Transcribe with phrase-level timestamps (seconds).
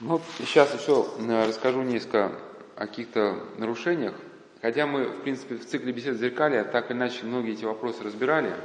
[0.00, 2.32] Ну, сейчас еще э, расскажу несколько
[2.74, 4.14] о каких-то нарушениях.
[4.62, 8.56] Хотя мы, в принципе, в цикле бесед зеркали так или иначе многие эти вопросы разбирали.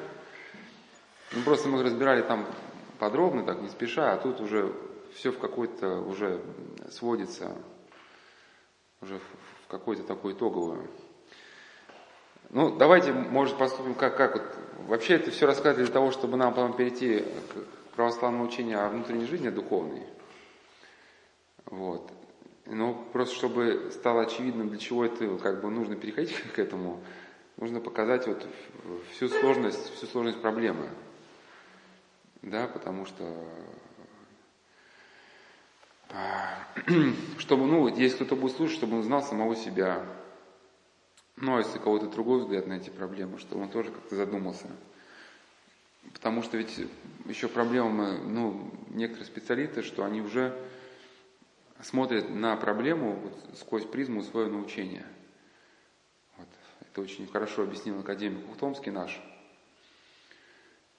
[1.34, 2.46] Ну, просто мы их разбирали там
[3.00, 4.72] подробно, так не спеша, а тут уже
[5.14, 6.40] все в какой-то уже
[6.90, 7.52] сводится
[9.02, 10.88] уже в какую-то такую итоговую.
[12.50, 14.44] Ну, давайте, может, поступим как, как вот.
[14.88, 19.26] Вообще это все рассказать для того, чтобы нам потом перейти к православному учению о внутренней
[19.26, 20.04] жизни духовной.
[21.66, 22.12] Вот.
[22.66, 27.04] Ну, просто чтобы стало очевидным, для чего это как бы нужно переходить к этому,
[27.58, 28.46] нужно показать вот
[29.12, 30.90] всю сложность, всю сложность проблемы.
[32.42, 33.24] Да, потому что
[36.10, 36.66] а,
[37.40, 40.06] чтобы, ну, если кто-то будет слушать, чтобы он знал самого себя.
[41.38, 44.68] Ну, а если кого-то другой взгляд на эти проблемы, чтобы он тоже как-то задумался.
[46.14, 46.80] Потому что ведь
[47.26, 50.56] еще проблема, ну, некоторые специалисты, что они уже
[51.82, 55.06] смотрят на проблему вот, сквозь призму своего научения.
[56.38, 56.48] Вот.
[56.82, 59.22] Это очень хорошо объяснил академик Ухтомский наш.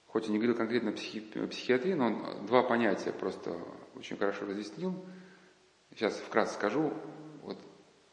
[0.07, 3.57] Хоть и не говорил конкретно психи, психиатрии, но он два понятия просто
[3.95, 5.05] очень хорошо разъяснил.
[5.91, 6.93] Сейчас вкратце скажу.
[7.43, 7.57] Вот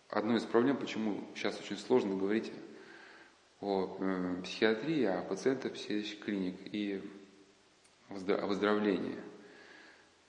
[0.08, 2.52] одну из проблем, почему сейчас очень сложно говорить
[3.60, 7.02] о э, психиатрии, о пациентах психиатрических клиник и
[8.08, 9.18] о выздоровлении.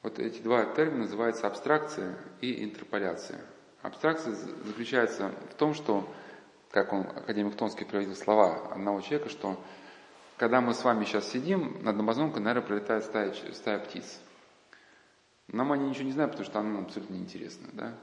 [0.05, 3.41] Вот эти два термина называются абстракция и интерполяция.
[3.81, 6.07] Абстракция заключается в том, что,
[6.69, 9.59] как он, академик Тонский приводил слова одного человека, что
[10.37, 14.19] когда мы с вами сейчас сидим, над Амазонкой, наверное, пролетает стая, стая птиц.
[15.47, 17.67] Нам они ничего не знают, потому что она нам абсолютно неинтересна.
[17.73, 17.95] Да?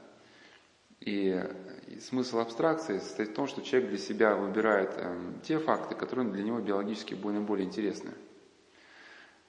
[0.99, 1.41] И,
[1.87, 6.29] и смысл абстракции состоит в том, что человек для себя выбирает э, те факты, которые
[6.29, 8.11] для него биологически более, более интересны.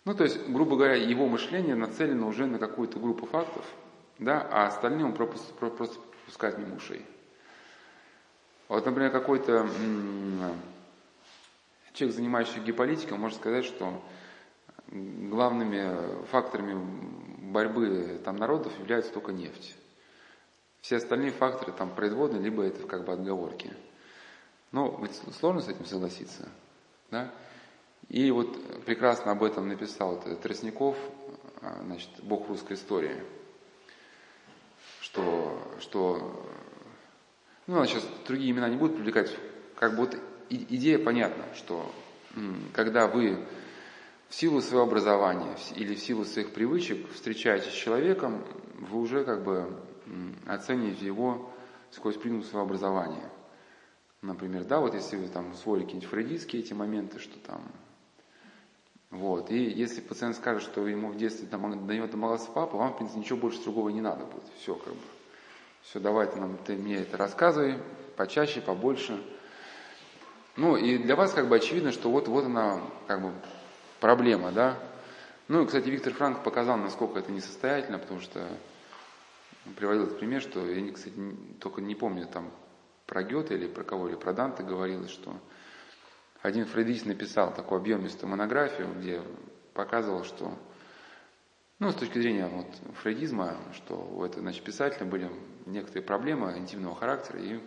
[0.05, 3.65] Ну, то есть, грубо говоря, его мышление нацелено уже на какую-то группу фактов,
[4.19, 7.05] да, а остальные он просто, просто пропускает мимо ушей.
[8.69, 9.67] Вот, например, какой-то
[11.95, 14.03] человек, занимающийся геополитикой, может сказать, что
[14.89, 16.79] главными факторами
[17.51, 19.77] борьбы там, народов является только нефть.
[20.81, 23.73] Все остальные факторы там производные, либо это как бы отговорки.
[24.71, 26.49] Но ведь сложно с этим согласиться.
[27.11, 27.31] Да?
[28.09, 30.97] И вот прекрасно об этом написал Тростников,
[31.61, 33.23] а, значит, Бог русской истории,
[35.01, 36.47] что, что
[37.67, 39.35] ну, сейчас другие имена не будут привлекать,
[39.77, 40.19] как бы вот
[40.51, 41.91] идея понятна, что
[42.73, 43.45] когда вы
[44.29, 48.45] в силу своего образования или в силу своих привычек встречаетесь с человеком,
[48.79, 49.73] вы уже как бы
[50.47, 51.51] оцениваете его
[51.91, 53.31] сквозь призму своего образования.
[54.21, 57.63] Например, да, вот если вы там усвоили какие-нибудь фрейдистские эти моменты, что там
[59.11, 59.51] вот.
[59.51, 63.21] И если пациент скажет, что ему в детстве там дает домогался папа, вам, в принципе,
[63.21, 64.45] ничего больше другого не надо будет.
[64.59, 65.01] Все, как бы.
[65.83, 67.79] Все, давай ты, нам, ты мне это рассказывай,
[68.17, 69.23] почаще, побольше.
[70.57, 73.33] Ну, и для вас как бы очевидно, что вот, вот она, как бы,
[74.01, 74.79] проблема, да.
[75.49, 78.49] Ну, и, кстати, Виктор Франк показал, насколько это несостоятельно, потому что
[79.77, 81.15] приводил этот пример, что я, кстати,
[81.61, 82.51] только не помню, там,
[83.07, 85.35] про Гёте или про кого, или про Данте говорилось, что
[86.45, 89.23] один фрейдист написал такую объемистую монографию, где
[89.73, 90.53] показывал, что,
[91.79, 92.67] ну, с точки зрения вот,
[93.01, 95.31] фрейдизма, что у этого значит, писателя были
[95.65, 97.61] некоторые проблемы интимного характера, и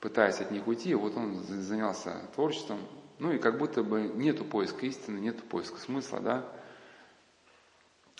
[0.00, 2.80] пытаясь от них уйти, вот он занялся творчеством,
[3.20, 6.52] ну и как будто бы нету поиска истины, нету поиска смысла, да.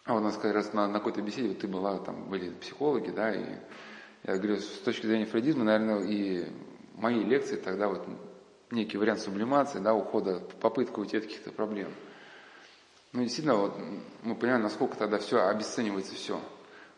[0.04, 3.10] А вот, надо сказать, раз на, на какой-то беседе вот ты была, там были психологи,
[3.10, 3.56] да, и
[4.22, 6.47] я говорю, с точки зрения фрейдизма, наверное, и
[6.94, 8.06] мои лекции тогда вот
[8.72, 11.93] некий вариант сублимации, да, ухода, попытка уйти от каких-то проблем.
[13.12, 13.77] Ну, действительно, вот,
[14.22, 16.41] мы понимаем, насколько тогда все обесценивается все.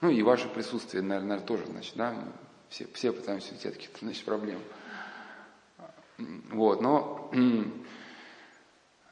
[0.01, 2.15] Ну, и ваше присутствие, наверное, тоже, значит, да,
[2.69, 4.61] все, все пытаемся уйти от каких-то, значит, проблем.
[6.53, 7.31] Вот, но,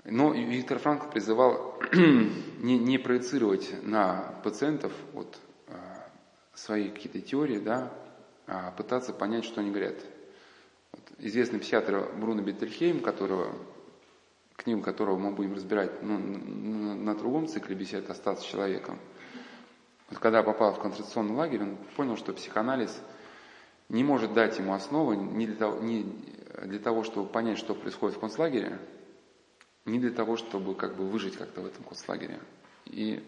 [0.05, 6.09] но Виктор Франкл призывал не, не проецировать на пациентов вот, а,
[6.55, 7.93] свои какие-то теории, да,
[8.47, 9.97] а пытаться понять, что они говорят
[11.23, 13.55] известный психиатр Бруно Беттельхейм, которого,
[14.57, 18.99] книгу которого мы будем разбирать ну, на, на другом цикле бесед «Остаться человеком».
[20.11, 23.01] Вот когда попал в концентрационный лагерь, он понял, что психоанализ
[23.89, 26.05] не может дать ему основы не для того, не
[26.65, 28.79] для того чтобы понять, что происходит в концлагере,
[29.87, 32.41] не для того, чтобы как бы выжить как-то в этом концлагере.
[32.87, 33.23] И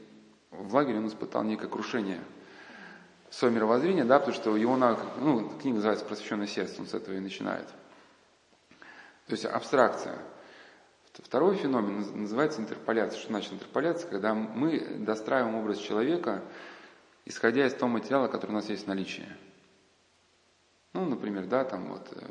[0.51, 2.21] в лагере он испытал некое крушение
[3.31, 7.21] свое мировоззрение, да, потому что его, ну, книга называется «Просвещенное сердце», он с этого и
[7.21, 7.69] начинает–
[9.27, 10.19] то есть абстракция.
[11.13, 13.19] Второй феномен называется интерполяция.
[13.19, 14.11] Что значит интерполяция?
[14.11, 16.43] Когда мы достраиваем образ человека
[17.25, 19.29] исходя из того материала, который у нас есть в наличии.
[20.93, 22.27] Ну, например, да, там вот, э,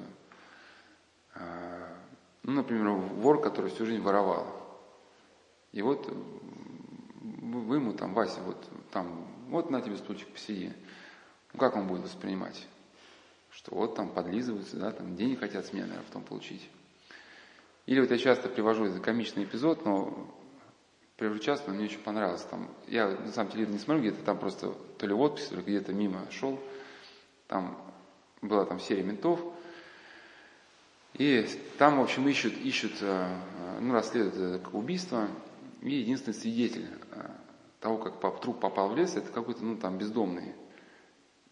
[1.35, 1.95] э,
[2.43, 4.47] ну, например, вор, который всю жизнь воровал.
[5.71, 10.71] И вот вы ему там, Вася, вот там, вот на тебе стульчик, посиди.
[11.51, 12.67] Ну, как он будет воспринимать?
[13.51, 16.69] Что вот там подлизываются, да, там денег хотят с меня, наверное, потом получить.
[17.85, 20.33] Или вот я часто привожу этот комичный эпизод, но
[21.17, 22.43] привожу часто, но мне очень понравилось.
[22.43, 25.55] Там, я на самом деле не смотрю, где-то там просто то ли в отпуске, то
[25.57, 26.59] ли где-то мимо шел.
[27.47, 27.77] Там
[28.41, 29.39] была там серия ментов.
[31.13, 31.45] И
[31.77, 33.27] там, в общем, ищут, ищут э,
[33.79, 35.27] ну, расследуют это убийство.
[35.81, 37.29] И единственный свидетель э,
[37.79, 40.55] того, как труп попал в лес, это какой-то, ну, там, бездомный.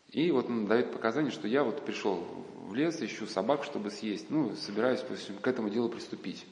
[0.09, 2.25] И вот он дает показания, что я вот пришел
[2.71, 6.45] в лес, ищу собак, чтобы съесть, ну, собираюсь общем, к этому делу приступить.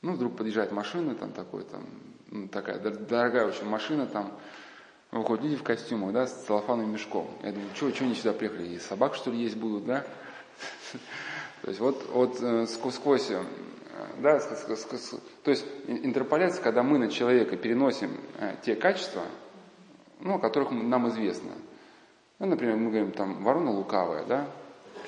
[0.00, 1.84] Ну, вдруг подъезжает машина, там такой, там,
[2.30, 4.32] ну, такая дорогая очень машина, там,
[5.10, 7.28] выходят люди в костюмах, да, с целлофановым мешком.
[7.42, 10.06] Я думаю, что, что они сюда приехали, и собак, что ли, есть будут, да?
[11.62, 13.42] То есть вот, вот э, сквозь, э,
[14.20, 19.22] да, то есть интерполяция, когда мы на человека переносим э, те качества,
[20.20, 21.50] ну, о которых нам известно.
[22.38, 24.48] Ну, например, мы говорим там ворона лукавая, да?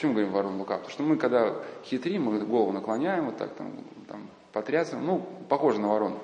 [0.01, 0.79] Почему говорим ворона лукавая?
[0.79, 5.19] Потому что мы, когда хитрим, мы голову наклоняем вот так, там, там потрясываем, ну,
[5.51, 6.19] похоже на ворону.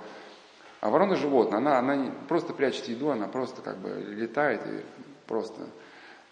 [0.80, 4.82] А ворона животное, она, она просто прячет еду, она просто как бы летает и
[5.26, 5.66] просто...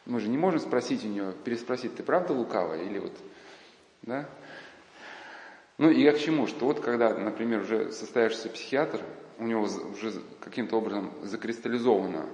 [0.07, 3.13] Мы же не можем спросить у нее, переспросить, ты правда лукавая или вот,
[4.01, 4.27] да?
[5.77, 6.47] Ну и я к чему?
[6.47, 9.03] Что вот когда, например, уже состоявшийся психиатр,
[9.39, 12.25] у него уже каким-то образом закристаллизовано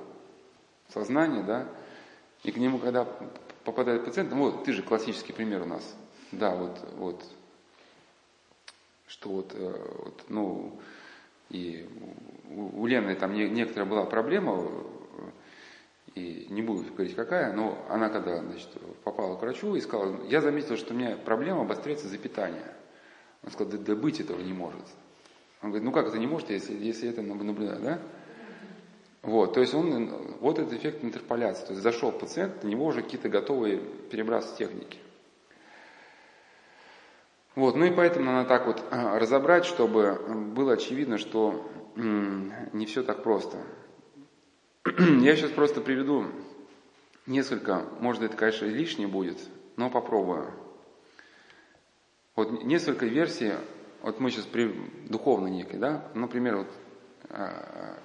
[0.87, 1.67] сознание, да,
[2.45, 3.09] и к нему, когда
[3.65, 5.97] попадает пациент, ну вот ты же классический пример у нас,
[6.33, 7.25] да, вот, вот,
[9.07, 10.81] что вот, э, вот ну,
[11.51, 11.89] и
[12.49, 14.71] у Лены там некоторая была проблема,
[16.15, 18.69] и не буду говорить какая, но она когда значит,
[19.05, 22.75] попала к врачу и сказала, я заметила, что у меня проблема обостряется за питание.
[23.45, 24.83] Он сказал, да, да быть этого не может.
[25.63, 27.99] Он говорит, ну как это не может, если, если это наблюдать, да?
[29.23, 30.09] Вот, то есть он,
[30.41, 31.67] вот этот эффект интерполяции.
[31.67, 33.79] То есть зашел пациент, на него уже какие-то готовые
[34.11, 34.99] перебрасывать техники.
[37.55, 40.19] Вот, ну и поэтому надо так вот а, разобрать, чтобы
[40.55, 43.59] было очевидно, что не все так просто.
[44.87, 46.27] Я сейчас просто приведу
[47.27, 49.39] несколько, может это, конечно, лишнее будет,
[49.77, 50.53] но попробую.
[52.37, 53.53] Вот несколько версий,
[54.01, 54.73] вот мы сейчас при
[55.09, 56.69] духовно некой, да, например, вот
[57.29, 57.99] а,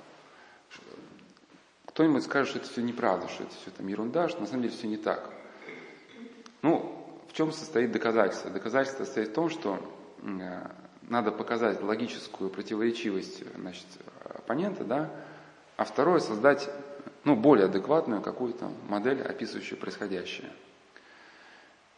[1.95, 4.73] кто-нибудь скажет, что это все неправда, что это все там ерунда, что на самом деле
[4.75, 5.29] все не так.
[6.61, 6.93] Ну,
[7.31, 8.51] чем состоит доказательство?
[8.51, 9.79] Доказательство состоит в том, что
[10.21, 10.67] э,
[11.03, 13.85] надо показать логическую противоречивость значит,
[14.25, 15.09] оппонента, да,
[15.77, 16.69] а второе создать
[17.23, 20.51] ну, более адекватную какую-то модель, описывающую происходящее.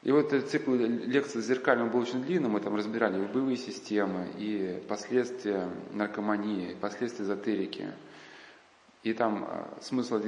[0.03, 4.79] И вот этот цикл лекций зеркальным был очень длинным, мы там разбирали боевые системы, и
[4.87, 7.91] последствия наркомании, и последствия эзотерики.
[9.03, 10.21] И там э, смысл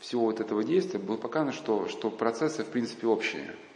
[0.00, 3.56] всего вот этого действия был показано, что, что процессы в принципе общие–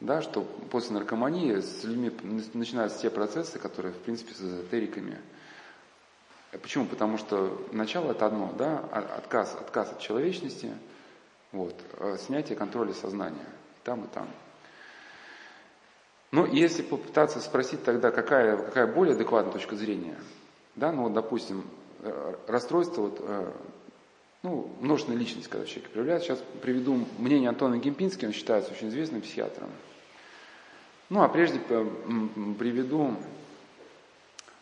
[0.00, 2.12] да, что после наркомании с людьми
[2.52, 5.18] начинаются те процессы, которые, в принципе, с эзотериками.
[6.62, 6.86] Почему?
[6.86, 10.72] Потому что начало это одно, да, отказ, отказ от человечности,
[11.52, 13.46] вот, э, снятие контроля сознания,
[13.84, 14.28] там, и там.
[16.30, 20.18] Ну, если попытаться спросить тогда, какая, какая более адекватная точка зрения,
[20.74, 21.85] да, ну вот, допустим, э,
[22.46, 23.52] расстройство вот, э,
[24.42, 26.28] ну, множественная личность, когда человек проявляется.
[26.28, 29.70] Сейчас приведу мнение Антона Гемпински, он считается очень известным психиатром.
[31.08, 33.14] Ну, а прежде приведу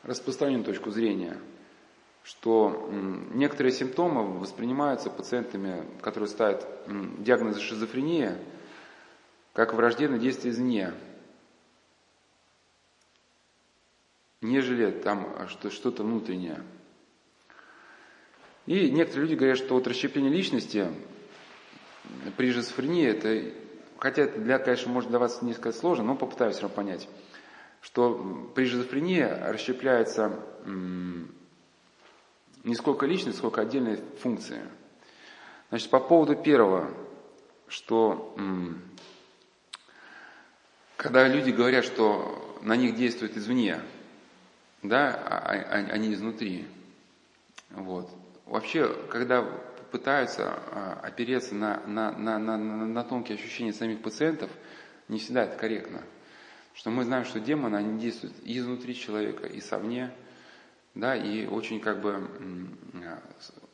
[0.03, 1.39] распространенную точку зрения,
[2.23, 2.89] что
[3.33, 6.67] некоторые симптомы воспринимаются пациентами, которые ставят
[7.19, 8.39] диагноз шизофрения,
[9.53, 10.93] как враждебное действие извне,
[14.41, 15.27] нежели там
[15.71, 16.63] что-то внутреннее.
[18.67, 20.89] И некоторые люди говорят, что вот расщепление личности
[22.37, 23.53] при шизофрении, это,
[23.99, 27.09] хотя это для, конечно, может вас несколько сложно, но попытаюсь все понять,
[27.83, 34.63] что при шизофрении расщепляется не сколько личность, сколько отдельные функции.
[35.69, 36.91] Значит, по поводу первого,
[37.69, 38.35] что
[40.97, 43.83] когда люди говорят, что на них действует извне,
[44.83, 46.67] да, а, а, а не изнутри,
[47.71, 48.09] вот,
[48.47, 49.43] вообще, когда
[49.91, 54.51] пытаются а, опереться на, на, на, на, на тонкие ощущения самих пациентов,
[55.09, 56.03] не всегда это корректно.
[56.75, 60.13] Что мы знаем, что демоны, они действуют и изнутри человека, и совне.
[60.95, 62.29] Да, и очень как бы,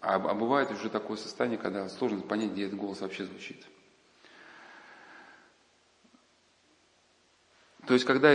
[0.00, 3.66] а, а бывает уже такое состояние, когда сложно понять, где этот голос вообще звучит.
[7.86, 8.34] То есть, когда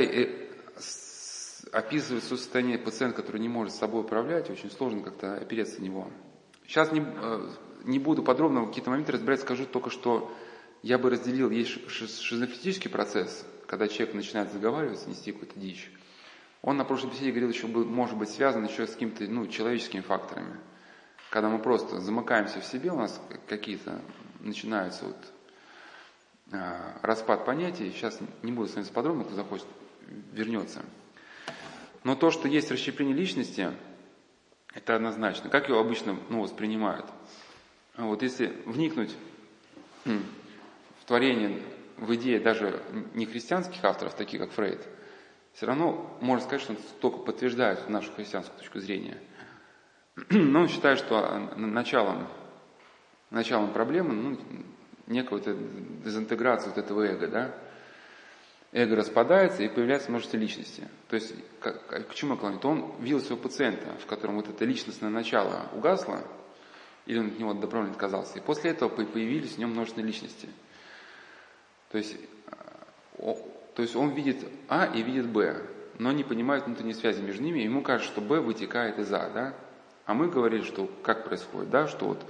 [1.65, 5.85] э, описывает состояние пациента, который не может с собой управлять, очень сложно как-то опереться на
[5.85, 6.09] него.
[6.67, 7.49] Сейчас не, э,
[7.83, 10.31] не буду подробно какие-то моменты разбирать, скажу только, что
[10.81, 15.91] я бы разделил, есть шизофренический процесс, когда человек начинает заговариваться, нести какую-то дичь.
[16.61, 20.59] Он на прошлой беседе говорил, еще может быть связан еще с какими-то ну, человеческими факторами.
[21.29, 24.01] Когда мы просто замыкаемся в себе, у нас какие-то
[24.39, 25.17] начинаются вот
[26.51, 27.91] э, распад понятий.
[27.91, 29.67] Сейчас не буду с вами подробно, кто захочет,
[30.31, 30.81] вернется.
[32.05, 33.71] Но то, что есть расщепление личности,
[34.75, 35.49] это однозначно.
[35.49, 37.07] Как его обычно ну, воспринимают?
[37.97, 39.15] Вот если вникнуть
[40.05, 41.63] в творение,
[41.97, 42.79] в идеи даже
[43.15, 44.87] не христианских авторов, таких как Фрейд,
[45.53, 49.17] все равно можно сказать, что он только подтверждает нашу христианскую точку зрения.
[50.29, 52.27] Но он считает, что началом,
[53.31, 54.37] началом проблемы ну,
[55.07, 57.55] некая вот дезинтеграция вот этого эго, да,
[58.75, 60.87] эго распадается и появляется множество личности.
[61.07, 62.59] То есть, к, к чему я клоню?
[62.59, 66.19] То он видел своего пациента, в котором вот это личностное начало угасло,
[67.05, 68.37] или он от него добровольно отказался.
[68.37, 70.49] И после этого появились в нем множественные личности.
[71.89, 72.17] То есть,
[73.17, 73.33] э,
[73.75, 75.55] то есть он видит А и видит Б,
[75.97, 79.55] но не понимает внутренней связи между ними, ему кажется, что Б вытекает из А, да?
[80.05, 82.25] А мы говорили, что как происходит, да, что вот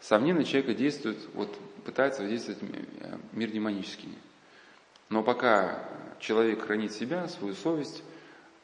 [0.00, 1.52] сомненно человека действует, вот
[1.84, 4.16] пытается воздействовать э, мир демонический.
[5.10, 5.84] Но пока
[6.20, 8.02] человек хранит себя, свою совесть,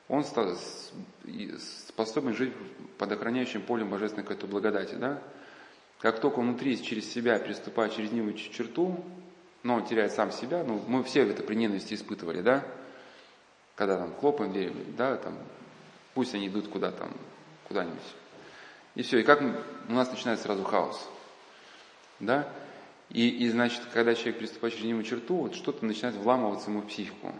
[0.08, 2.54] он способен жить
[2.98, 5.20] под охраняющим полем божественной какой-то благодати, да?
[5.98, 9.04] Как только внутри через себя переступает через него черту,
[9.64, 12.64] но он теряет сам себя, ну, мы все это при ненависти испытывали, да?
[13.74, 15.36] Когда там хлопаем дверь, да, там,
[16.14, 17.10] пусть они идут куда там,
[17.66, 17.98] куда-нибудь.
[18.94, 21.08] И все, и как у нас начинается сразу хаос,
[22.20, 22.48] да?
[23.10, 26.86] И, и значит, когда человек приступает через него черту, вот что-то начинает вламываться ему в
[26.86, 27.32] психику.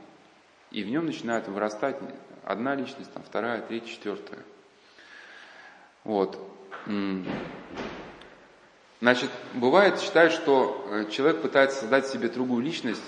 [0.71, 1.97] И в нем начинает вырастать
[2.45, 4.41] одна личность, там, вторая, третья, четвертая.
[6.05, 6.39] Вот.
[9.01, 13.03] Значит, бывает, считают, что э, человек пытается создать себе другую личность,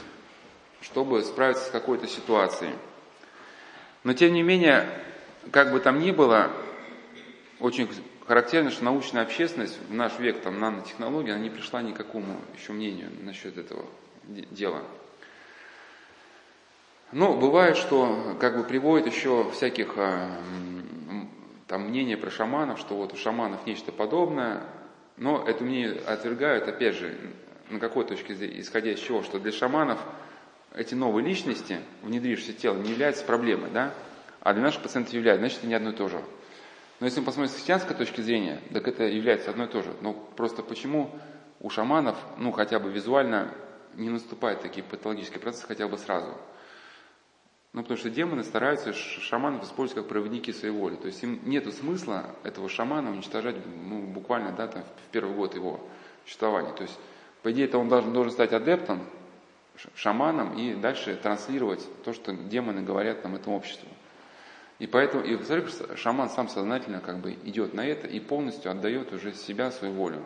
[0.81, 2.75] чтобы справиться с какой-то ситуацией.
[4.05, 4.89] Но тем не менее,
[5.51, 6.51] как бы там ни было,
[7.61, 7.89] очень
[8.29, 12.37] характерно, что научная общественность в наш век, там, нанотехнологии, она не пришла ни к какому
[12.57, 13.87] еще мнению насчет этого
[14.29, 14.83] дела.
[17.11, 20.31] Но бывает, что как бы приводит еще всяких а,
[21.67, 24.63] там мнения про шаманов, что вот у шаманов нечто подобное,
[25.17, 27.17] но это мнение отвергают, опять же,
[27.71, 29.99] на какой точке зрения, исходя из чего, что для шаманов
[30.75, 33.95] эти новые личности, внедрившиеся в тело, не являются проблемой, да?
[34.41, 36.23] а для наших пациентов являются, значит, это не одно и то же.
[37.01, 39.95] Но если мы посмотрим с христианской точки зрения, так это является одно и то же.
[40.01, 41.11] Но просто почему
[41.61, 43.55] у шаманов, ну хотя бы визуально,
[43.95, 46.37] не наступают такие патологические процессы хотя бы сразу?
[47.75, 50.97] Ну, потому что демоны стараются шаманов использовать как проводники своей воли.
[50.97, 55.55] То есть им нет смысла этого шамана уничтожать ну, буквально да, там, в первый год
[55.55, 55.81] его
[56.25, 56.73] существования.
[56.73, 56.99] То есть,
[57.43, 59.07] по идее, это он должен, должен стать адептом,
[59.95, 63.89] шаманом и дальше транслировать то, что демоны говорят нам этому обществу.
[64.79, 65.37] И поэтому, и
[65.97, 70.23] шаман сам сознательно как бы идет на это и полностью отдает уже себя, свою волю.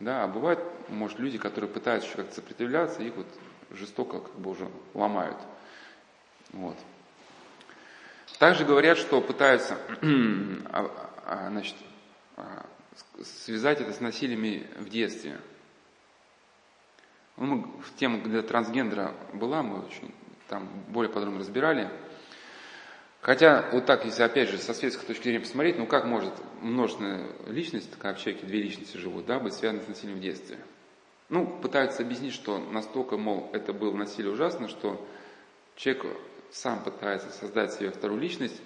[0.00, 3.26] Да, а бывают, может, люди, которые пытаются еще как-то сопротивляться, их вот
[3.70, 5.36] жестоко как бы уже ломают.
[6.52, 6.76] Вот.
[8.38, 9.78] Также говорят, что пытаются
[10.72, 10.90] а,
[11.26, 11.76] а, значит,
[12.36, 12.66] а,
[13.22, 15.38] связать это с насилиями в детстве.
[17.36, 20.12] Ну, в тему, где трансгендера была, мы очень
[20.48, 21.90] там более подробно разбирали.
[23.20, 27.26] Хотя, вот так, если опять же со светской точки зрения посмотреть, ну как может множественная
[27.46, 30.58] личность, как в человеке две личности живут, да, быть связаны с насилием в детстве?
[31.28, 35.06] Ну, пытаются объяснить, что настолько, мол, это было насилие ужасно, что
[35.76, 36.06] человек
[36.50, 38.60] сам пытается создать себе вторую личность,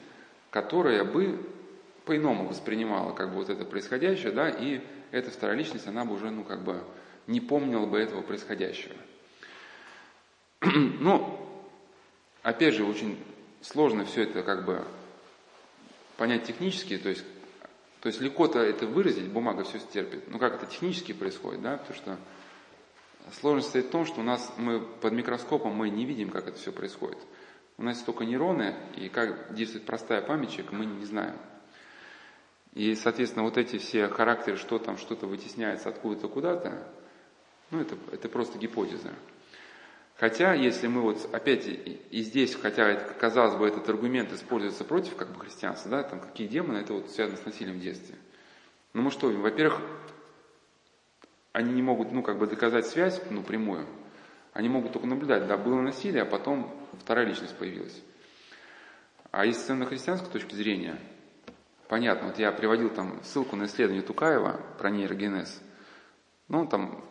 [0.51, 1.45] которая бы
[2.05, 4.81] по-иному воспринимала как бы вот это происходящее, да, и
[5.11, 6.83] эта вторая личность, она бы уже, ну, как бы
[7.27, 8.95] не помнила бы этого происходящего.
[11.01, 11.39] Ну,
[12.43, 13.19] опять же, очень
[13.65, 14.85] сложно все это как бы
[16.17, 17.25] понять технически, то есть,
[18.01, 20.29] то есть легко-то это выразить, бумага все стерпит.
[20.29, 22.19] Но как это технически происходит, да, потому что
[23.41, 26.59] сложность состоит в том, что у нас мы под микроскопом мы не видим, как это
[26.59, 27.19] все происходит.
[27.77, 31.37] У нас только нейроны, и как действует простая память человека, мы не знаем.
[32.75, 36.87] И, соответственно, вот эти все характеры, что там что-то вытесняется откуда-то куда-то,
[37.71, 39.11] ну, это, это просто гипотеза.
[40.17, 45.17] Хотя, если мы вот опять и, и здесь, хотя казалось бы, этот аргумент используется против
[45.17, 48.15] как бы христианства, да, там какие демоны, это вот связано с насилием в детстве.
[48.93, 49.81] Ну мы что, во-первых,
[51.53, 53.87] они не могут, ну, как бы доказать связь, ну, прямую.
[54.53, 58.01] Они могут только наблюдать, да, было насилие, а потом вторая личность появилась.
[59.33, 60.97] А если на христианской точки зрения,
[61.89, 65.61] понятно, вот я приводил там ссылку на исследование Тукаева про нейрогенез.
[66.47, 67.05] Ну, там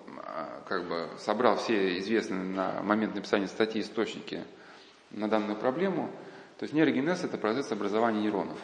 [0.68, 4.44] как бы собрал все известные на момент написания статьи источники
[5.12, 6.10] на данную проблему.
[6.58, 8.60] То есть нейрогенез– это процесс образования нейронов.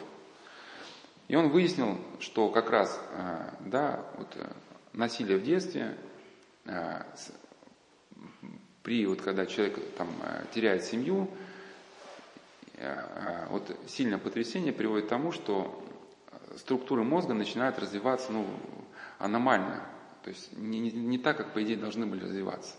[1.28, 4.50] И он выяснил, что как раз а, да, вот, э,
[4.92, 5.96] насилие в детстве,
[6.66, 7.06] а,
[8.82, 11.30] при вот когда человек там, э, теряет семью,
[12.74, 15.84] э, вот сильное потрясение приводит к тому, что
[16.56, 18.46] структуры мозга начинают развиваться ну,
[19.18, 19.84] аномально,
[20.22, 22.74] то есть не, не, не так, как по идее должны были развиваться.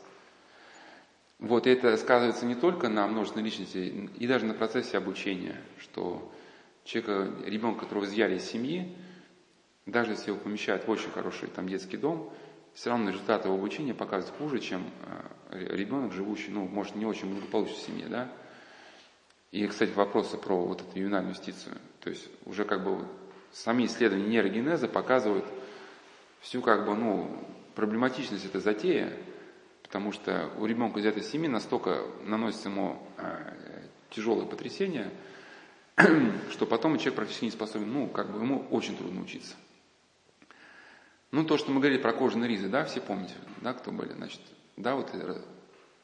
[1.40, 6.32] Вот и это сказывается не только на множественной личности, и даже на процессе обучения, что
[6.84, 8.96] человека, ребенка, которого изъяли из семьи,
[9.86, 12.32] даже если его помещают в очень хороший там детский дом,
[12.74, 14.90] все равно результаты его обучения показывают хуже, чем
[15.50, 18.32] э, ребенок, живущий, ну, может, не очень благополучной семье, да.
[19.52, 21.76] И, кстати, вопросы про вот эту ювенальную юстицию.
[22.00, 23.06] То есть уже как бы
[23.52, 25.46] сами исследования нейрогенеза показывают
[26.42, 29.14] всю как бы, ну, проблематичность этой затеи,
[29.84, 35.12] потому что у ребенка из этой семьи настолько наносится ему э, тяжелое потрясение,
[36.52, 39.56] что потом человек практически не способен, ну, как бы ему очень трудно учиться.
[41.32, 44.42] Ну, то, что мы говорили про кожаные ризы, да, все помните, да, кто были, значит,
[44.76, 45.12] да, вот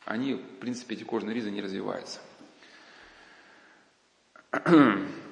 [0.05, 2.21] они, в принципе, эти кожаные ризы не развиваются.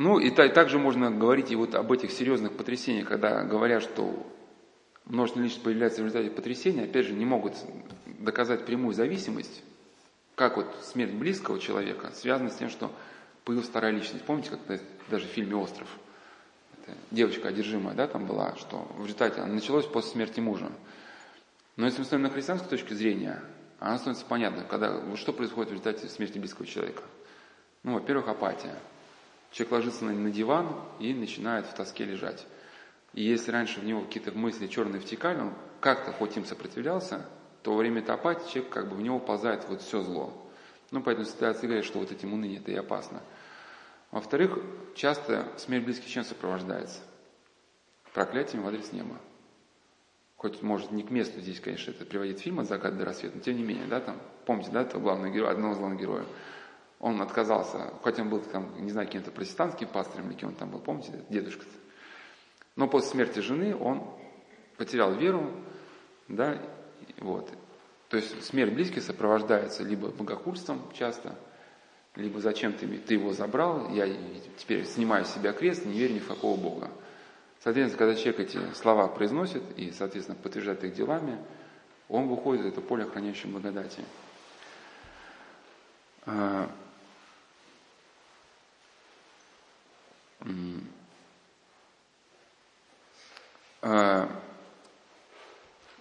[0.00, 4.24] Ну, и, и также можно говорить и вот об этих серьезных потрясениях, когда говорят, что
[5.06, 7.54] множественная личность появляется в результате потрясения, опять же, не могут
[8.06, 9.64] доказать прямую зависимость,
[10.36, 12.92] как вот смерть близкого человека связана с тем, что
[13.42, 14.24] появилась вторая личность.
[14.24, 14.60] Помните, как
[15.10, 15.88] даже в фильме «Остров»?
[17.10, 20.70] девочка одержимая, да, там была, что в результате она началось после смерти мужа.
[21.74, 23.42] Но если мы смотрим на христианской точки зрения,
[23.80, 27.02] она становится понятной, когда, что происходит в результате смерти близкого человека.
[27.82, 28.76] Ну, во-первых, апатия.
[29.50, 32.46] Человек ложится на, на диван и начинает в тоске лежать.
[33.14, 37.26] И если раньше в него какие-то мысли черные втекали, он как-то хоть им сопротивлялся,
[37.62, 40.32] то во время этой апатии человек как бы в него ползает вот все зло.
[40.90, 43.22] Ну, поэтому ситуация говорит, что вот этим уныние это и опасно.
[44.10, 44.58] Во-вторых,
[44.94, 47.00] часто смерть близких чем сопровождается?
[48.14, 49.16] Проклятием в адрес неба.
[50.36, 53.42] Хоть, может, не к месту здесь, конечно, это приводит фильм «От заката до рассвета», но
[53.42, 56.26] тем не менее, да, там, помните, да, этого главного героя, одного из главных героев,
[57.00, 60.70] он отказался, хотя он был там, не знаю, каким-то протестантским пастором или кем он там
[60.70, 61.78] был, помните, дедушка -то.
[62.76, 64.08] Но после смерти жены он
[64.76, 65.50] потерял веру,
[66.28, 66.60] да,
[67.18, 67.50] вот.
[68.08, 71.34] То есть смерть близких сопровождается либо богохульством часто–
[72.18, 74.08] либо зачем ты, ты его забрал, я
[74.56, 76.90] теперь снимаю с себя крест, не верю ни в какого Бога.
[77.62, 81.38] Соответственно, когда человек эти слова произносит и, соответственно, подтверждает их делами,
[82.08, 84.02] он выходит из этого поля хранящей благодати.
[86.26, 86.70] А, а,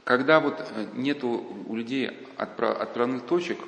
[0.03, 1.27] когда вот нету
[1.67, 3.59] у людей отправных точек,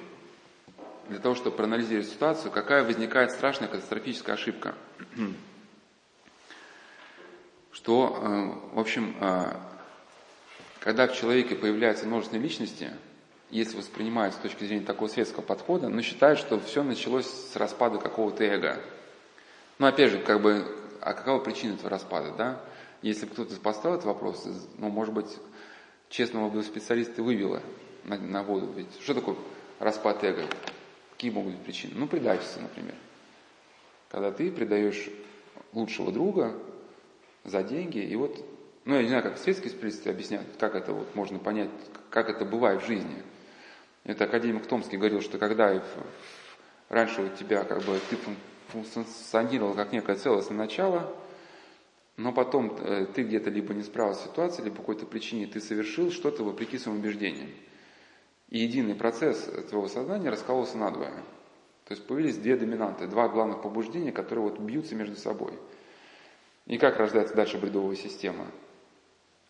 [1.09, 4.75] для того, чтобы проанализировать ситуацию, какая возникает страшная катастрофическая ошибка.
[7.71, 9.53] Что, э, в общем, э,
[10.79, 12.91] когда в человеке появляются множественные личности,
[13.49, 17.97] если воспринимают с точки зрения такого светского подхода, но считают, что все началось с распада
[17.97, 18.79] какого-то эго.
[19.79, 20.67] Но опять же, как бы,
[21.01, 22.61] а какова причина этого распада, да?
[23.01, 24.45] Если бы кто-то поставил этот вопрос,
[24.77, 25.37] ну, может быть,
[26.09, 27.61] честного бы специалиста вывело
[28.03, 28.71] на, на воду.
[28.75, 29.37] Ведь что такое
[29.79, 30.43] распад эго?
[31.11, 31.93] Какие могут быть причины?
[31.95, 32.95] Ну, предательство, например.
[34.09, 35.09] Когда ты предаешь
[35.71, 36.53] лучшего друга
[37.45, 38.43] за деньги, и вот,
[38.83, 41.69] ну, я не знаю, как светские специалисты объясняют, как это вот можно понять,
[42.09, 43.23] как это бывает в жизни.
[44.03, 45.81] Это академик Томский говорил, что когда
[46.89, 48.17] раньше у тебя как бы ты
[48.69, 51.13] функционировал как некое целостное начало,
[52.17, 55.61] но потом э, ты где-то либо не справился с ситуацией, либо по какой-то причине ты
[55.61, 57.49] совершил что-то вопреки своим убеждениям.
[58.49, 61.13] И единый процесс твоего сознания раскололся надвое.
[61.85, 65.53] То есть появились две доминанты, два главных побуждения, которые вот бьются между собой.
[66.65, 68.45] И как рождается дальше бредовая система?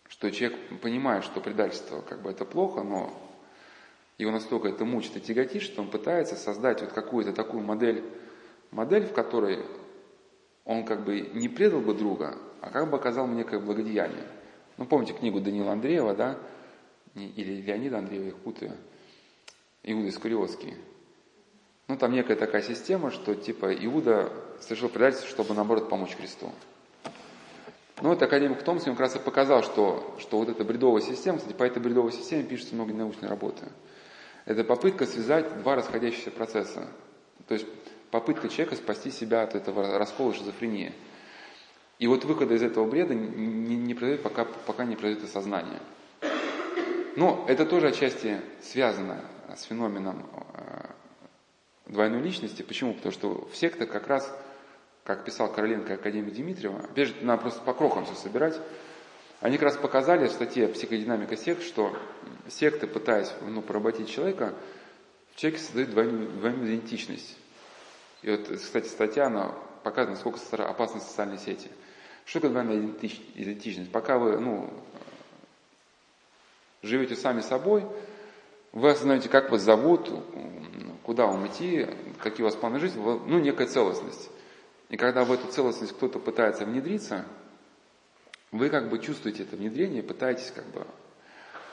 [0.08, 3.12] Что человек понимает, что предательство как бы это плохо, но
[4.16, 8.04] его настолько это мучит и тяготит, что он пытается создать вот какую-то такую модель,
[8.70, 9.64] модель, в которой
[10.64, 14.26] он как бы не предал бы друга, а как бы оказал мне некое благодеяние.
[14.76, 16.38] Ну, помните книгу Данила Андреева, да?
[17.14, 18.72] или Леонида Андреева, их путаю,
[19.82, 20.74] Иуда Искариотский.
[21.88, 26.52] Ну, там некая такая система, что типа Иуда совершил предательство, чтобы наоборот помочь Христу.
[28.00, 31.54] Ну, вот академик Томский, как раз и показал, что, что вот эта бредовая система, кстати,
[31.54, 33.66] по этой бредовой системе пишутся много научной работы.
[34.46, 36.88] Это попытка связать два расходящихся процесса.
[37.46, 37.66] То есть
[38.10, 40.92] попытка человека спасти себя от этого раскола шизофрении.
[41.98, 45.80] И вот выхода из этого бреда не, не произойдет, пока, пока не произойдет осознание.
[47.16, 50.86] Но это тоже отчасти связано с феноменом э,
[51.86, 52.62] двойной личности.
[52.62, 52.94] Почему?
[52.94, 54.32] Потому что в сектах как раз,
[55.04, 58.58] как писал Короленко и академик Дмитриева, опять же, надо просто по крохам все собирать,
[59.40, 61.96] они как раз показали в статье «Психодинамика сект», что
[62.48, 64.54] секты, пытаясь ну, поработить человека,
[65.34, 67.36] в человеке создают двойную, двойную идентичность.
[68.22, 71.70] И вот, кстати, статья, она показывает, насколько опасны социальные сети.
[72.26, 72.94] Что такое двойная
[73.34, 73.90] идентичность?
[73.90, 74.72] Пока вы ну,
[76.82, 77.86] живете сами собой,
[78.72, 80.10] вы осознаете, как вас зовут,
[81.02, 81.86] куда вам идти,
[82.22, 84.30] какие у вас планы жизни, ну, некая целостность.
[84.90, 87.24] И когда в эту целостность кто-то пытается внедриться,
[88.52, 90.86] вы как бы чувствуете это внедрение, пытаетесь как бы...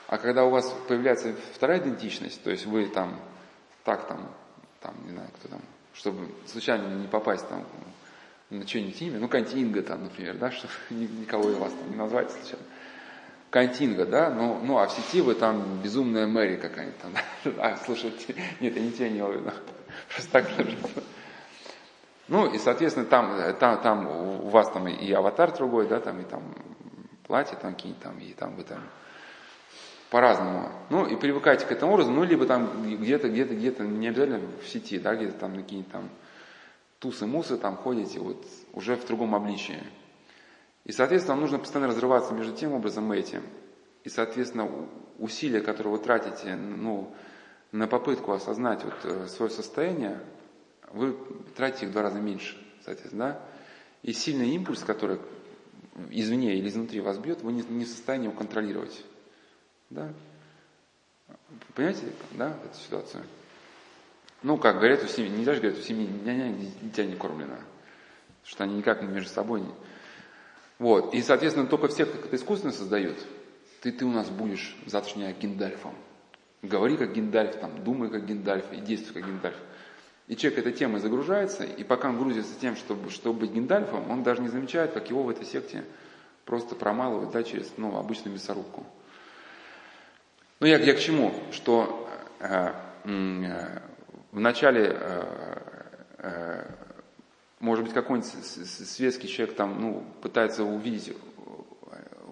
[0.06, 3.20] А когда у вас появляется вторая идентичность, то есть вы там,
[3.84, 4.32] так там,
[4.80, 5.60] там, не знаю, кто там,
[5.98, 7.64] чтобы случайно не попасть там
[8.50, 12.30] на что-нибудь имя, ну, Кантинга там, например, да, чтобы никого из вас там не назвать
[12.30, 12.64] случайно.
[13.50, 17.12] Кантинга, да, ну, ну, а в сети вы там безумная Мэри какая-нибудь там,
[17.58, 19.50] а, слушайте, нет, я не тебя не виду,
[20.14, 20.78] просто так же.
[22.28, 26.24] Ну, и, соответственно, там, там, там у вас там и аватар другой, да, там и
[26.24, 26.42] там
[27.26, 28.80] платье там какие-нибудь там, и там вы там
[30.10, 30.70] по-разному.
[30.90, 34.66] Ну, и привыкайте к этому образу, ну, либо там где-то, где-то, где-то, не обязательно в
[34.68, 36.08] сети, да, где-то там какие-нибудь там
[36.98, 39.82] тусы-мусы там ходите, вот, уже в другом обличии.
[40.84, 43.42] И, соответственно, вам нужно постоянно разрываться между тем образом и этим.
[44.04, 44.68] И, соответственно,
[45.18, 47.12] усилия, которые вы тратите ну,
[47.72, 50.20] на попытку осознать вот э, свое состояние,
[50.90, 51.16] вы
[51.56, 53.40] тратите их в два раза меньше, соответственно, да?
[54.02, 55.18] И сильный импульс, который
[56.10, 59.04] извне или изнутри вас бьет, вы не, не в состоянии его контролировать.
[59.90, 60.12] Да?
[61.74, 63.24] Понимаете, да, эту ситуацию?
[64.42, 67.56] Ну, как говорят у семьи, нельзя же говорить, у семьи няня дитя не кормлено.
[68.44, 69.70] Что они никак между собой не...
[70.78, 71.12] Вот.
[71.12, 73.18] И, соответственно, только все, как это искусственно создают,
[73.80, 75.94] ты, ты у нас будешь завтрашний Гиндальфом.
[76.62, 79.56] Говори как Гиндальф, там, думай как Гиндальф и действуй как Гиндальф.
[80.28, 84.22] И человек этой темой загружается, и пока он грузится тем, чтобы, чтобы быть Гиндальфом, он
[84.22, 85.84] даже не замечает, как его в этой секте
[86.44, 88.86] просто промалывают да, через ну, обычную мясорубку.
[90.60, 91.32] Ну я, я к чему?
[91.52, 92.08] Что
[92.40, 92.72] э,
[93.04, 93.78] э,
[94.32, 95.60] в начале, э,
[96.18, 96.64] э,
[97.60, 101.16] может быть, какой-нибудь светский человек там, ну, пытается увидеть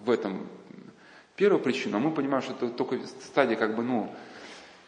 [0.03, 0.45] в этом
[1.37, 4.13] первую причину, а мы понимаем, что это только стадия как бы, ну,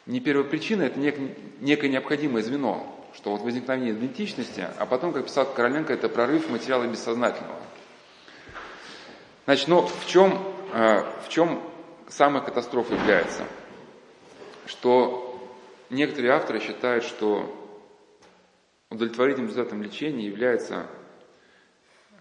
[0.05, 1.17] не первая причина, это нек,
[1.61, 6.85] некое необходимое звено, что вот возникновение идентичности, а потом, как писал Короленко, это прорыв материала
[6.87, 7.55] бессознательного.
[9.45, 11.61] Значит, ну, в чем, э, в чем
[12.09, 13.47] самая катастрофа является?
[14.65, 15.49] Что
[15.89, 17.55] некоторые авторы считают, что
[18.89, 20.87] удовлетворительным результатом лечения является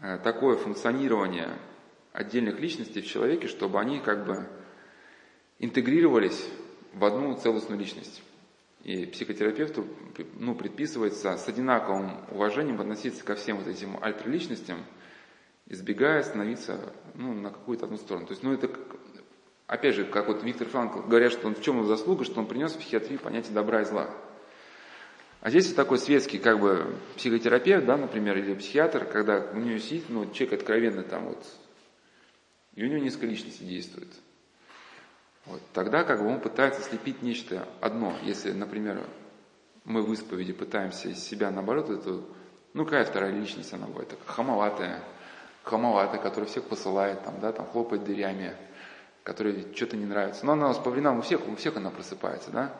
[0.01, 1.59] э, такое функционирование
[2.13, 4.49] отдельных личностей в человеке, чтобы они как бы
[5.59, 6.49] интегрировались
[6.93, 8.23] в одну целостную личность.
[8.85, 9.87] И психотерапевту
[10.35, 14.85] ну, предписывается с одинаковым уважением относиться ко всем вот этим альтерличностям,
[15.67, 18.27] избегая становиться ну, на какую-то одну сторону.
[18.27, 18.71] То есть, ну, это
[19.69, 22.47] Опять же, как вот Виктор Франкл говорят, что он в чем его заслуга, что он
[22.47, 24.09] принес в психиатрию понятие добра и зла.
[25.43, 29.79] А здесь вот такой светский как бы психотерапевт, да, например, или психиатр, когда у него
[29.79, 31.45] сидит, ну, человек откровенно там вот,
[32.75, 34.09] и у него несколько личностей действует.
[35.45, 35.61] Вот.
[35.75, 38.17] Тогда как бы он пытается слепить нечто одно.
[38.23, 39.05] Если, например,
[39.85, 42.25] мы в исповеди пытаемся из себя, наоборот, эту,
[42.73, 45.05] ну, какая вторая личность она бывает, такая хамоватая,
[45.63, 48.57] хамоватая, которая всех посылает, там, да, там, хлопает дверями,
[49.29, 50.47] которой что-то не нравится.
[50.47, 52.75] Но она у нас по временам у всех, у всех она просыпается, да?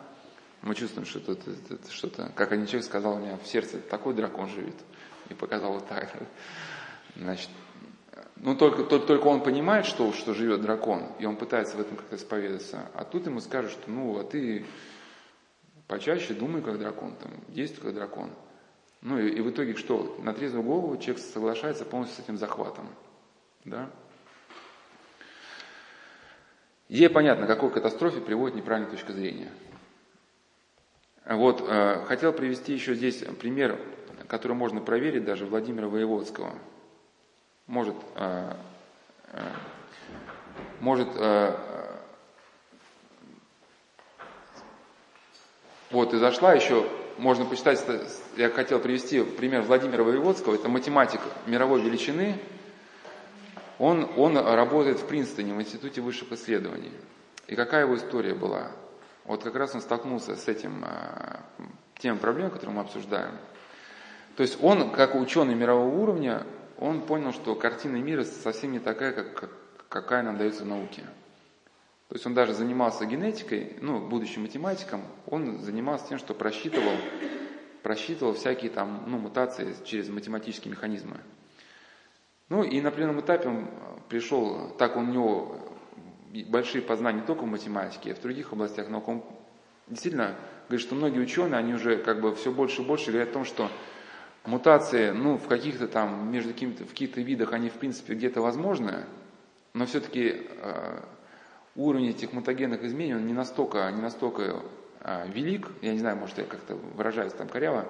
[0.63, 4.15] Мы чувствуем, что это, это что-то, как один человек сказал у меня в сердце, такой
[4.15, 4.75] дракон живет.
[5.29, 6.11] И показал вот так.
[7.17, 7.51] Значит,
[8.37, 11.99] ну только, только, только он понимает, что, что живет дракон, и он пытается в этом
[11.99, 12.89] как-то исповедаться.
[12.95, 14.65] А тут ему скажут, что ну, а ты
[15.87, 18.31] почаще думай как дракон, там, действуй как дракон.
[19.03, 20.17] Ну и, и в итоге что?
[20.23, 22.89] На трезвую голову человек соглашается полностью с этим захватом.
[23.67, 23.91] Да?
[26.89, 29.51] Ей понятно, к какой катастрофе приводит неправильная точка зрения.
[31.27, 33.79] Вот, э, хотел привести еще здесь пример,
[34.27, 36.55] который можно проверить даже Владимира Воеводского.
[37.67, 38.53] Может, э,
[39.33, 39.43] э,
[40.81, 41.55] может э,
[45.91, 47.85] вот и зашла еще, можно почитать.
[48.39, 52.39] я хотел привести пример Владимира Воеводского, это математик мировой величины,
[53.79, 56.93] он, он работает в Принстоне, в Институте высших исследований.
[57.47, 58.73] И какая его история была?
[59.25, 61.41] Вот как раз он столкнулся с этим, а,
[61.99, 63.33] тем проблемой, которую мы обсуждаем.
[64.37, 66.47] То есть он, как ученый мирового уровня,
[66.79, 69.51] он понял, что картина мира совсем не такая, как,
[69.89, 71.03] какая нам дается в науке.
[72.09, 76.95] То есть он даже занимался генетикой, ну, будучи математиком, он занимался тем, что просчитывал,
[77.83, 81.19] просчитывал всякие там, ну, мутации через математические механизмы.
[82.49, 83.67] Ну и на пленном этапе он
[84.09, 85.57] пришел, так у него
[86.47, 89.09] большие познания не только в математике, а в других областях наук.
[89.09, 89.23] Он
[89.87, 90.35] действительно
[90.69, 93.45] говорит, что многие ученые, они уже как бы все больше и больше говорят о том,
[93.45, 93.71] что
[94.45, 99.05] мутации, ну, в каких-то там, между какими-то, в каких-то видах, они в принципе где-то возможны,
[99.75, 101.01] но все-таки э,
[101.77, 104.63] уровень этих мутагенных изменений, он не настолько, не настолько
[105.01, 107.87] э, велик, я не знаю, может я как-то выражаюсь там коряво,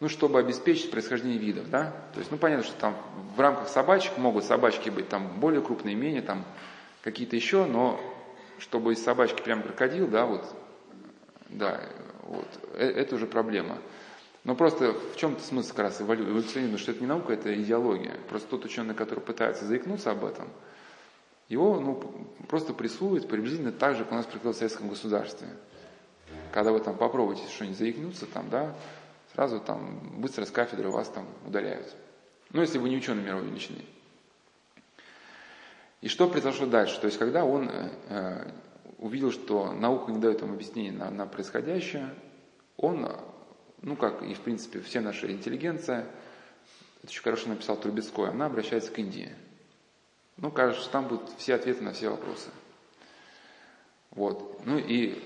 [0.00, 2.96] ну, чтобы обеспечить происхождение видов, да, то есть, ну, понятно, что там
[3.36, 6.44] в рамках собачек могут собачки быть там более крупные, менее, там,
[7.02, 8.00] какие-то еще, но
[8.58, 10.44] чтобы из собачки прям крокодил, да, вот,
[11.50, 11.80] да,
[12.22, 13.78] вот, э, это уже проблема.
[14.44, 18.16] Но просто в чем-то смысл как раз эволюционизма, что это не наука, это идеология.
[18.30, 20.48] Просто тот ученый, который пытается заикнуться об этом,
[21.50, 22.02] его ну,
[22.48, 25.48] просто прессуют приблизительно так же, как у нас происходило в советском государстве.
[26.52, 28.74] Когда вы там попробуете что-нибудь заикнуться, там, да,
[29.40, 31.96] сразу там быстро с кафедры вас там удаляют.
[32.50, 33.78] Ну, если вы не ученый мировой величины.
[36.02, 37.00] И что произошло дальше?
[37.00, 38.50] То есть, когда он э, э,
[38.98, 42.14] увидел, что наука не дает ему объяснения на, на происходящее,
[42.76, 43.10] он,
[43.80, 46.00] ну как и в принципе вся наша интеллигенция,
[47.02, 49.34] это очень хорошо написал Трубецкой, она обращается к Индии.
[50.36, 52.50] Ну, кажется, там будут все ответы на все вопросы.
[54.10, 54.60] Вот.
[54.66, 55.18] Ну и,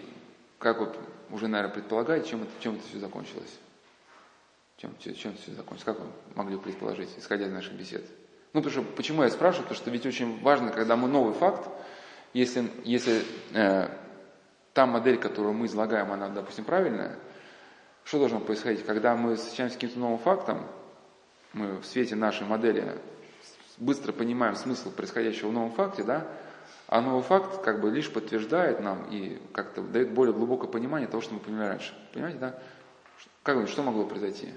[0.61, 0.97] как вот
[1.31, 3.59] уже, наверное, предполагаете, чем это, чем это все закончилось?
[4.77, 5.85] Чем, чем все закончилось?
[5.85, 8.05] Как вы могли предположить, исходя из наших бесед?
[8.53, 9.65] Ну, потому что, почему я спрашиваю?
[9.65, 11.69] Потому что ведь очень важно, когда мы новый факт,
[12.33, 13.89] если, если э,
[14.73, 17.19] та модель, которую мы излагаем, она, допустим, правильная,
[18.05, 18.85] что должно происходить?
[18.85, 20.67] Когда мы встречаемся с каким-то новым фактом,
[21.53, 22.99] мы в свете нашей модели
[23.79, 26.27] быстро понимаем смысл происходящего в новом факте, да,
[26.87, 31.23] а новый факт как бы лишь подтверждает нам и как-то дает более глубокое понимание того,
[31.23, 31.95] что мы понимали раньше.
[32.13, 32.59] Понимаете, да?
[33.45, 34.49] Как вы, что могло произойти?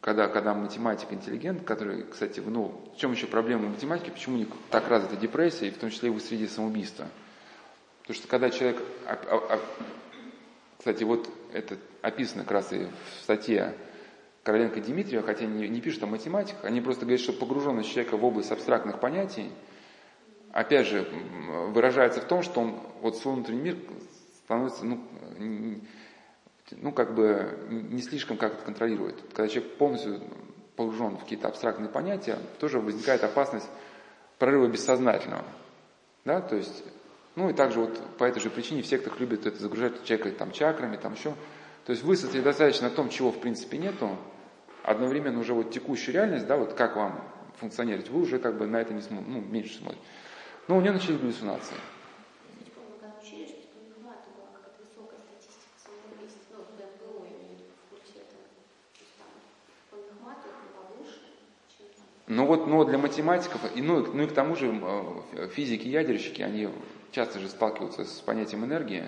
[0.00, 4.48] когда, когда математик интеллигент, который, кстати, ну, в чем еще проблема математики, почему у них
[4.70, 7.08] так развита депрессия, и в том числе и в среде самоубийства?
[8.02, 8.82] Потому что когда человек,
[10.78, 13.74] кстати, вот это описано как раз и в статье
[14.44, 18.24] Короленко Дмитриева, хотя не, не пишут о математиках, они просто говорят, что погруженность человека в
[18.24, 19.50] область абстрактных понятий,
[20.52, 21.06] опять же,
[21.68, 23.76] выражается в том, что он вот свой внутренний мир
[24.44, 25.00] становится, ну,
[26.70, 29.16] ну, как бы не слишком как-то контролирует.
[29.32, 30.20] Когда человек полностью
[30.76, 33.68] погружен в какие-то абстрактные понятия, тоже возникает опасность
[34.38, 35.44] прорыва бессознательного.
[36.24, 36.84] Да, то есть,
[37.36, 40.52] ну и также вот по этой же причине все, кто любит это загружать человека там
[40.52, 41.34] чакрами, там еще.
[41.84, 44.16] То есть вы сосредоточены на том, чего в принципе нету,
[44.82, 47.24] одновременно уже вот текущую реальность, да, вот как вам
[47.56, 50.04] функционировать, вы уже как бы на это не смотрите, ну, меньше смотрите.
[50.68, 51.76] Но у нее начались галлюцинации.
[62.28, 66.68] Ну вот, но для математиков, и, ну, ну и к тому же э, физики-ядерщики, они
[67.10, 69.04] часто же сталкиваются с понятием энергии,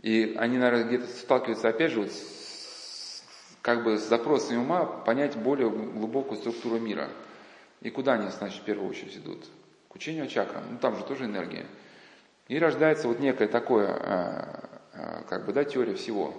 [0.00, 3.22] и они, наверное, где-то сталкиваются, опять же, вот с,
[3.60, 7.10] как бы с запросами ума понять более глубокую структуру мира.
[7.82, 9.44] И куда они, значит, в первую очередь идут?
[9.90, 10.64] К учению о чакрам.
[10.70, 11.66] Ну там же тоже энергия.
[12.48, 16.34] И рождается вот некое такое, э, э, как бы, да, теория всего,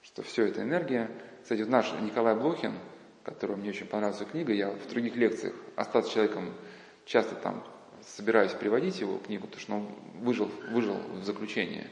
[0.00, 1.10] что все это энергия.
[1.42, 2.74] Кстати, вот наш Николай Блохин–
[3.24, 4.52] которая мне очень понравилась книга.
[4.52, 6.52] Я в других лекциях «Остаться человеком»
[7.04, 7.64] часто там
[8.06, 9.88] собираюсь приводить его книгу, потому что он
[10.22, 11.86] выжил, выжил в заключении.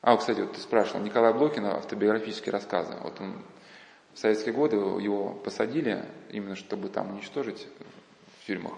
[0.00, 2.94] А, кстати, вот ты спрашивал, Николай Блокин, автобиографические рассказы.
[3.02, 3.42] Вот он
[4.14, 7.66] в советские годы его посадили, именно чтобы там уничтожить
[8.40, 8.74] в тюрьмах.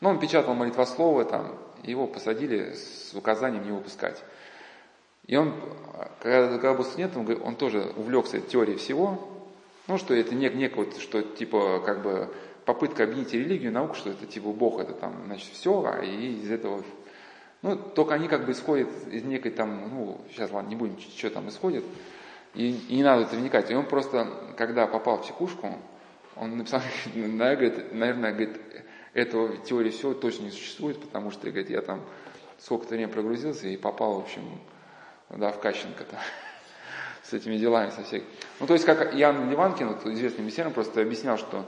[0.00, 4.22] Но он печатал молитвословы там, его посадили с указанием не выпускать.
[5.26, 5.54] И он,
[6.20, 9.31] когда, когда был студентом, он тоже увлекся теорией всего,
[9.88, 12.32] ну, что это не, вот, что типа как бы
[12.64, 16.40] попытка объединить религию и науку, что это типа Бог, это там, значит, все, а и
[16.40, 16.82] из этого...
[17.62, 21.30] Ну, только они как бы исходят из некой там, ну, сейчас ладно, не будем, что
[21.30, 21.84] там исходит,
[22.54, 23.70] и, и не надо это вникать.
[23.70, 25.76] И он просто, когда попал в психушку,
[26.36, 26.80] он написал,
[27.14, 28.60] наверное, говорит,
[29.14, 32.00] этого теории все точно не существует, потому что, говорит, я там
[32.58, 34.42] сколько-то времени прогрузился и попал, в общем,
[35.30, 36.18] да, в Кащенко-то,
[37.32, 38.28] с этими делами, со всякими.
[38.60, 41.66] Ну, то есть, как Ян Ливанкин, вот, известный миссионер, просто объяснял, что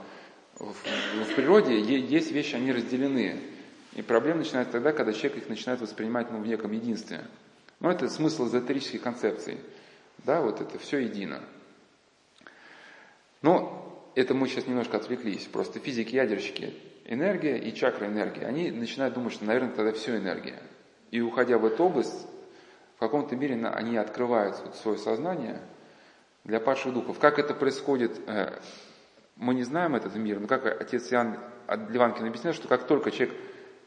[0.59, 3.39] в, в природе есть вещи, они разделены.
[3.93, 7.21] И проблема начинается тогда, когда человек их начинает воспринимать ну, в неком единстве.
[7.79, 9.57] Но это смысл эзотерических концепций.
[10.19, 11.41] Да, вот это все едино.
[13.41, 15.45] Но это мы сейчас немножко отвлеклись.
[15.45, 16.73] Просто физики-ядерщики,
[17.05, 20.61] энергия и чакра энергии, они начинают думать, что, наверное, тогда все энергия.
[21.09, 22.27] И уходя в эту область,
[23.07, 25.59] каком-то мере они открывают свое сознание
[26.43, 27.19] для падших духов.
[27.19, 28.59] Как это происходит, э,
[29.35, 31.37] мы не знаем этот мир, но как отец Иоанн
[31.67, 33.35] Ливанкин объясняет, что как только человек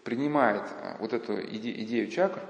[0.05, 2.41] принимает э, вот эту идею чакр,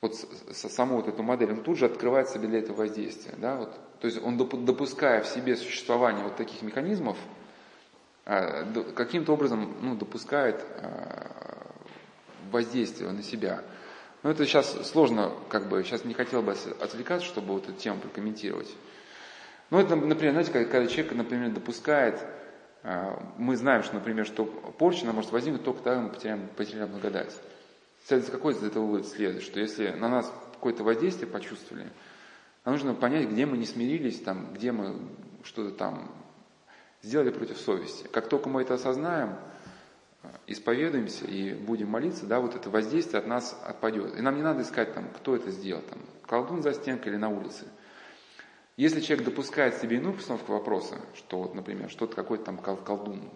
[0.00, 0.16] вот
[0.52, 3.34] саму вот эту модель, он тут же открывает себе для этого воздействие.
[3.38, 3.72] Да, вот.
[4.00, 7.16] То есть он допуская в себе существование вот таких механизмов,
[8.24, 10.64] э, каким-то образом ну, допускает
[12.50, 13.62] воздействие на себя.
[14.22, 18.00] Но это сейчас сложно, как бы, сейчас не хотел бы отвлекаться, чтобы вот эту тему
[18.00, 18.72] прокомментировать.
[19.70, 22.22] Ну, это, например, знаете, когда человек, например, допускает,
[22.84, 26.90] а, мы знаем, что, например, что порча она может возникнуть только тогда, мы потеряем, потеряем
[26.90, 27.34] благодать.
[28.06, 29.42] Следует, какой из этого вывод следует?
[29.42, 31.88] Что если на нас какое-то воздействие почувствовали,
[32.64, 34.96] нам нужно понять, где мы не смирились, там, где мы
[35.42, 36.12] что-то там
[37.02, 38.06] сделали против совести.
[38.08, 39.36] Как только мы это осознаем,
[40.46, 44.16] исповедуемся и будем молиться, да, вот это воздействие от нас отпадет.
[44.16, 47.28] И нам не надо искать, там, кто это сделал, там, колдун за стенкой или на
[47.28, 47.66] улице.
[48.76, 53.30] Если человек допускает себе иную постановку вопроса, что вот, например, что-то какой-то там колдун,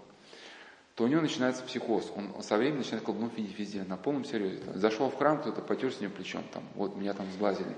[0.94, 2.10] то у него начинается психоз.
[2.16, 4.62] Он со временем начинает колдун видеть везде, на полном серьезе.
[4.74, 7.76] Зашел в храм, кто-то потерся ним плечом, там, вот меня там сглазили.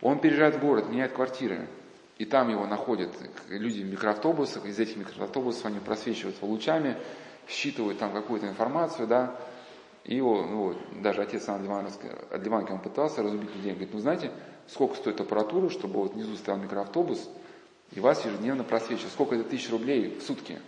[0.00, 1.66] Он переезжает в город, меняет квартиры,
[2.18, 3.10] и там его находят
[3.48, 6.96] люди в микроавтобусах, из этих микроавтобусов они просвечиваются лучами,
[7.48, 9.36] считывают там какую-то информацию, да,
[10.04, 14.30] и его, ну, даже отец Адливанки, он пытался разубить людей, говорит, ну знаете,
[14.66, 17.30] сколько стоит аппаратура, чтобы вот внизу стоял микроавтобус,
[17.92, 20.58] и вас ежедневно просвечивает, сколько это тысяч рублей в сутки.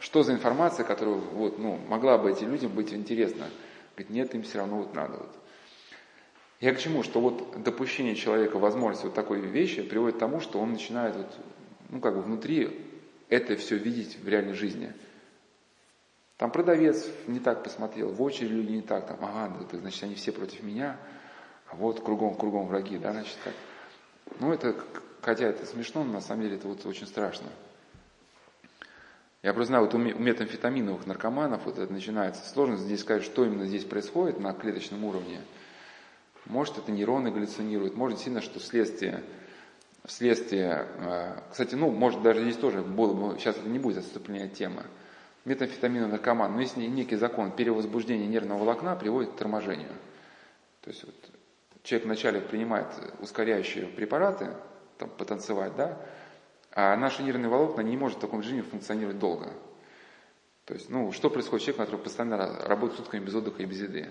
[0.00, 3.46] Что за информация, которая вот, ну, могла бы этим людям быть интересна?
[3.94, 5.18] Говорит, нет, им все равно вот надо.
[5.18, 5.30] Вот.
[6.60, 7.02] Я к чему?
[7.02, 11.38] Что вот допущение человека возможности вот такой вещи приводит к тому, что он начинает вот,
[11.90, 12.86] ну, как бы внутри
[13.28, 14.92] это все видеть в реальной жизни.
[16.42, 20.16] Там продавец не так посмотрел, в очередь люди не так, там, ага, да, значит, они
[20.16, 20.96] все против меня,
[21.68, 23.54] а вот кругом, кругом враги, да, значит, так.
[24.40, 24.74] Ну, это,
[25.20, 27.46] хотя это смешно, но на самом деле это вот очень страшно.
[29.44, 33.64] Я просто знаю, вот у метамфетаминовых наркоманов вот это начинается сложность здесь сказать, что именно
[33.64, 35.42] здесь происходит на клеточном уровне.
[36.46, 39.22] Может, это нейроны галлюцинируют, может, сильно, что вследствие,
[40.04, 44.46] вследствие, э, кстати, ну, может, даже здесь тоже было бы, сейчас это не будет отступление
[44.46, 44.82] от темы,
[45.44, 49.92] метамфетамина наркоман, но есть некий закон перевозбуждения нервного волокна приводит к торможению.
[50.82, 51.14] То есть вот,
[51.82, 52.88] человек вначале принимает
[53.20, 54.50] ускоряющие препараты,
[54.98, 55.98] там, потанцевать, да,
[56.74, 59.52] а наши нервные волокна не может в таком режиме функционировать долго.
[60.64, 63.80] То есть, ну, что происходит с человеком, который постоянно работает сутками без отдыха и без
[63.82, 64.10] еды?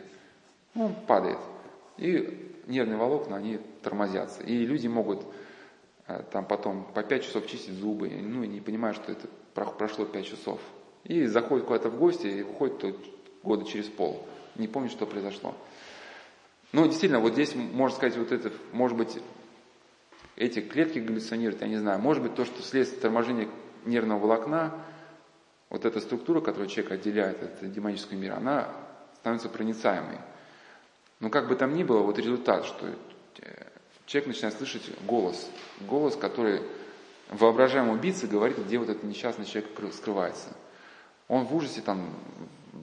[0.74, 1.40] Ну, он падает.
[1.98, 4.44] И нервные волокна, они тормозятся.
[4.44, 5.26] И люди могут
[6.08, 10.06] э, там потом по 5 часов чистить зубы, ну, и не понимая, что это прошло
[10.06, 10.60] 5 часов.
[11.04, 12.96] И заходит куда-то в гости, и уходит
[13.44, 14.26] года через пол.
[14.56, 15.56] Не помню, что произошло.
[16.72, 19.20] Ну, действительно, вот здесь, можно сказать, вот это, может быть,
[20.36, 22.00] эти клетки галлюцинируют, я не знаю.
[22.00, 23.48] Может быть, то, что вследствие торможения
[23.86, 24.74] нервного волокна,
[25.70, 28.70] вот эта структура, которую человек отделяет от демонического мира, она
[29.20, 30.20] становится проницаемой.
[31.20, 33.68] Но как бы там ни было, вот результат, что э,
[34.06, 35.50] человек начинает слышать голос.
[35.82, 36.62] Голос, который
[37.30, 40.50] воображаемый убийца говорит, где вот этот несчастный человек скрывается.
[41.32, 42.14] Он в ужасе там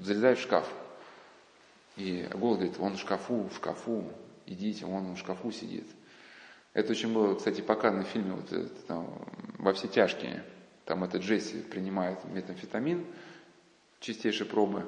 [0.01, 0.67] залезает в шкаф.
[1.97, 4.05] И голос говорит, он в шкафу, в шкафу,
[4.47, 5.87] идите, он в шкафу сидит.
[6.73, 9.21] Это очень было, кстати, показано в фильме вот, это, там,
[9.59, 10.45] «Во все тяжкие».
[10.87, 13.05] Там этот Джесси принимает метамфетамин,
[14.01, 14.87] чистейшие пробы.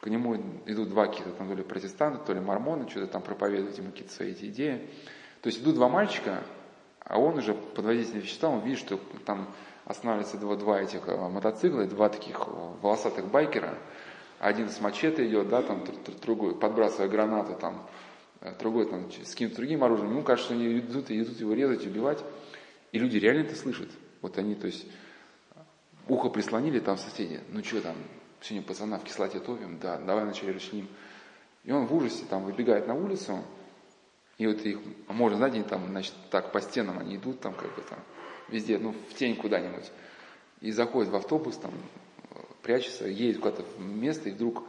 [0.00, 3.76] К нему идут два каких-то там то ли протестанта, то ли мормоны, что-то там проповедуют
[3.76, 4.88] ему какие-то свои эти идеи.
[5.42, 6.42] То есть идут два мальчика,
[7.00, 9.54] а он уже под воздействием вещества, он видит, что там
[9.86, 12.50] останавливаются два, два этих э, мотоцикла, два таких э,
[12.82, 13.78] волосатых байкера,
[14.40, 15.84] один с мачете идет, да, там
[16.20, 17.88] другой, подбрасывая гранаты, там,
[18.40, 21.54] э, другой там с каким-то другим оружием, ему кажется, что они идут и идут его
[21.54, 22.22] резать, убивать,
[22.90, 23.88] и люди реально это слышат.
[24.22, 24.86] Вот они, то есть,
[26.08, 27.94] ухо прислонили там соседи, ну что там,
[28.40, 30.88] сегодня пацана в кислоте топим, да, давай вначале расчленим.
[31.62, 33.38] И он в ужасе там выбегает на улицу,
[34.36, 37.82] и вот их, можно, знаете, там, значит, так по стенам они идут там, как бы
[37.82, 38.00] там,
[38.48, 39.90] везде, ну, в тень куда-нибудь.
[40.60, 41.72] И заходит в автобус, там,
[42.62, 44.64] прячется, едет куда-то в место, и вдруг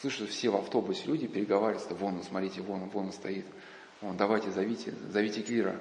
[0.00, 3.46] слышат все в автобусе люди переговариваются, вон, смотрите, вон, вон стоит.
[4.00, 5.78] О, давайте зовите, зовите Кира.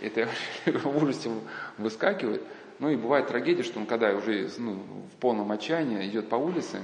[0.00, 0.28] Это
[0.66, 1.30] в ужасе
[1.78, 2.42] выскакивает.
[2.78, 6.80] Ну и бывает трагедия, что он когда уже ну, в полном отчаянии идет по улице,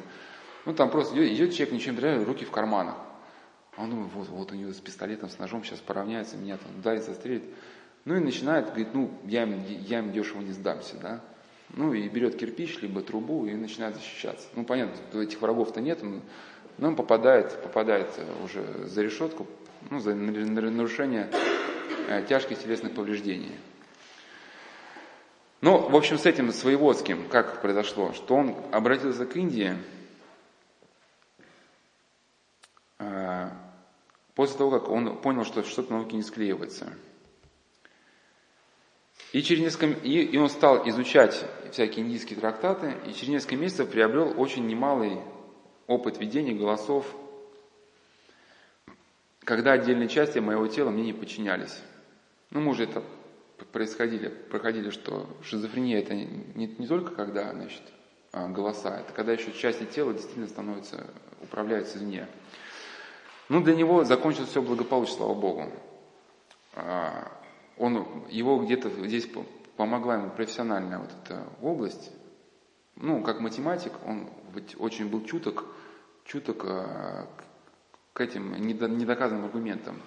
[0.65, 2.97] ну там просто идет, идет человек, ничем не руки в карманах.
[3.77, 7.05] Он думает, вот, вот у него с пистолетом, с ножом сейчас поравняется, меня там ударит,
[7.05, 7.45] застрелит.
[8.05, 11.21] Ну и начинает, говорит, ну я им, я им дешево не сдамся, да.
[11.71, 14.47] Ну и берет кирпич, либо трубу и начинает защищаться.
[14.55, 18.09] Ну понятно, этих врагов-то нет, но он попадает, попадает
[18.45, 19.47] уже за решетку,
[19.91, 21.31] ну, за нарушение
[22.09, 23.53] э, тяжких телесных повреждений.
[25.61, 29.77] Ну, в общем, с этим своеводским, как произошло, что он обратился к Индии,
[32.99, 33.49] э,
[34.35, 36.93] после того, как он понял, что что-то науки не склеивается.
[39.35, 43.91] И, через несколько, и, и он стал изучать всякие индийские трактаты, и через несколько месяцев
[43.91, 45.19] приобрел очень немалый
[45.89, 47.05] опыт ведения голосов,
[49.41, 51.81] когда отдельные части моего тела мне не подчинялись.
[52.51, 53.03] Ну, мы уже это
[53.73, 57.83] происходили, проходили, что шизофрения это не, не только когда, значит,
[58.31, 61.09] а, голоса, это когда еще части тела действительно становятся,
[61.43, 62.29] управляются извне.
[63.49, 65.73] Ну, для него закончилось все благополучно, слава Богу.
[67.77, 69.29] Он, его где-то здесь
[69.77, 72.11] помогла ему профессиональная вот эта область.
[72.97, 74.31] Ну, как математик, он
[74.79, 75.65] очень был чуток,
[76.25, 77.27] чуток а,
[78.13, 80.01] к этим недоказанным аргументам.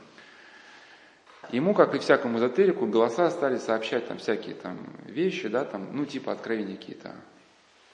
[1.52, 6.06] Ему, как и всякому эзотерику, голоса стали сообщать там всякие там вещи, да, там, ну,
[6.06, 7.16] типа откровения какие-то.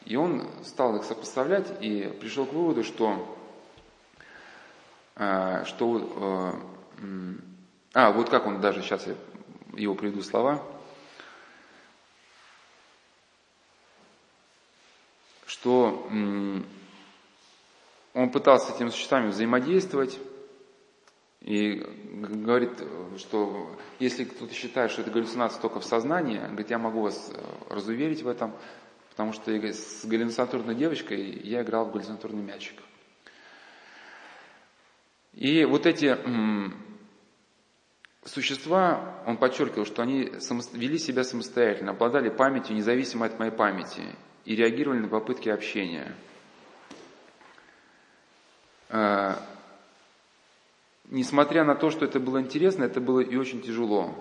[0.05, 3.37] И он стал их сопоставлять и пришел к выводу, что,
[5.15, 6.59] э, что
[6.99, 7.33] э,
[7.93, 9.15] а, вот как он даже, сейчас я
[9.75, 10.63] его приведу слова,
[15.45, 16.07] что
[18.13, 20.19] он пытался с этими существами взаимодействовать,
[21.41, 22.71] и говорит,
[23.17, 23.69] что
[23.99, 28.21] если кто-то считает, что это галлюцинация только в сознании, говорит, я могу вас э, разуверить
[28.21, 28.53] в этом,
[29.09, 32.81] потому что с галлюцинаторной девочкой я играл в галлюцинаторный мячик.
[35.33, 36.17] И вот эти
[38.25, 40.31] существа, он подчеркивал, что они
[40.73, 44.03] вели себя самостоятельно, обладали памятью, независимо от моей памяти,
[44.45, 46.15] и реагировали на попытки общения.
[48.89, 49.35] Э,
[51.09, 54.13] несмотря на то, что это было интересно, это было и очень тяжело.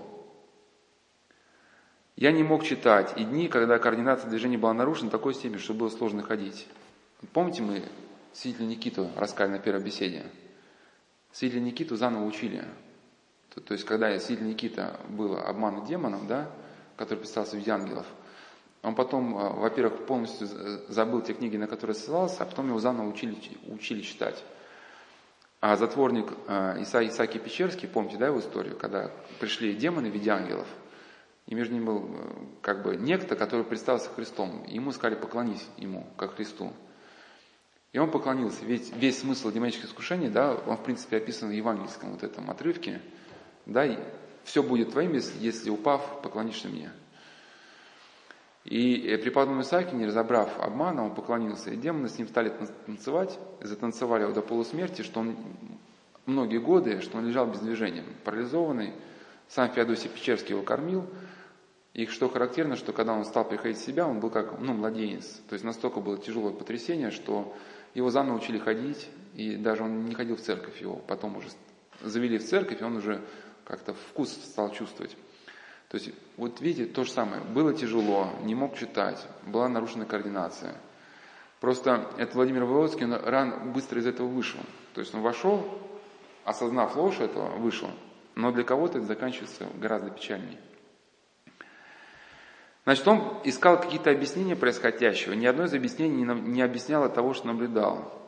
[2.16, 5.88] Я не мог читать, и дни, когда координация движения была нарушена такой степени, что было
[5.88, 6.68] сложно ходить.
[7.32, 7.82] Помните, мы
[8.32, 10.24] свидетеля Никиту рассказали на первой беседе?
[11.32, 12.64] Свидетеля Никиту заново учили.
[13.54, 16.50] То, то есть, когда свидетель Никита был обманут демоном, да,
[16.96, 18.06] который представился в виде ангелов,
[18.82, 20.48] он потом, э, во-первых, полностью
[20.88, 23.36] забыл те книги, на которые ссылался, а потом его заново учили,
[23.68, 24.42] учили читать.
[25.60, 30.30] А затворник э, Иса, Исаки Печерский, помните, да, его историю, когда пришли демоны в виде
[30.30, 30.66] ангелов,
[31.46, 34.64] и между ними был э, как бы некто, который представился Христом.
[34.64, 36.72] И ему сказали, поклонись ему, как Христу.
[37.92, 38.64] И он поклонился.
[38.64, 43.02] Ведь весь смысл демонических искушений, да, он в принципе описан в евангельском вот этом отрывке.
[43.66, 43.86] Да,
[44.44, 46.90] все будет твоим, если, если упав, поклонишься мне.
[48.64, 52.52] И э, преподобный Исааки, не разобрав обмана, он поклонился, и демоны с ним стали
[52.86, 55.36] танцевать, затанцевали его до полусмерти, что он
[56.26, 58.92] многие годы, что он лежал без движения, парализованный.
[59.48, 61.06] Сам Феодосий Печерский его кормил.
[61.92, 65.42] И что характерно, что когда он стал приходить в себя, он был как ну, младенец.
[65.48, 67.54] То есть настолько было тяжелое потрясение, что
[67.94, 70.96] его заново учили ходить, и даже он не ходил в церковь его.
[71.06, 71.48] Потом уже
[72.00, 73.20] завели в церковь, и он уже
[73.72, 75.16] как-то вкус стал чувствовать.
[75.88, 77.40] То есть, вот видите, то же самое.
[77.40, 80.74] Было тяжело, не мог читать, была нарушена координация.
[81.58, 84.60] Просто это Владимир Володский, он ран быстро из этого вышел.
[84.92, 85.66] То есть он вошел,
[86.44, 87.88] осознав ложь этого, вышел.
[88.34, 90.60] Но для кого-то это заканчивается гораздо печальнее.
[92.84, 95.32] Значит, он искал какие-то объяснения происходящего.
[95.32, 98.21] Ни одно из объяснений не объясняло того, что наблюдал.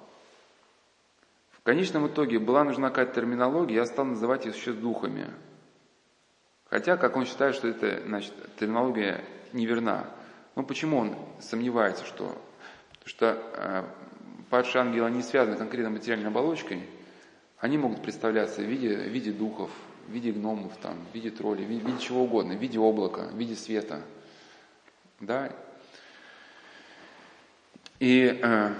[1.64, 5.30] В конечном итоге была нужна какая-то терминология, я стал называть их еще духами.
[6.66, 10.10] Хотя, как он считает, что эта значит, терминология неверна.
[10.56, 12.36] Ну почему он сомневается, что...
[13.06, 13.84] Что э,
[14.50, 16.86] падшие ангелы, они связаны конкретно материальной оболочкой,
[17.60, 19.70] они могут представляться в виде, в виде духов,
[20.06, 22.78] в виде гномов, там, в виде троллей, в виде, в виде чего угодно, в виде
[22.78, 24.02] облака, в виде света.
[25.18, 25.50] Да?
[28.00, 28.74] И, э,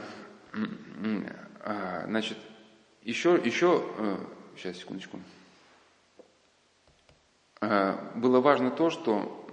[1.65, 2.37] э, значит,
[3.05, 4.17] еще, еще, э,
[4.57, 5.21] сейчас, секундочку.
[7.61, 9.47] Э, было важно то, что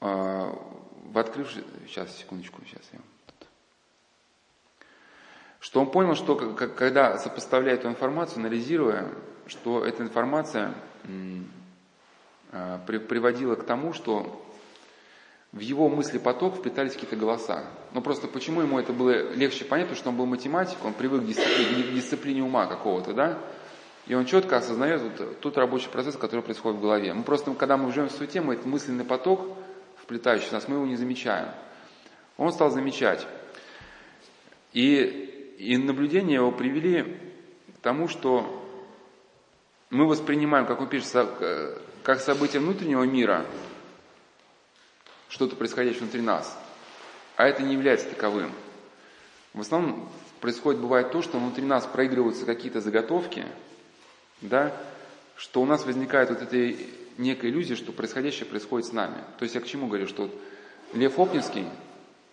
[0.00, 0.52] э,
[1.04, 1.64] в открывшей...
[1.86, 2.98] Сейчас, секундочку, сейчас я...
[5.60, 9.12] что он понял, что когда сопоставляя эту информацию, анализируя,
[9.46, 10.74] что эта информация
[12.50, 14.44] приводила к тому, что
[15.52, 17.64] в его мысли поток вплетались какие-то голоса.
[17.92, 21.22] Но просто почему ему это было легче понять, потому что он был математик, он привык
[21.22, 23.38] к дисциплине, к дисциплине ума какого-то, да?
[24.06, 27.12] И он четко осознает вот тот рабочий процесс, который происходит в голове.
[27.12, 29.56] Мы просто, когда мы живем в свою тему, этот мысленный поток,
[29.96, 31.48] вплетающий нас, мы его не замечаем.
[32.36, 33.26] Он стал замечать.
[34.72, 37.18] И, и наблюдения его привели
[37.76, 38.64] к тому, что
[39.90, 41.28] мы воспринимаем, как он пишет,
[42.02, 43.44] как событие внутреннего мира,
[45.30, 46.58] что-то происходящее внутри нас,
[47.36, 48.52] а это не является таковым.
[49.54, 50.08] В основном
[50.40, 53.46] происходит, бывает то, что внутри нас проигрываются какие-то заготовки,
[54.42, 54.76] да,
[55.36, 56.76] что у нас возникает вот эта
[57.16, 59.16] некая иллюзия, что происходящее происходит с нами.
[59.38, 60.34] То есть я к чему говорю, что вот
[60.92, 61.66] Лев Опнинский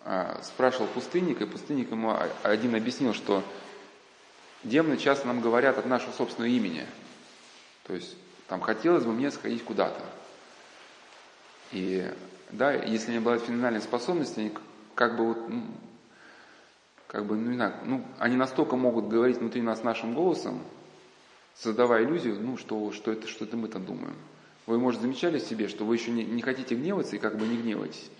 [0.04, 3.42] а, спрашивал пустынника, и пустынник ему один объяснил, что
[4.64, 6.86] демоны часто нам говорят от нашего собственного имени.
[7.86, 8.16] То есть
[8.48, 10.02] там хотелось бы мне сходить куда-то.
[11.72, 12.10] И
[12.50, 14.52] да, если не обладают феноменальной способностью, они
[14.94, 15.62] как бы вот, ну,
[17.06, 20.60] как бы, ну, не знаю, ну, они настолько могут говорить внутри нас нашим голосом,
[21.54, 24.16] создавая иллюзию, ну, что, что это, что это мы там думаем.
[24.66, 27.56] Вы, может, замечали себе, что вы еще не, не хотите гневаться и как бы не
[27.56, 28.10] гневаетесь.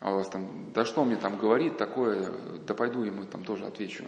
[0.00, 2.32] А у вас там, да что он мне там говорит такое,
[2.66, 4.04] да пойду ему там тоже отвечу.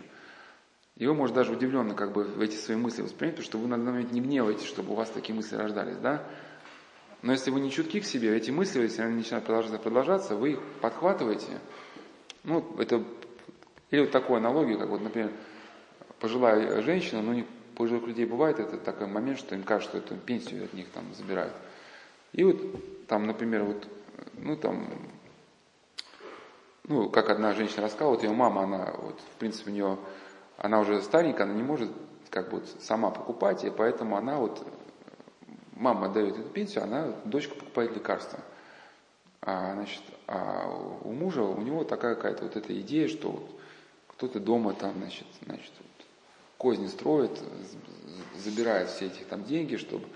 [0.96, 3.76] И вы, может, даже удивленно как бы эти свои мысли воспринять, потому что вы на
[3.76, 6.26] данный момент не гневаетесь, чтобы у вас такие мысли рождались, да?
[7.22, 10.52] Но если вы не чутки к себе, эти мысли, если они начинают продолжаться, продолжаться, вы
[10.52, 11.60] их подхватываете.
[12.42, 13.04] Ну, это,
[13.90, 15.30] или вот такую аналогию, как вот, например,
[16.18, 17.44] пожилая женщина, ну,
[17.76, 21.14] пожилых людей бывает это такой момент, что им кажется, что эту пенсию от них там
[21.14, 21.52] забирают.
[22.32, 23.86] И вот там, например, вот,
[24.34, 24.88] ну, там,
[26.84, 29.98] ну, как одна женщина рассказала, вот ее мама, она, вот, в принципе, у нее,
[30.56, 31.90] она уже старенькая, она не может
[32.30, 34.66] как бы сама покупать, и поэтому она вот
[35.82, 38.38] мама дает эту пенсию, она, дочка покупает лекарства.
[39.40, 40.68] А, значит, а
[41.02, 43.50] у мужа, у него такая какая-то вот эта идея, что вот
[44.06, 46.06] кто-то дома там, значит, значит, вот,
[46.56, 47.32] козни строит,
[48.38, 50.06] забирает все эти там деньги, чтобы...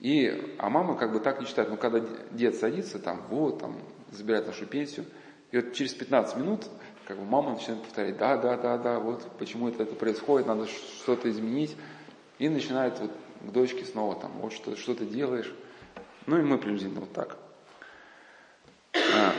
[0.00, 2.00] И, а мама как бы так не считает, ну когда
[2.32, 3.76] дед садится там, вот, там,
[4.10, 5.06] забирает нашу пенсию,
[5.52, 6.66] и вот через 15 минут
[7.06, 10.66] как бы мама начинает повторять, да, да, да, да, вот почему это, это происходит, надо
[10.66, 11.76] что-то изменить.
[12.38, 13.10] И начинает вот
[13.40, 15.52] к дочке снова там, вот что, что ты делаешь.
[16.26, 17.36] Ну и мы приблизительно вот так.
[18.94, 19.32] А.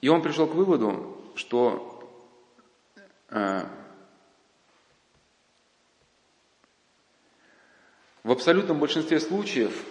[0.00, 1.90] И он пришел к выводу, что
[3.28, 3.68] а,
[8.22, 9.84] в абсолютном большинстве случаев,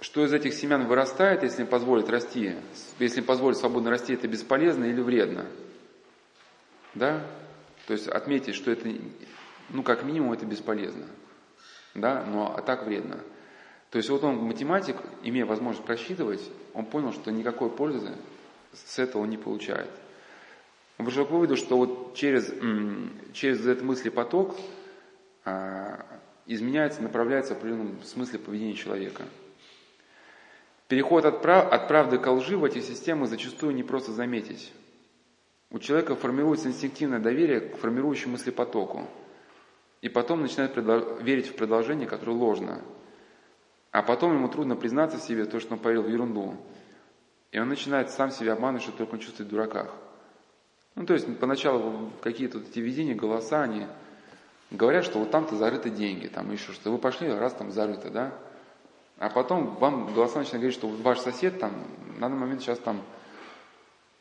[0.00, 2.56] что из этих семян вырастает, если им позволить расти,
[2.98, 5.46] если им позволить свободно расти, это бесполезно или вредно.
[6.94, 7.24] Да?
[7.86, 8.88] То есть отметить, что это
[9.72, 11.06] ну, как минимум, это бесполезно.
[11.94, 13.20] Да, но а так вредно.
[13.90, 16.42] То есть вот он, математик, имея возможность просчитывать,
[16.72, 18.12] он понял, что никакой пользы
[18.72, 19.90] с этого он не получает.
[20.98, 22.52] Он пришел к выводу, что вот через,
[23.34, 24.54] через этот мыслепоток
[25.44, 26.06] а,
[26.46, 29.24] изменяется, направляется в определенном смысле поведение человека.
[30.88, 34.72] Переход от, прав, от правды к лжи в эти системы зачастую не просто заметить.
[35.70, 39.08] У человека формируется инстинктивное доверие к формирующему мыслепотоку.
[40.02, 40.76] И потом начинает
[41.22, 42.82] верить в предложение, которое ложно.
[43.92, 46.56] А потом ему трудно признаться в себе то, что он поверил в ерунду.
[47.52, 49.94] И он начинает сам себя обманывать, что только он чувствует в дураках.
[50.96, 53.86] Ну, то есть поначалу какие-то вот эти видения, голоса, они
[54.70, 56.90] говорят, что вот там-то зарыты деньги, там еще что-то.
[56.90, 58.34] Вы пошли, раз там зарыто, да?
[59.18, 61.72] А потом вам голоса начинают говорить, что ваш сосед там
[62.16, 63.02] на данный момент сейчас там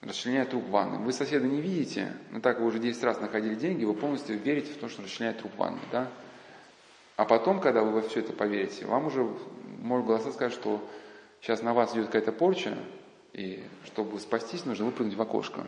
[0.02, 0.97] расчленяет труп ванны.
[0.97, 4.74] Вы соседа не видите, но так вы уже 10 раз находили деньги, вы полностью верите
[4.74, 5.80] в то, что расчленяет труп ванны.
[5.91, 6.10] Да?
[7.18, 9.28] А потом, когда вы во все это поверите, вам уже
[9.80, 10.82] может голоса сказать, что
[11.39, 12.78] сейчас на вас идет какая-то порча,
[13.34, 15.68] и чтобы спастись, нужно выпрыгнуть в окошко.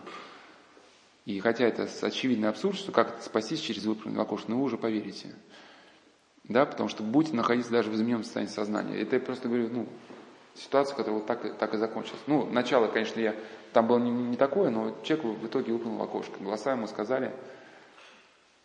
[1.25, 4.77] И хотя это очевидный абсурд, что как спастись через выпрыгнуть в окошко, но вы уже
[4.77, 5.33] поверите.
[6.43, 8.99] Да, потому что будете находиться даже в измененном состоянии сознания.
[8.99, 9.87] Это я просто говорю, ну,
[10.55, 12.19] ситуация, которая вот так, так и закончилась.
[12.27, 13.33] Ну, начало, конечно, я
[13.73, 16.39] там было не, не такое, но человек в итоге выпрыгнул в окошко.
[16.39, 17.33] Голоса ему сказали,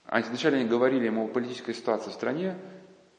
[0.07, 2.57] а вначале они говорили ему о политической ситуации в стране,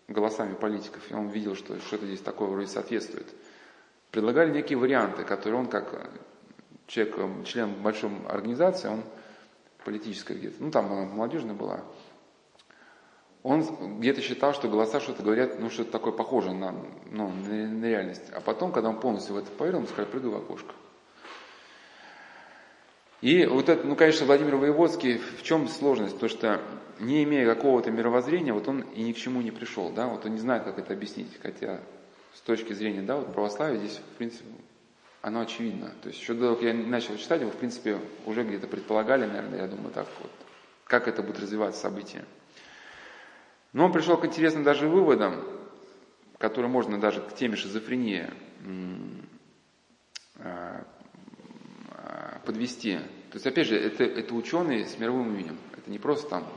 [0.08, 3.28] голосами политиков, и он видел, что что-то здесь такое вроде соответствует.
[4.12, 6.10] Предлагали некие варианты, которые он, как
[6.88, 9.04] человек, член большой организации, он
[9.86, 11.82] политической где-то, ну там она молодежная была,
[13.44, 13.64] он
[14.00, 16.74] где-то считал, что голоса что-то говорят, ну что-то такое похоже на,
[17.10, 18.30] ну, на, на реальность.
[18.34, 20.74] А потом, когда он полностью в это поверил, он сказал, прыгай в окошко.
[23.22, 26.14] И вот это, ну, конечно, Владимир Воеводский, в чем сложность?
[26.14, 26.62] Потому что
[27.00, 30.34] не имея какого-то мировоззрения, вот он и ни к чему не пришел, да, вот он
[30.34, 31.82] не знает, как это объяснить, хотя
[32.34, 34.46] с точки зрения, да, вот православия здесь, в принципе,
[35.22, 35.92] оно очевидно.
[36.02, 39.26] То есть еще до того, как я начал читать его, в принципе, уже где-то предполагали,
[39.26, 40.32] наверное, я думаю, так вот,
[40.86, 42.24] как это будет развиваться событие.
[43.74, 45.44] Но он пришел к интересным даже выводам,
[46.38, 48.28] которые можно даже к теме шизофрении
[50.38, 50.86] а,
[52.50, 52.98] подвести.
[52.98, 55.60] То есть, опять же, это, это ученый с мировым именем.
[55.78, 56.48] Это не просто там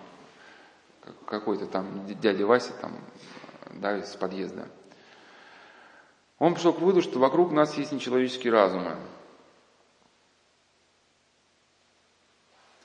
[1.27, 2.97] какой-то там дядя Вася там,
[3.75, 4.71] да, из подъезда.
[6.39, 8.97] Он пришел к выводу, что вокруг нас есть нечеловеческие разумы.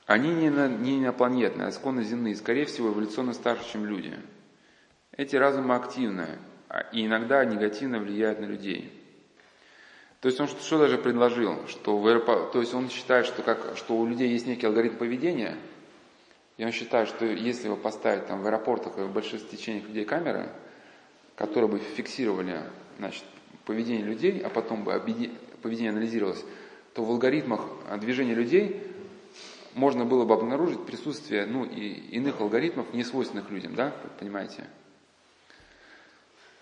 [0.04, 4.18] Они не, на, не инопланетные, а исконно земные, скорее всего, эволюционно старше, чем люди.
[5.12, 6.38] Эти разумы активны
[6.68, 8.97] а, и иногда негативно влияют на людей.
[10.20, 12.20] То есть он что, даже предложил, что в,
[12.52, 15.56] то есть он считает, что, как, что у людей есть некий алгоритм поведения,
[16.56, 20.04] и он считает, что если его поставить там в аэропортах и в больших стечениях людей
[20.04, 20.50] камеры,
[21.36, 22.62] которые бы фиксировали
[22.98, 23.22] значит,
[23.64, 25.00] поведение людей, а потом бы
[25.62, 26.44] поведение анализировалось,
[26.94, 27.60] то в алгоритмах
[28.00, 28.82] движения людей
[29.74, 34.64] можно было бы обнаружить присутствие ну, и иных алгоритмов, не свойственных людям, да, понимаете?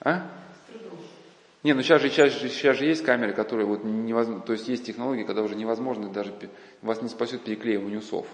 [0.01, 0.31] А?
[1.67, 4.69] Не, ну сейчас же, сейчас, же, сейчас же есть камеры, которые вот невозможно, то есть
[4.69, 6.33] есть технологии, когда уже невозможно даже,
[6.81, 8.29] вас не спасет переклеивание усов.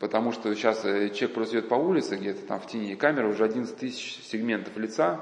[0.00, 3.44] Потому что сейчас э, человек просто идет по улице, где-то там в тени камеры, уже
[3.44, 5.20] 11 тысяч сегментов лица,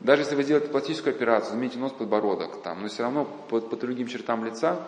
[0.00, 3.76] даже если вы сделаете пластическую операцию, замените нос, подбородок, там, но все равно по, по
[3.76, 4.84] другим чертам лица,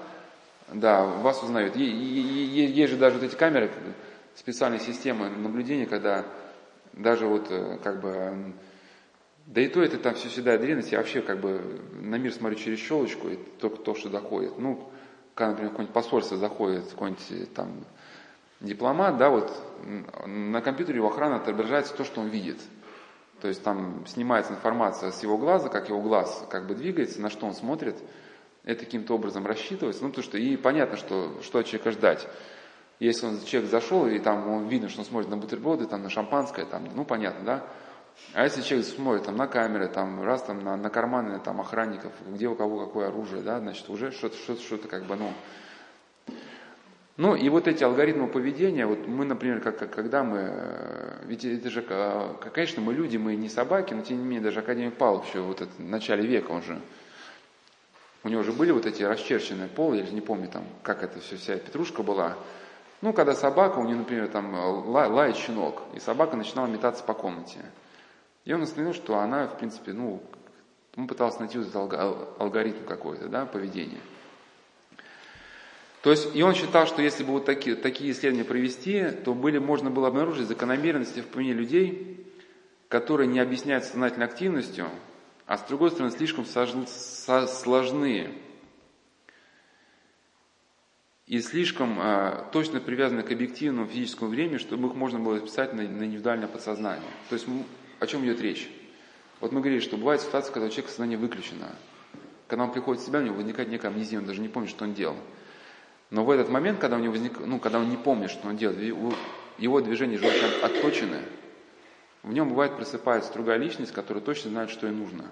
[0.72, 1.76] да, вас узнают.
[1.76, 3.70] Есть же даже вот эти камеры,
[4.34, 6.24] специальные системы наблюдения, когда
[6.94, 8.54] даже вот э, как бы,
[9.46, 12.58] да и то это там все всегда древность, я вообще как бы на мир смотрю
[12.58, 14.58] через щелочку, и только то, что доходит.
[14.58, 14.88] Ну,
[15.34, 17.84] когда, например, какое-нибудь посольство заходит, какой-нибудь э, там
[18.60, 19.52] дипломат, да, вот
[20.26, 22.58] на компьютере у охраны отображается то, что он видит.
[23.40, 27.28] То есть там снимается информация с его глаза, как его глаз как бы двигается, на
[27.28, 27.96] что он смотрит.
[28.62, 30.04] Это каким-то образом рассчитывается.
[30.04, 32.28] Ну, потому что и понятно, что, что от человека ждать.
[33.00, 36.08] Если он, человек зашел, и там он видно, что он смотрит на бутерброды, там, на
[36.08, 37.66] шампанское, там, ну, понятно, да?
[38.34, 42.12] А если человек смотрит там, на камеры, там, раз там, на, на карманы там, охранников,
[42.26, 45.32] где у кого какое оружие, да, значит, уже что-то, что-то, что-то как бы, ну,
[47.18, 51.44] ну и вот эти алгоритмы поведения, вот мы, например, как, как, когда мы, э, ведь
[51.44, 55.28] это же, конечно, мы люди, мы не собаки, но тем не менее даже академик Павлов
[55.28, 56.80] еще вот это, в начале века, он же,
[58.24, 61.20] у него же были вот эти расчерченные полы, я же не помню там, как это
[61.20, 62.36] все, вся петрушка была.
[63.02, 67.14] Ну, когда собака, у нее, например, там ла, лает щенок, и собака начинала метаться по
[67.14, 67.58] комнате.
[68.44, 70.22] И он установил, что она, в принципе, ну,
[70.96, 74.00] он пытался найти этот алгоритм какой-то, да, поведения.
[76.02, 79.58] То есть, и он считал, что если бы вот такие, такие исследования провести, то были,
[79.58, 82.26] можно было обнаружить закономерности в поведении людей,
[82.88, 84.88] которые не объясняют сознательной активностью,
[85.46, 88.34] а с другой стороны слишком сложны
[91.26, 95.82] и слишком э, точно привязаны к объективному физическому времени, чтобы их можно было записать на,
[95.82, 97.08] на индивидуальное подсознание.
[97.30, 97.46] То есть
[98.02, 98.68] о чем идет речь?
[99.38, 101.68] Вот мы говорили, что бывает ситуация, когда у человека сознание выключено.
[102.48, 104.82] Когда он приходит в себя, у него возникает некая амнезия, он даже не помнит, что
[104.82, 105.16] он делал.
[106.10, 108.56] Но в этот момент, когда у него возник, ну, когда он не помнит, что он
[108.56, 108.80] делает,
[109.56, 111.22] его движения желательно отточены,
[112.24, 115.26] в нем бывает просыпается другая личность, которая точно знает, что ей нужно.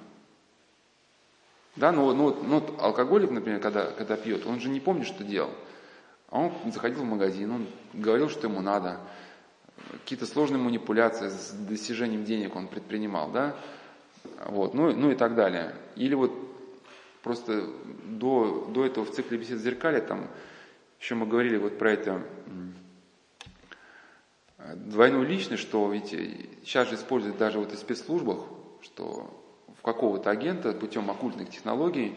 [1.75, 5.51] Да, ну, ну, ну алкоголик, например, когда, когда пьет, он же не помнит, что делал.
[6.29, 9.01] А он заходил в магазин, он говорил, что ему надо.
[9.93, 13.57] Какие-то сложные манипуляции с достижением денег он предпринимал, да?
[14.47, 15.75] Вот, ну, ну и так далее.
[15.97, 16.33] Или вот
[17.23, 17.67] просто
[18.05, 20.29] до, до этого в цикле бесед зеркали там
[21.01, 22.23] еще мы говорили вот про это
[24.75, 26.11] двойную личность, что ведь
[26.63, 28.45] сейчас же используют даже вот в спецслужбах,
[28.83, 29.31] что
[29.79, 32.15] в какого-то агента путем оккультных технологий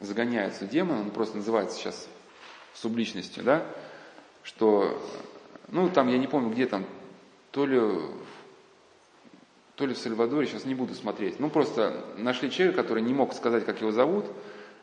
[0.00, 2.08] загоняется демон, он просто называется сейчас
[2.74, 3.64] субличностью, да,
[4.42, 5.00] что,
[5.68, 6.84] ну, там, я не помню, где там,
[7.50, 7.80] то ли,
[9.76, 13.32] то ли в Сальвадоре, сейчас не буду смотреть, ну, просто нашли человека, который не мог
[13.34, 14.26] сказать, как его зовут,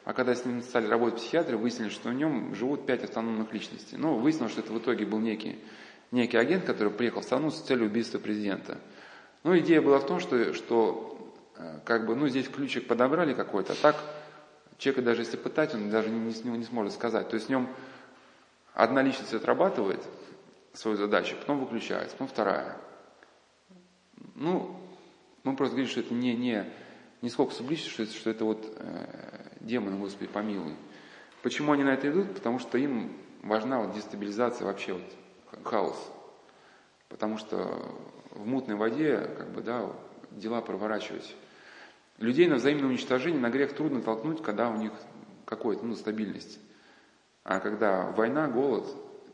[0.04, 3.98] а когда с ним стали работать психиатры, выяснили, что в нем живут пять автономных личностей.
[3.98, 5.60] Ну, выяснилось, что это в итоге был некий,
[6.12, 8.80] некий агент, который приехал в страну с целью убийства президента.
[9.44, 13.74] Ну, идея была в том, что, что э, как бы, ну, здесь ключик подобрали какой-то,
[13.74, 13.96] а так
[14.82, 17.30] человека даже если пытать, он даже не, не, не сможет сказать.
[17.30, 17.70] То есть в нем
[18.74, 20.00] одна личность отрабатывает
[20.74, 22.78] свою задачу, потом выключается, потом вторая.
[24.36, 24.76] Ну,
[25.44, 26.66] мы просто говорим, что это не, не,
[27.22, 30.76] не сколько субличность, что это, что это вот э, демоны, Господи, помилуй.
[31.42, 32.34] Почему они на это идут?
[32.36, 36.12] Потому что им важна вот дестабилизация вообще вот хаос.
[37.10, 37.96] Потому что
[38.32, 39.92] в мутной воде, как бы, да,
[40.32, 41.36] дела проворачивать.
[42.18, 44.92] Людей на взаимное уничтожение, на грех трудно толкнуть, когда у них
[45.46, 46.60] какой-то, ну, стабильность.
[47.44, 48.86] А когда война, голод,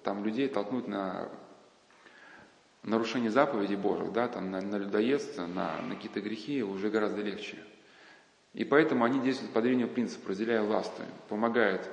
[0.07, 1.27] там людей толкнуть на
[2.81, 7.57] нарушение заповедей Божьих, да, там на, на людоедство, на, на какие-то грехи уже гораздо легче.
[8.53, 11.89] И поэтому они действуют по древнему принципу, разделяя властвуя, помогают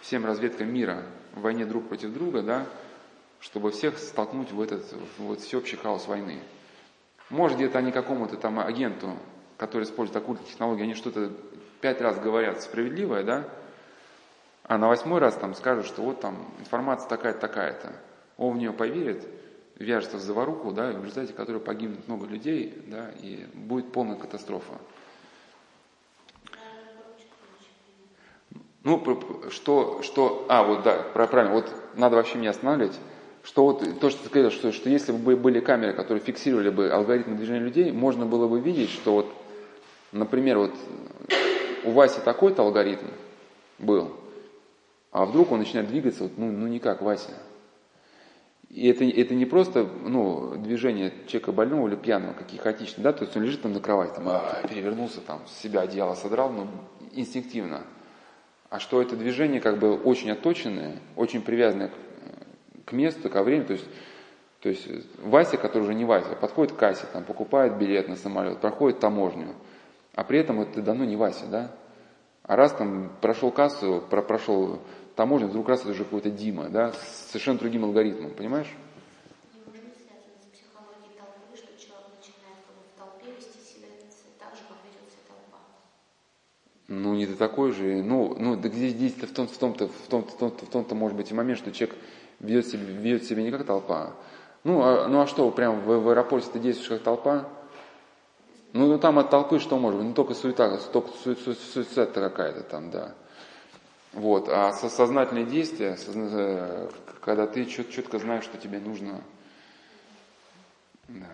[0.00, 1.02] всем разведкам мира
[1.34, 2.66] в войне друг против друга, да,
[3.40, 6.40] чтобы всех столкнуть в этот в вот всеобщий хаос войны.
[7.28, 9.18] Может, где-то они какому-то там агенту,
[9.58, 11.30] который использует оккультные технологии, они что-то
[11.82, 13.44] пять раз говорят справедливое, да,
[14.64, 17.92] а на восьмой раз там скажут, что вот там информация такая-то, такая-то.
[18.36, 19.26] Он в нее поверит,
[19.76, 24.74] вяжется в заваруху, да, в результате которой погибнет много людей, да, и будет полная катастрофа.
[28.84, 29.00] Ну,
[29.50, 32.98] что, что, а, вот да, правильно, вот надо вообще меня останавливать,
[33.44, 36.90] что вот то, что ты сказал, что, что если бы были камеры, которые фиксировали бы
[36.90, 39.32] алгоритмы движения людей, можно было бы видеть, что вот,
[40.10, 40.74] например, вот
[41.84, 43.06] у Васи такой-то алгоритм
[43.78, 44.16] был,
[45.12, 47.32] а вдруг он начинает двигаться, вот, ну, ну не как Вася.
[48.70, 53.24] И это, это не просто ну, движение человека больного или пьяного, какие хаотичные, да, то
[53.24, 56.66] есть он лежит там на кровати, там, а, перевернулся, там, с себя одеяло содрал, но
[57.12, 57.82] инстинктивно.
[58.70, 63.66] А что это движение как бы очень отточенное, очень привязанное к, к месту, ко времени,
[63.66, 63.84] то есть
[64.62, 64.86] то есть
[65.18, 69.56] Вася, который уже не Вася, подходит к кассе, там, покупает билет на самолет, проходит таможню,
[70.14, 71.72] а при этом это давно не Вася, да?
[72.44, 74.80] А раз там прошел кассу, про, прошел
[75.14, 78.68] таможню, вдруг раз это уже какой-то Дима, да, с совершенно другим алгоритмом, понимаешь?
[86.88, 88.02] Ну, не до такой же.
[88.02, 90.94] Ну, ну так здесь, здесь в, том, в, том-то, в, том-то, в, том-то, в том-то
[90.94, 91.96] может быть и момент, что человек
[92.38, 94.12] ведет себя, ведет себя не как толпа.
[94.62, 97.48] Ну, а, ну а что, прям в, в аэропорте ты действуешь как толпа?
[98.72, 100.08] Ну, ну там от толпы что может быть?
[100.08, 103.14] Ну, только суета, только суета какая-то там, да.
[104.12, 104.48] Вот.
[104.48, 106.88] А сознательные действия, э,
[107.20, 109.22] когда ты четко знаешь, что тебе нужно.
[111.08, 111.26] Да.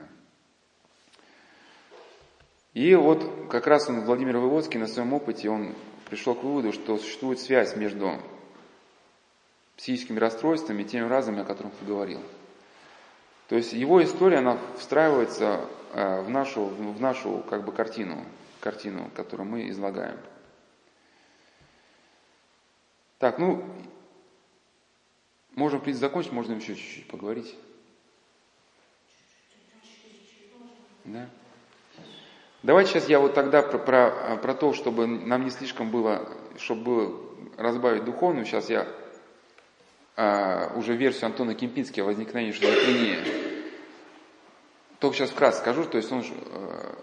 [2.74, 5.74] И вот как раз он, Владимир Выводский, на своем опыте, он
[6.08, 8.20] пришел к выводу, что существует связь между
[9.76, 12.20] психическими расстройствами и теми разами, о которых ты говорил.
[13.48, 15.60] То есть его история, она встраивается
[15.92, 18.24] в нашу, в нашу как бы картину,
[18.60, 20.18] картину, которую мы излагаем.
[23.18, 23.64] Так, ну,
[25.54, 27.56] можем, в принципе, закончить, можно еще чуть-чуть поговорить.
[31.04, 31.28] Да?
[32.62, 36.28] Давайте сейчас я вот тогда про, про, про то, чтобы нам не слишком было,
[36.58, 38.86] чтобы было разбавить духовную, сейчас я
[40.16, 43.47] а, уже версию Антона Кемпински о возникновении шизофрении.
[44.98, 46.24] Только сейчас вкратце скажу, то есть он...
[46.52, 46.98] А,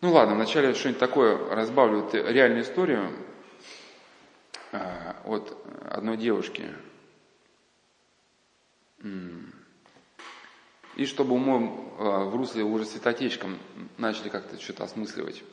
[0.00, 3.12] ну ладно, вначале что-нибудь такое разбавлю, вот реальную историю
[4.72, 5.56] а, от
[5.88, 6.74] одной девушки.
[10.96, 13.58] И чтобы умом а, в русле уже святотечком
[13.96, 15.44] начали как-то что-то осмысливать.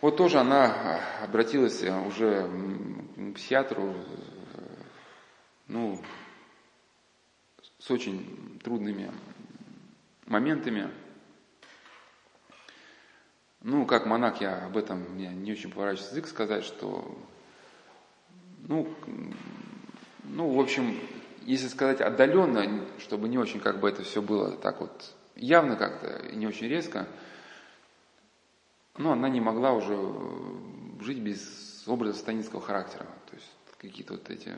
[0.00, 2.50] Вот тоже она обратилась уже
[3.16, 3.94] к психиатру,
[5.68, 5.98] ну,
[7.84, 9.10] с очень трудными
[10.24, 10.90] моментами.
[13.60, 17.18] Ну, как монах, я об этом, мне не очень поворачивается язык сказать, что,
[18.68, 18.88] ну,
[20.22, 20.98] ну, в общем,
[21.42, 26.34] если сказать отдаленно, чтобы не очень как бы это все было так вот явно как-то
[26.34, 27.06] не очень резко,
[28.96, 29.98] ну, она не могла уже
[31.02, 33.04] жить без образа станинского характера.
[33.30, 34.54] То есть какие-то вот эти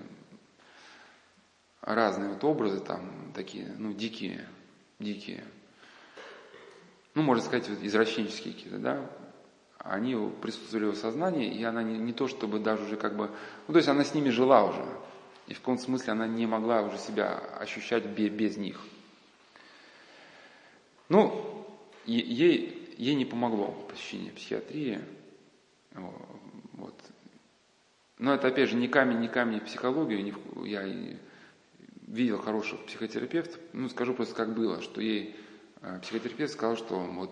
[1.95, 4.47] разные вот образы там такие, ну, дикие,
[4.99, 5.45] дикие
[7.16, 9.11] ну, можно сказать, вот извращенческие какие-то, да,
[9.78, 13.30] они присутствовали в сознании, и она не, не то чтобы даже уже как бы,
[13.66, 14.84] ну, то есть она с ними жила уже,
[15.47, 18.78] и в каком-то смысле она не могла уже себя ощущать без, без них.
[21.09, 21.66] Ну,
[22.05, 25.01] ей, ей не помогло посещение психиатрии,
[26.74, 27.01] вот.
[28.18, 30.34] Но это, опять же, не камень, не камень психологию.
[30.66, 30.82] Я
[32.07, 33.61] видел хороших психотерапевтов.
[33.72, 35.36] Ну, скажу просто, как было, что ей
[35.82, 37.30] а психотерапевт сказал, что вот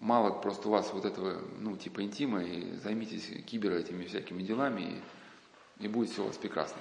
[0.00, 5.02] мало просто у вас вот этого, ну, типа интима, и займитесь кибер этими всякими делами,
[5.78, 6.78] и, и будет все у вас прекрасно.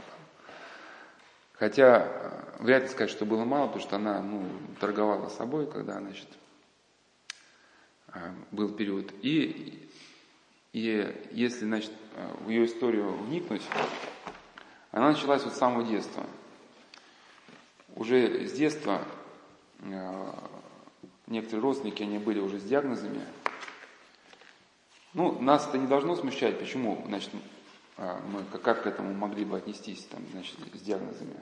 [1.53, 4.47] Хотя э, вряд ли сказать, что было мало, потому что она, ну,
[4.79, 6.27] торговала собой, когда, значит,
[8.13, 8.19] э,
[8.51, 9.13] был период.
[9.21, 9.89] И
[10.73, 11.93] И если, значит,
[12.41, 13.61] в ее историю вникнуть,
[14.95, 16.23] она началась вот с самого детства.
[17.97, 19.01] Уже с детства
[19.79, 20.31] э,
[21.27, 23.19] некоторые родственники, они были уже с диагнозами.
[25.13, 26.57] Ну, нас это не должно смущать.
[26.59, 27.03] Почему?
[27.07, 27.31] Значит,
[27.97, 31.35] э, мы как к этому могли бы отнестись, там, значит, с диагнозами?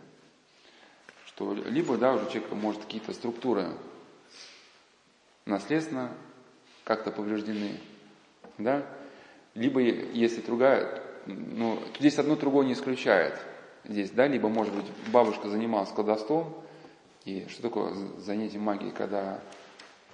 [1.28, 3.70] Что либо, да, уже человек может какие-то структуры
[5.46, 6.12] наследственно
[6.84, 7.80] как-то повреждены,
[8.58, 8.84] да,
[9.54, 13.40] либо если другая, ну, здесь одно другое не исключает.
[13.86, 16.54] Здесь, да, либо, может быть, бабушка занималась колдовством,
[17.26, 19.40] и что такое занятие магией, когда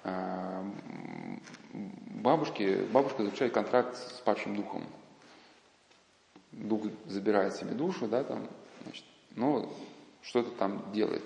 [0.03, 0.63] э,
[1.73, 4.83] бабушки, бабушка заключает контракт с падшим духом.
[6.51, 8.47] Дух забирает себе душу, да, там,
[8.83, 9.05] значит,
[9.35, 9.71] но
[10.21, 11.23] что-то там делает.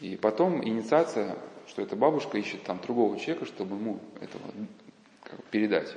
[0.00, 4.42] И потом инициация, что эта бабушка ищет там другого человека, чтобы ему этого
[5.22, 5.94] как, передать.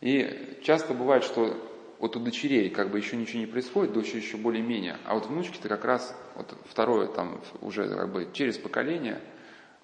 [0.00, 1.56] И часто бывает, что
[1.98, 5.68] вот у дочерей как бы еще ничего не происходит, дочери еще более-менее, а вот внучки-то
[5.68, 9.20] как раз, вот второе там уже как бы через поколение,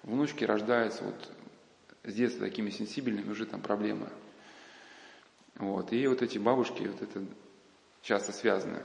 [0.03, 1.31] внучки рождаются вот
[2.03, 4.09] с детства такими сенсибельными уже там проблемы.
[5.55, 7.23] Вот, и вот эти бабушки, вот это
[8.01, 8.81] часто связаны.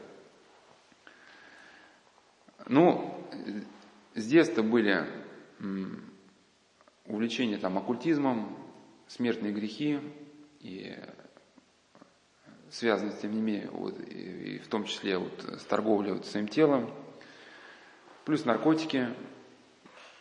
[2.66, 3.26] Ну,
[4.14, 5.06] с детства были
[7.06, 8.56] увлечения там оккультизмом,
[9.06, 10.00] смертные грехи,
[10.60, 10.94] и
[12.70, 16.48] связаны, тем не менее, вот, и, и в том числе вот, с торговлей вот, своим
[16.48, 16.90] телом,
[18.24, 19.08] плюс наркотики,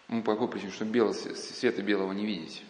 [0.07, 2.63] ну, по какой причине, чтобы белого, света белого не видеть.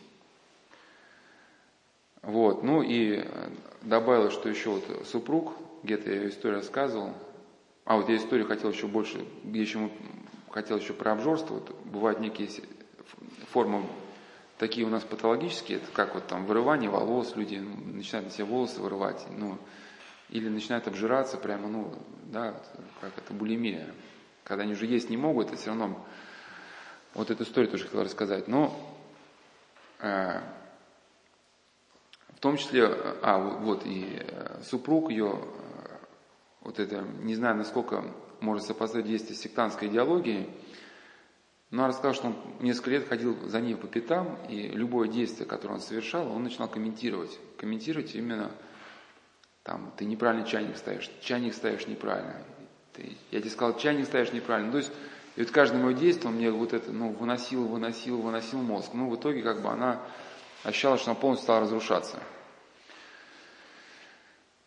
[2.23, 3.23] Вот, ну и
[3.84, 5.53] добавила, что еще вот супруг,
[5.84, 7.13] где-то я историю рассказывал,
[7.86, 9.91] а вот я историю хотел еще больше, где еще мы
[10.49, 12.49] хотел еще про обжорство, вот бывают некие
[13.51, 13.86] формы
[14.58, 18.82] такие у нас патологические, это как вот там вырывание волос, люди начинают на себе волосы
[18.82, 19.58] вырывать, ну,
[20.30, 21.93] или начинают обжираться прямо, ну,
[22.26, 22.62] да,
[23.01, 23.93] как это булимия.
[24.43, 26.05] Когда они уже есть не могут, это все равно,
[27.14, 28.74] вот эту историю тоже хотел рассказать, но
[29.99, 30.39] э,
[32.30, 32.86] в том числе,
[33.22, 35.97] а, вот и э, супруг ее, э,
[36.62, 38.03] вот это, не знаю, насколько
[38.41, 40.49] может сопоставить действие сектантской идеологии,
[41.70, 45.45] но он рассказал, что он несколько лет ходил за ней по пятам, и любое действие,
[45.45, 47.38] которое он совершал, он начинал комментировать.
[47.57, 48.51] Комментировать именно,
[49.63, 52.41] там, ты неправильно чайник ставишь, чайник ставишь неправильно.
[52.93, 54.72] Ты, я тебе сказал, чайник ставишь неправильно.
[54.72, 54.91] То есть,
[55.36, 58.93] и вот каждое мое действие, он мне вот это, ну, выносил, выносил, выносил мозг.
[58.93, 60.01] Ну, в итоге, как бы, она
[60.63, 62.18] ощущала, что она полностью стала разрушаться.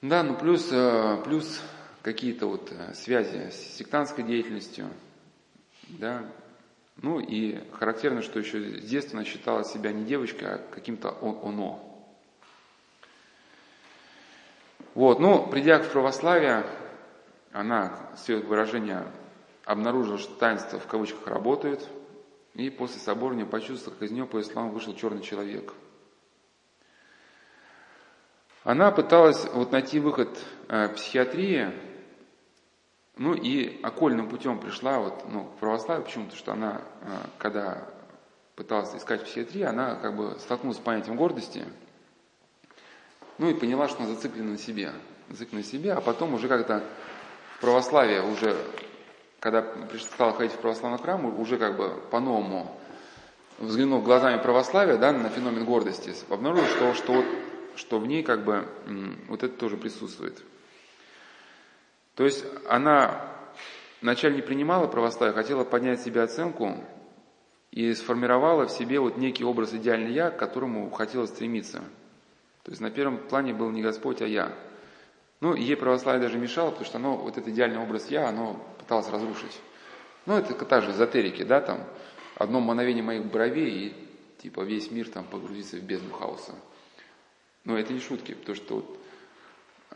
[0.03, 1.63] Да, ну, плюс, э, плюс
[2.03, 4.89] какие-то вот э, связи с сектантской деятельностью,
[5.89, 6.25] да,
[6.97, 11.87] ну и характерно, что еще с детства она считала себя не девочкой, а каким-то оно.
[14.95, 16.67] Вот, ну, придя к православию,
[17.53, 19.07] она, с ее выражения,
[19.65, 21.87] обнаружила, что таинство в кавычках работает,
[22.55, 25.73] и после соборния почувствовала, как из нее по исламу вышел черный человек.
[28.65, 30.29] Она пыталась вот найти выход
[30.69, 31.73] э, в психиатрии,
[33.21, 36.25] ну и окольным путем пришла вот, ну, к православию, почему?
[36.25, 37.87] Потому что она, а, когда
[38.57, 41.67] пыталась искать психиатрию, она как бы столкнулась с понятием гордости,
[43.37, 44.93] ну и поняла, что она зациклена на себе,
[45.29, 46.83] зациклена на себе, а потом уже как-то
[47.57, 48.57] в православие уже,
[49.39, 49.67] когда
[49.99, 52.75] стала ходить в православный храм, уже как бы по-новому
[53.59, 57.25] взглянув глазами православия да, на феномен гордости, обнаружил, что, что,
[57.77, 58.67] что в ней как бы
[59.29, 60.43] вот это тоже присутствует.
[62.21, 63.19] То есть она
[64.03, 66.77] вначале не принимала православие, хотела поднять себе оценку
[67.71, 71.79] и сформировала в себе вот некий образ идеальный я, к которому хотела стремиться.
[72.63, 74.53] То есть на первом плане был не Господь, а я.
[75.41, 79.09] Ну, ей православие даже мешало, потому что оно, вот этот идеальный образ я, оно пыталось
[79.09, 79.59] разрушить.
[80.27, 81.87] Ну, это та же эзотерики, да, там,
[82.35, 86.53] одно мановение моих бровей, и типа весь мир там погрузится в бездну хаоса.
[87.65, 89.00] Но это не шутки, потому что вот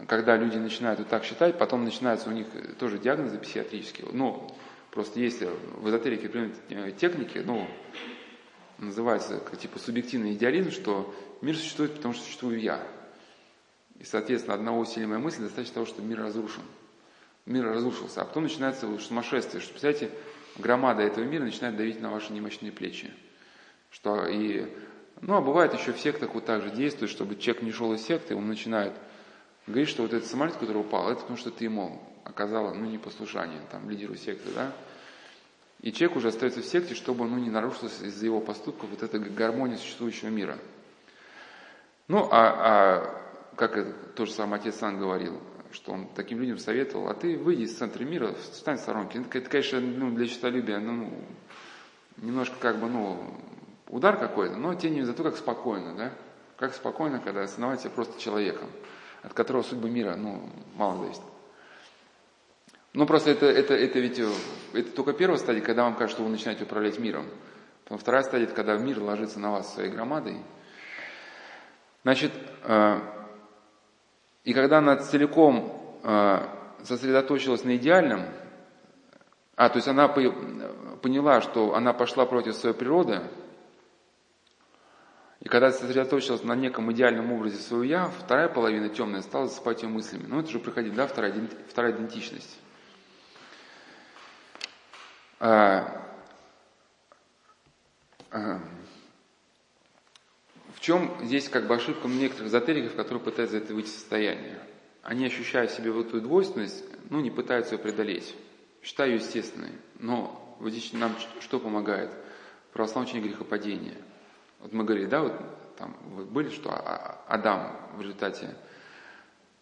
[0.08, 2.46] когда люди начинают вот так считать, потом начинаются у них
[2.78, 4.08] тоже диагнозы психиатрические.
[4.12, 4.50] Ну,
[4.90, 7.66] просто есть в эзотерике определенные техники, ну,
[8.78, 12.84] называется как, типа субъективный идеализм, что мир существует, потому что существую я.
[14.00, 16.62] И, соответственно, одного усилимая мысль достаточно того, что мир разрушен.
[17.46, 18.22] Мир разрушился.
[18.22, 20.10] А потом начинается сумасшествие, что, представляете,
[20.56, 23.12] громада этого мира начинает давить на ваши немощные плечи.
[23.90, 24.66] Что и,
[25.20, 28.02] ну, а бывает еще в сектах вот так же действует, чтобы человек не шел из
[28.02, 28.92] секты, он начинает
[29.66, 33.60] говорит, что вот этот самолет, который упал, это потому что ты ему оказала, ну, непослушание,
[33.70, 34.72] там, лидеру секты, да,
[35.80, 39.18] и человек уже остается в секте, чтобы, ну, не нарушилась из-за его поступков вот эта
[39.18, 40.58] гармония существующего мира.
[42.08, 43.20] Ну, а, а
[43.56, 45.40] как это, тот же самый отец Сан говорил,
[45.72, 49.18] что он таким людям советовал, а ты выйди из центра мира, встань в сторонке.
[49.20, 51.12] Это, это конечно, ну, для честолюбия, ну,
[52.16, 53.34] немножко как бы, ну,
[53.88, 56.12] удар какой-то, но тем не менее, зато как спокойно, да?
[56.56, 58.70] Как спокойно, когда осознавать просто человеком,
[59.24, 61.22] от которого судьбы мира, ну, мало зависит.
[62.92, 64.20] Ну, просто это, это, это ведь
[64.72, 67.26] это только первая стадия, когда вам кажется, что вы начинаете управлять миром.
[67.84, 70.36] Потом вторая стадия, это когда мир ложится на вас своей громадой.
[72.02, 73.00] Значит, э,
[74.44, 76.46] и когда она целиком э,
[76.84, 78.26] сосредоточилась на идеальном,
[79.56, 83.22] а, то есть она поняла, что она пошла против своей природы,
[85.44, 89.90] и когда сосредоточилась на неком идеальном образе своего «я», вторая половина темная стала засыпать ее
[89.90, 90.24] мыслями.
[90.26, 91.34] Ну, это же приходит, да, вторая,
[91.68, 92.58] вторая идентичность.
[95.38, 96.02] А,
[98.30, 98.58] а,
[100.72, 104.58] в чем здесь как бы ошибка некоторых эзотериков, которые пытаются это выйти состояние?
[105.02, 108.34] Они, ощущая себе вот эту двойственность, ну, не пытаются ее преодолеть.
[108.82, 109.72] Считаю естественной.
[109.98, 112.10] Но вот здесь нам что помогает?
[112.72, 113.96] Православное учение грехопадения.
[114.64, 115.34] Вот мы говорили, да, вот
[115.76, 118.56] там вот были, что а, а, Адам в результате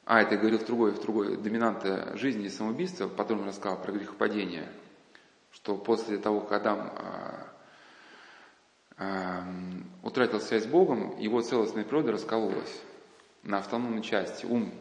[0.05, 4.71] а, это говорил в другой, в другой доминанта жизни и самоубийства, потом рассказал про грехопадение,
[5.51, 6.93] что после того, как Адам
[8.97, 9.45] а,
[10.05, 12.81] утратил связь с Богом, его целостная природа раскололась
[13.43, 14.47] на автономной части.
[14.47, 14.73] Ум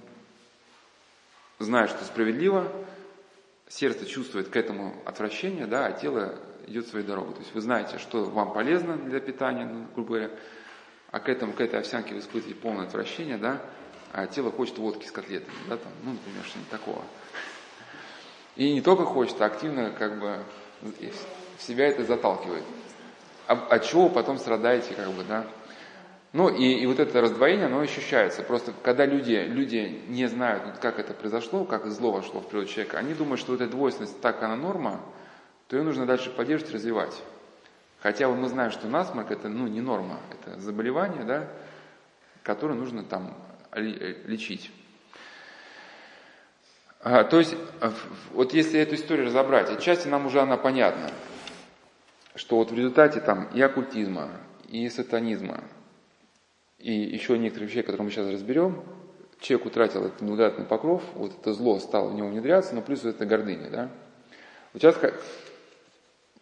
[1.58, 2.72] знает, что справедливо,
[3.68, 6.38] сердце чувствует к этому отвращение, да, а тело
[6.68, 7.34] идет своей дорогой.
[7.34, 10.32] То есть вы знаете, что вам полезно для питания, ну, грубо говоря,
[11.12, 13.62] а к этому, к этой овсянке вы испытываете полное отвращение, да,
[14.14, 17.02] а тело хочет водки с котлетами, да, там, ну, например, что-нибудь такого.
[18.56, 20.40] И не только хочет, а активно как бы
[20.82, 22.64] в себя это заталкивает.
[23.48, 25.46] А, от чего потом страдаете, как бы, да.
[26.34, 28.42] Ну и, и вот это раздвоение, оно ощущается.
[28.44, 32.98] Просто когда люди, люди не знают, как это произошло, как зло вошло в природу человека,
[32.98, 35.02] они думают, что вот эта двойственность, так она норма,
[35.72, 37.24] то ее нужно дальше поддерживать, развивать.
[38.02, 41.48] Хотя вот мы знаем, что насморк это ну, не норма, это заболевание, да,
[42.44, 43.38] которое нужно там
[43.74, 44.70] лечить.
[47.00, 47.56] А, то есть,
[48.34, 51.10] вот если эту историю разобрать, отчасти нам уже она понятна,
[52.36, 54.28] что вот в результате там и оккультизма,
[54.68, 55.64] и сатанизма,
[56.80, 58.84] и еще некоторых вещей, которые мы сейчас разберем,
[59.40, 63.26] человек утратил этот благодатный покров, вот это зло стало в него внедряться, но плюс это
[63.26, 63.90] гордыня, да.
[64.74, 64.98] Вот сейчас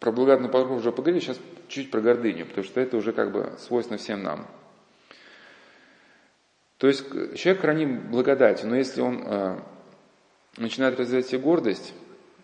[0.00, 1.38] про благодатный покров уже поговорили, сейчас
[1.68, 4.46] чуть про гордыню, потому что это уже как бы свойственно всем нам.
[6.78, 9.60] То есть человек хранит благодать, но если он э,
[10.56, 11.92] начинает развивать себе гордость,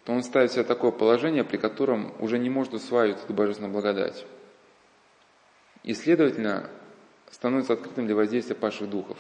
[0.04, 3.72] то он ставит себя в такое положение, при котором уже не может усваивать эту божественную
[3.72, 4.26] благодать.
[5.82, 6.68] И, следовательно,
[7.30, 9.16] становится открытым для воздействия павших духов.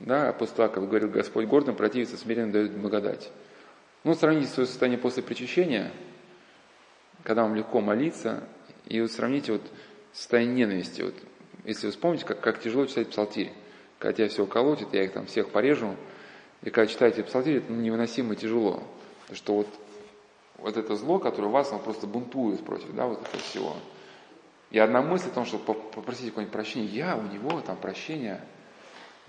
[0.00, 3.30] Да, того, как говорил Господь гордым, противится смиренно дает благодать.
[4.04, 5.92] Ну, сравните свое состояние после причащения–
[7.22, 8.44] когда вам легко молиться,
[8.86, 9.62] и вот сравните вот
[10.12, 11.02] состояние ненависти.
[11.02, 11.14] Вот,
[11.64, 13.52] если вы вспомните, как, как тяжело читать псалтирь.
[13.98, 15.96] Когда тебя все колотит, я их там всех порежу,
[16.62, 18.82] и когда читаете псалтирь, это невыносимо тяжело.
[19.32, 19.68] Что вот,
[20.58, 23.76] вот это зло, которое у вас, оно просто бунтует против, да, вот этого всего.
[24.70, 28.40] И одна мысль о том, что попросить какое-нибудь прощение, я у него там прощение,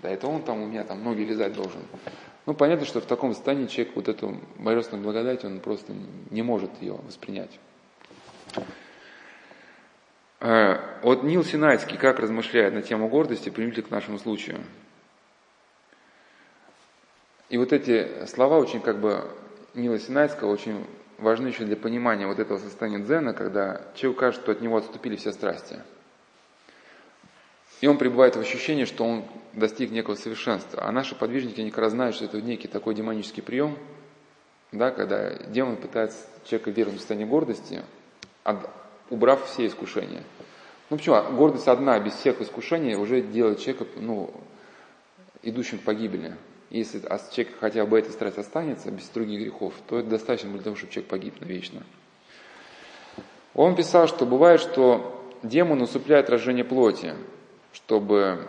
[0.00, 1.82] да, это он там у меня там ноги лизать должен.
[2.46, 5.92] Ну, понятно, что в таком состоянии человек вот эту божественную благодать, он просто
[6.30, 7.58] не может ее воспринять.
[10.40, 14.58] Э, вот Нил Синайский как размышляет на тему гордости применительно к нашему случаю.
[17.50, 19.24] И вот эти слова очень как бы
[19.74, 20.86] Нила Синайского очень
[21.18, 25.16] важны еще для понимания вот этого состояния дзена, когда человек кажется, что от него отступили
[25.16, 25.80] все страсти.
[27.80, 30.84] И он пребывает в ощущении, что он достиг некого совершенства.
[30.84, 33.76] А наши подвижники, они как знают, что это некий такой демонический прием,
[34.70, 37.82] да, когда демон пытается человека вернуть в состояние гордости,
[39.10, 40.22] убрав все искушения.
[40.88, 41.16] Ну почему?
[41.16, 44.30] А гордость одна, без всех искушений, уже делает человека, ну,
[45.42, 46.36] идущим к погибели.
[46.70, 50.62] Если а человек хотя бы эта страсть останется, без других грехов, то это достаточно для
[50.62, 51.82] того, чтобы человек погиб навечно.
[53.54, 57.14] Он писал, что бывает, что демон усыпляет рождение плоти,
[57.72, 58.46] чтобы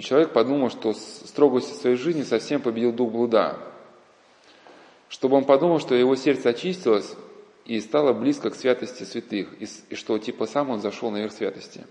[0.00, 3.58] человек подумал, что строгостью своей жизни совсем победил дух блуда.
[5.08, 7.14] Чтобы он подумал, что его сердце очистилось,
[7.68, 11.86] и стало близко к святости святых, и, и что типа сам он зашел наверх святости.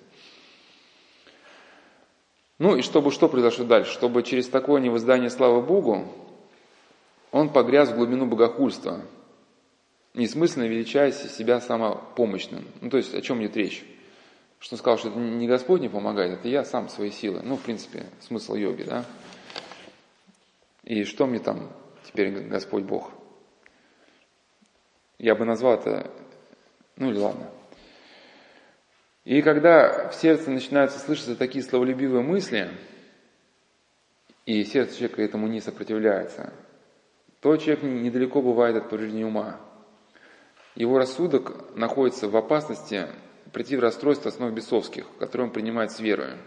[2.58, 3.94] Ну и чтобы что произошло дальше?
[3.94, 6.12] Чтобы через такое невоздание славы Богу
[7.32, 9.02] он погряз в глубину богохульства,
[10.16, 12.66] несмысленно величая себя самопомощным.
[12.82, 13.86] Ну то есть о чем идет речь?
[14.60, 17.44] Что он сказал, что это не Господь не помогает, это я сам своей силой.
[17.44, 19.06] Ну, в принципе, смысл йоги, да?
[20.84, 21.72] И что мне там
[22.04, 23.12] теперь Господь Бог?
[25.20, 26.12] Я бы назвал это,
[26.96, 27.50] ну или ладно.
[29.26, 32.70] И когда в сердце начинаются слышаться такие словолюбивые мысли,
[34.46, 36.54] и сердце человека этому не сопротивляется,
[37.42, 39.60] то человек недалеко бывает от повреждения ума.
[40.76, 43.08] Его рассудок находится в опасности
[43.52, 46.38] прийти в расстройство основ бесовских, которые он принимает с верой.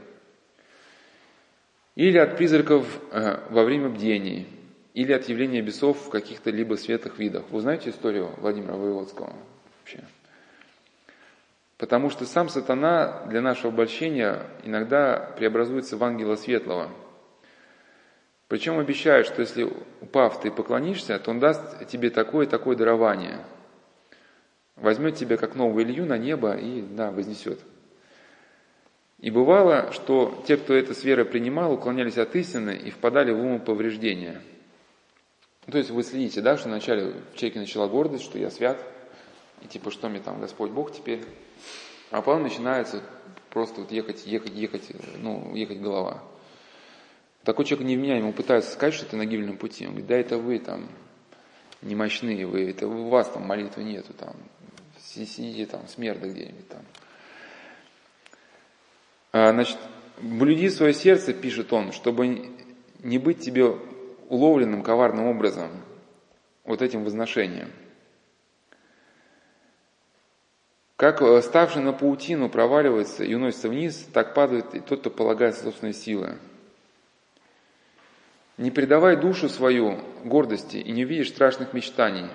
[1.96, 4.46] Или от призраков э, во время бдений,
[4.94, 7.44] или от явления бесов в каких-то либо светлых видах.
[7.50, 9.32] Вы знаете историю Владимира Воеводского
[9.78, 10.04] вообще?
[11.78, 16.90] Потому что сам сатана для нашего обольщения иногда преобразуется в ангела светлого.
[18.48, 19.70] Причем обещает, что если
[20.00, 23.38] упав ты поклонишься, то он даст тебе такое такое дарование.
[24.76, 27.60] Возьмет тебя как новую Илью на небо и да, вознесет.
[29.20, 33.38] И бывало, что те, кто это с верой принимал, уклонялись от истины и впадали в
[33.38, 34.40] умоповреждения.
[35.70, 38.84] Ну, то есть вы следите, да, что вначале в человеке начала гордость, что я свят,
[39.62, 41.22] и типа, что мне там Господь Бог теперь.
[42.10, 43.04] А потом начинается
[43.50, 46.24] просто вот ехать, ехать, ехать, ну, ехать голова.
[47.44, 49.84] Такой человек невменяемый, ему пытаются сказать, что ты на гибельном пути.
[49.86, 50.88] Он говорит, да это вы там
[51.82, 54.34] немощные, вы, это у вас там молитвы нету, там,
[54.98, 56.82] сидите там, смерда где-нибудь там.
[59.30, 59.78] А, значит,
[60.20, 62.56] блюди свое сердце, пишет он, чтобы
[63.04, 63.76] не быть тебе
[64.30, 65.68] уловленным коварным образом,
[66.64, 67.70] вот этим возношением.
[70.96, 75.64] Как э, ставший на паутину проваливается и уносится вниз, так падает и тот, кто полагается
[75.64, 76.38] собственной силы.
[78.56, 82.28] Не предавай душу свою гордости и не увидишь страшных мечтаний,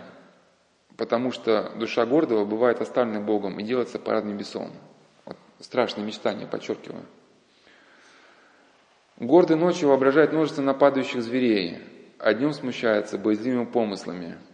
[0.98, 4.72] потому что душа гордого бывает оставлена Богом и делается парадным бесом.
[5.26, 7.06] Вот страшные мечтания, подчеркиваю.
[9.18, 11.80] Гордый ночью воображает множество нападающих зверей,
[12.20, 14.38] а днем смущается боязливыми помыслами–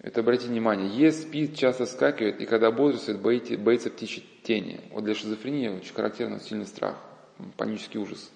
[0.00, 4.80] это обратите внимание, ест, спит, часто скакивает, и когда бодрствует, боится, боится птичьей тени.
[4.92, 6.96] Вот для шизофрении очень характерно сильный страх,
[7.56, 8.30] панический ужас.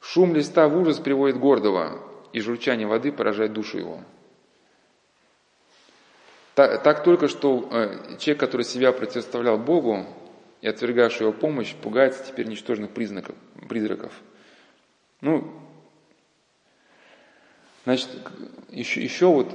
[0.00, 2.00] Шум листа в ужас приводит гордого,
[2.32, 4.00] и журчание воды поражает душу его.
[6.54, 10.06] Так, так только что э, человек, который себя противоставлял Богу
[10.64, 13.36] и отвергавший его помощь, пугается теперь ничтожных признаков,
[13.68, 14.14] призраков.
[15.20, 15.52] Ну,
[17.84, 18.08] Значит,
[18.70, 19.54] еще, еще вот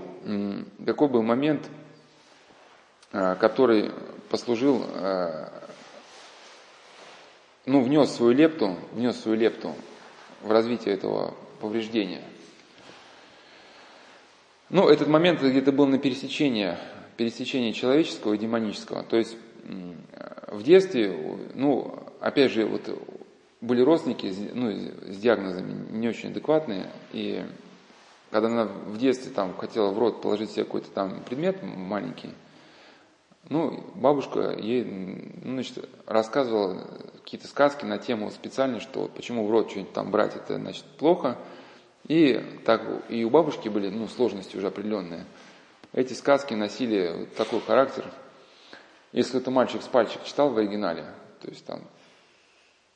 [0.86, 1.68] такой был момент,
[3.12, 3.89] а, который
[4.30, 5.51] послужил, а,
[7.66, 9.74] ну, внес свою лепту, внес свою лепту
[10.43, 12.22] в развитие этого повреждения.
[14.70, 16.76] Ну, этот момент где-то был на пересечении,
[17.18, 19.01] пересечении человеческого и демонического.
[19.01, 19.36] То есть
[20.47, 21.14] в детстве,
[21.55, 22.82] ну, опять же, вот
[23.62, 27.45] были родственники ну, с диагнозами не очень адекватные, и
[28.32, 32.30] когда она в детстве там хотела в рот положить себе какой-то там предмет маленький,
[33.47, 36.86] ну, бабушка ей, ну, значит, рассказывала
[37.24, 41.38] какие-то сказки на тему специально, что почему в рот что-нибудь там брать, это, значит, плохо.
[42.07, 45.26] И так, и у бабушки были, ну, сложности уже определенные.
[45.93, 48.05] Эти сказки носили такой характер.
[49.12, 51.05] Если это мальчик с пальчик читал в оригинале,
[51.41, 51.82] то есть там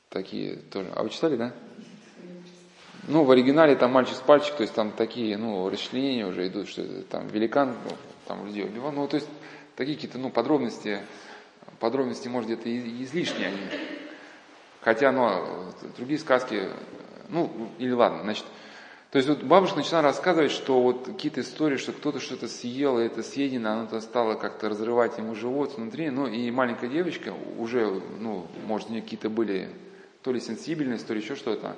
[0.10, 0.92] такие тоже.
[0.96, 1.54] А вы читали, да?
[3.08, 6.70] Ну, в оригинале там мальчик с пальчик, то есть там такие, ну, расчленения уже идут,
[6.70, 8.92] что там великан, ну, там людей убивал.
[8.92, 9.28] Ну, то есть
[9.76, 11.02] такие какие-то, ну, подробности,
[11.80, 12.70] подробности, может, где-то
[13.04, 13.58] излишние они.
[14.82, 16.70] Хотя, ну, другие сказки,
[17.30, 18.46] ну, или ладно, значит,
[19.14, 23.06] то есть вот бабушка начала рассказывать, что вот какие-то истории, что кто-то что-то съел, и
[23.06, 28.48] это съедено, оно-то стало как-то разрывать ему живот внутри, ну и маленькая девочка уже, ну,
[28.66, 29.70] может, у нее какие-то были
[30.24, 31.76] то ли сенсибельность, то ли еще что-то,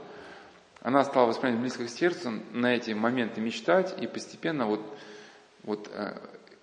[0.80, 4.80] она стала воспринимать близко к сердцу, на эти моменты мечтать, и постепенно вот,
[5.64, 6.14] вот э,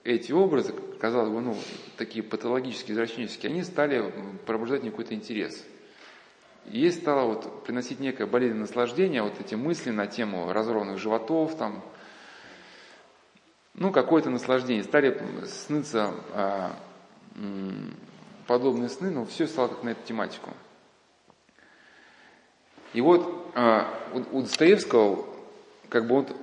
[0.04, 1.54] эти образы, казалось бы, ну,
[1.98, 4.10] такие патологические, извращенческие, они стали
[4.46, 5.62] пробуждать какой-то интерес.
[6.70, 11.56] И ей стало вот приносить некое болезненное наслаждение, вот эти мысли на тему разорванных животов,
[11.56, 11.82] там,
[13.74, 14.84] ну, какое-то наслаждение.
[14.84, 16.76] Стали сныться а,
[18.46, 20.50] подобные сны, но все стало как на эту тематику.
[22.92, 23.88] И вот а,
[24.32, 25.26] у Достоевского,
[25.88, 26.36] как бы вот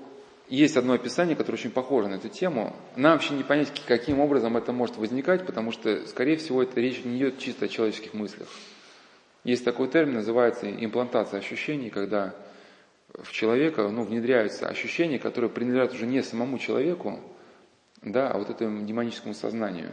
[0.49, 2.75] есть одно описание, которое очень похоже на эту тему.
[2.95, 7.03] Нам вообще не понять, каким образом это может возникать, потому что, скорее всего, это речь
[7.05, 8.47] не идет чисто о человеческих мыслях.
[9.49, 12.35] Есть такой термин, называется имплантация ощущений, когда
[13.13, 17.19] в человека ну, внедряются ощущения, которые принадлежат уже не самому человеку,
[18.01, 19.89] да, а вот этому демоническому сознанию.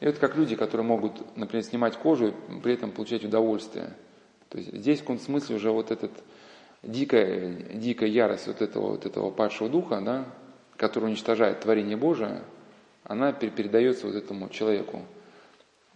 [0.00, 3.92] И это как люди, которые могут, например, снимать кожу и при этом получать удовольствие–
[4.48, 6.10] то есть здесь в каком-то смысле уже вот этот
[6.82, 10.24] дикая, дикая ярость вот этого, вот этого падшего духа, да,
[10.76, 12.42] который уничтожает творение Божие,
[13.04, 15.02] она передается вот этому человеку.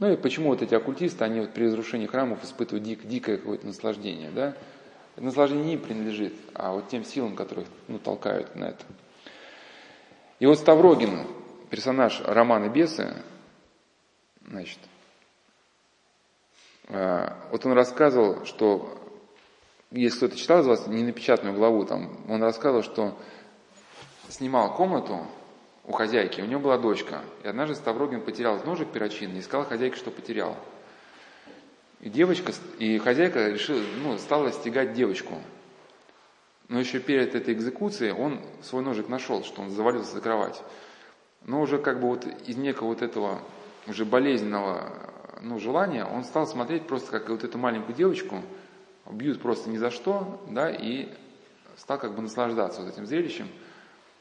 [0.02, 3.68] Ну и почему вот эти оккультисты, они вот при разрушении храмов испытывают дик, дикое какое-то
[3.68, 4.56] наслаждение, да?
[5.14, 8.84] Наслаждение не им принадлежит, а вот тем силам, которые ну, толкают на это.
[10.40, 11.24] И вот Ставрогин,
[11.70, 13.14] персонаж романа «Бесы»,
[14.44, 14.80] значит,
[16.88, 18.98] а, вот он рассказывал, что,
[19.92, 23.16] если кто-то читал из вас ненапечатанную главу, там, он рассказывал, что
[24.28, 25.20] снимал комнату
[25.84, 29.96] у хозяйки, у него была дочка, и однажды Ставрогин потерял ножик перочинный и сказал хозяйке,
[29.96, 30.56] что потерял.
[32.00, 35.40] И девочка, и хозяйка решила, ну, стала стегать девочку.
[36.68, 40.62] Но еще перед этой экзекуцией он свой ножик нашел, что он завалился за кровать.
[41.44, 43.40] Но уже как бы вот из некого вот этого
[43.86, 44.92] уже болезненного
[45.42, 48.42] ну, желания, он стал смотреть просто как вот эту маленькую девочку
[49.10, 51.08] бьют просто ни за что, да, и
[51.76, 53.48] стал как бы наслаждаться вот этим зрелищем.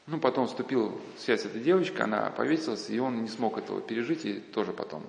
[0.06, 3.80] Ну, потом вступил в связь с этой девочкой, она повесилась, и он не смог этого
[3.80, 5.04] пережить, и тоже потом.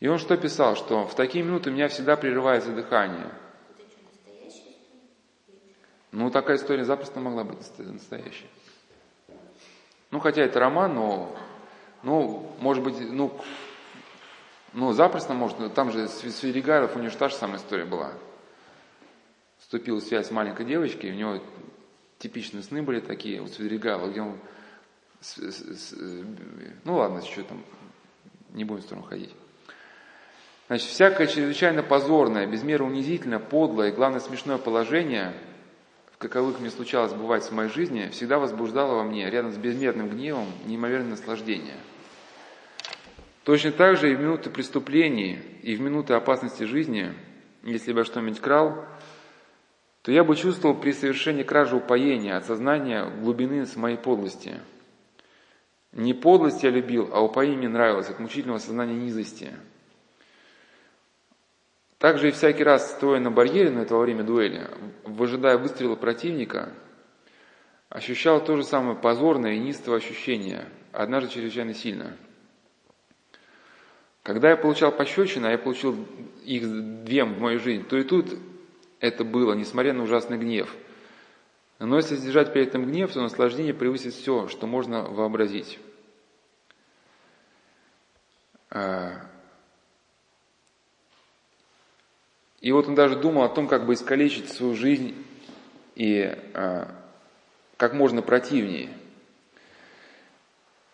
[0.00, 3.30] И он что писал, что в такие минуты у меня всегда прерывается дыхание.
[6.12, 8.48] Ну, такая история запросто могла быть настоящей.
[10.10, 11.36] Ну, хотя это роман, но,
[12.02, 13.38] ну, может быть, ну,
[14.72, 18.12] ну, запросто может, там же Свиригаров, у него же та же самая история была.
[19.58, 21.40] Вступил в связь с маленькой девочкой, у него
[22.18, 24.38] типичные сны были такие, у Свидригайлова, где он,
[25.20, 25.94] с, с, с,
[26.84, 27.64] ну ладно, что там,
[28.52, 29.34] не будем в сторону ходить.
[30.68, 35.32] Значит, всякое чрезвычайно позорное, без меры унизительное, подлое и, главное, смешное положение,
[36.12, 40.08] в каковых мне случалось бывать в моей жизни, всегда возбуждало во мне, рядом с безмерным
[40.08, 41.76] гневом, неимоверное наслаждение.
[43.44, 47.12] Точно так же и в минуты преступлений, и в минуты опасности жизни,
[47.62, 48.84] если бы я что-нибудь крал,
[50.06, 54.60] то я бы чувствовал при совершении кражи упоения от сознания глубины моей подлости.
[55.90, 59.50] Не подлость я любил, а упоение мне нравилось от мучительного сознания низости.
[61.98, 64.70] Также и всякий раз, стоя на барьере на это во время дуэли,
[65.02, 66.72] выжидая выстрела противника,
[67.88, 72.16] ощущал то же самое позорное и низкое ощущение, однажды чрезвычайно сильно.
[74.22, 75.96] Когда я получал пощечины, а я получил
[76.44, 78.38] их две в мою жизнь, то и тут
[79.00, 80.74] это было, несмотря на ужасный гнев.
[81.78, 85.78] Но если сдержать при этом гнев, то наслаждение превысит все, что можно вообразить.
[88.70, 89.20] А,
[92.60, 95.14] и вот он даже думал о том, как бы искалечить свою жизнь
[95.94, 96.22] и
[96.54, 96.88] а,
[97.76, 98.90] как можно противнее.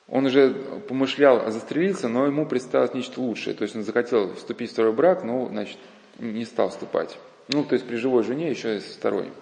[0.09, 0.53] Он уже
[0.89, 3.55] помышлял застрелиться, но ему представилось нечто лучшее.
[3.55, 5.79] То есть он захотел вступить в второй брак, но, значит,
[6.19, 7.19] не стал вступать.
[7.49, 9.33] Ну, то есть при живой жене еще и второй.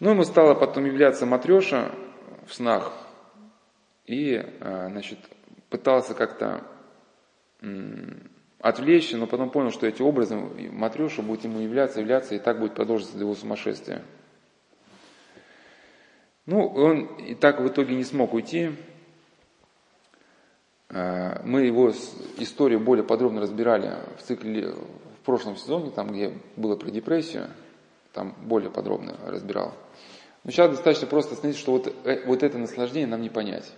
[0.00, 1.92] Ну, ему стала потом являться матреша
[2.46, 2.92] в снах.
[4.06, 5.18] И, а, значит,
[5.70, 6.62] пытался как-то
[8.60, 12.74] отвлечься, но потом понял, что эти образы матреша будут ему являться, являться, и так будет
[12.74, 14.02] продолжиться до его сумасшествия.
[16.46, 18.72] Ну, он и так в итоге не смог уйти.
[20.90, 21.90] А, мы его
[22.38, 24.74] историю более подробно разбирали в цикле
[25.24, 27.48] прошлом сезоне, там, где было про депрессию,
[28.12, 29.74] там более подробно разбирал.
[30.44, 33.72] Но сейчас достаточно просто остановиться, что вот, э, вот это наслаждение нам не понять.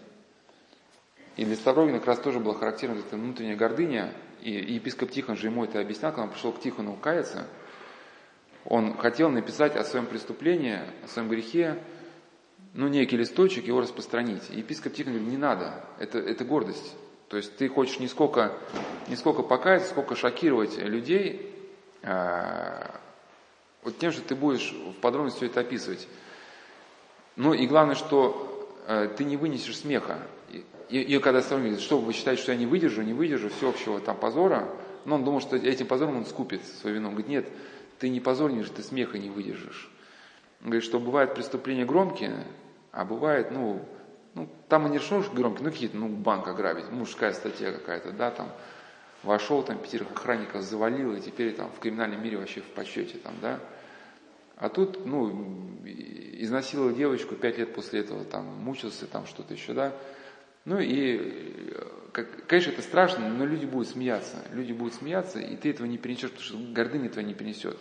[1.36, 5.48] И для Ставрогина как раз тоже была характерна эта внутренняя гордыня, и епископ Тихон же
[5.48, 7.46] ему это объяснял, когда он пришел к Тихону каяться,
[8.64, 11.78] он хотел написать о своем преступлении, о своем грехе,
[12.74, 14.50] ну, некий листочек, его распространить.
[14.50, 16.96] И епископ Тихон говорит, не надо, это, это гордость.
[17.28, 18.52] То есть ты хочешь не сколько,
[19.08, 21.52] не сколько покаяться, сколько шокировать людей,
[22.02, 22.86] э,
[23.82, 26.08] вот тем, что ты будешь в подробности все это описывать.
[27.36, 30.18] Ну и главное, что э, ты не вынесешь смеха.
[30.88, 34.00] И, и когда сам говорит, что вы считаете, что я не выдержу, не выдержу всеобщего
[34.00, 34.68] там позора,
[35.04, 37.08] но он думал, что этим позором он скупит свою вину.
[37.08, 37.48] Он говорит, нет,
[37.98, 39.90] ты не позорнишь, ты смеха не выдержишь.
[40.60, 42.44] Он говорит, что бывают преступления громкие,
[42.92, 43.84] а бывает, ну,
[44.36, 48.30] ну, там и не решил громкий, ну, какие-то, ну, банк ограбить, мужская статья какая-то, да,
[48.30, 48.52] там,
[49.22, 53.34] вошел, там, пятерых охранников завалил, и теперь там в криминальном мире вообще в почете, там,
[53.40, 53.58] да.
[54.56, 59.94] А тут, ну, изнасиловал девочку, пять лет после этого там мучился, там что-то еще, да.
[60.66, 61.72] Ну и,
[62.46, 64.36] конечно, это страшно, но люди будут смеяться.
[64.52, 67.78] Люди будут смеяться, и ты этого не перенесешь, потому что гордыня этого не перенесет.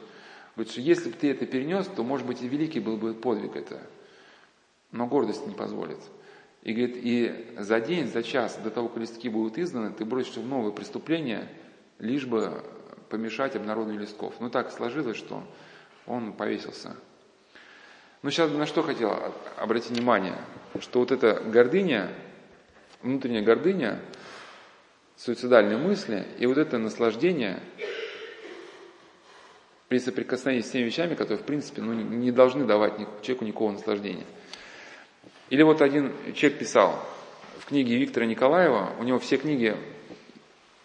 [0.56, 3.58] Говорит, что если бы ты это перенес, то, может быть, и великий был бы подвиг
[3.58, 3.82] это.
[4.92, 6.00] Но гордость не позволит.
[6.66, 10.40] И говорит, и за день, за час до того, как листки будут изданы, ты бросишься
[10.40, 11.48] в новые преступления,
[12.00, 12.64] лишь бы
[13.10, 14.34] помешать обнародованию листков.
[14.40, 15.44] Ну так сложилось, что
[16.08, 16.96] он повесился.
[18.24, 19.16] Ну сейчас на что хотел
[19.58, 20.36] обратить внимание,
[20.80, 22.12] что вот эта гордыня,
[23.04, 24.00] внутренняя гордыня,
[25.18, 27.60] суицидальные мысли и вот это наслаждение
[29.88, 34.26] при соприкосновении с теми вещами, которые, в принципе, ну, не должны давать человеку никакого наслаждения.
[35.50, 37.00] Или вот один человек писал
[37.60, 39.76] в книге Виктора Николаева, у него все книги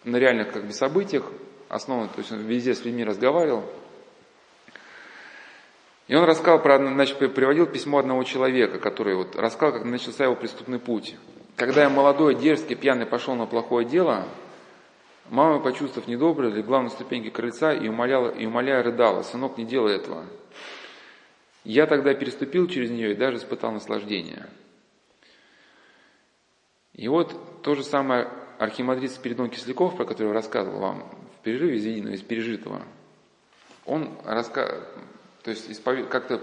[0.03, 1.25] на реальных как бы событиях
[1.69, 3.63] основаны, то есть он везде с людьми разговаривал.
[6.07, 10.35] И он рассказал про, значит, приводил письмо одного человека, который вот рассказал, как начался его
[10.35, 11.15] преступный путь.
[11.55, 14.27] Когда я молодой, дерзкий, пьяный пошел на плохое дело,
[15.29, 19.95] мама, почувствовав недоброе, легла на ступеньки крыльца и, умоляла, и умоляя рыдала, «Сынок, не делай
[19.95, 20.25] этого».
[21.63, 24.47] Я тогда переступил через нее и даже испытал наслаждение.
[26.93, 28.27] И вот то же самое
[28.57, 32.81] архимандрит Спиридон Кисляков, про который я рассказывал вам в перерыве из единого, из пережитого,
[33.85, 34.81] он раска...
[35.43, 36.09] то есть исповед...
[36.09, 36.41] как-то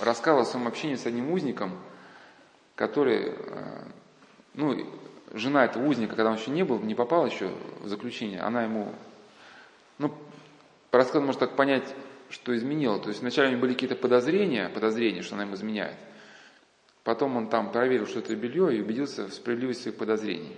[0.00, 1.72] рассказывал о своем общении с одним узником,
[2.74, 3.84] который, э,
[4.54, 4.86] ну,
[5.32, 7.50] жена этого узника, когда он еще не был, не попал еще
[7.80, 8.92] в заключение, она ему,
[9.98, 10.14] ну,
[10.90, 11.94] по рассказу можно так понять,
[12.34, 12.98] что изменило.
[12.98, 15.96] То есть вначале у него были какие-то подозрения, подозрения, что она ему изменяет.
[17.04, 20.56] Потом он там проверил, что это белье, и убедился в справедливости своих подозрений.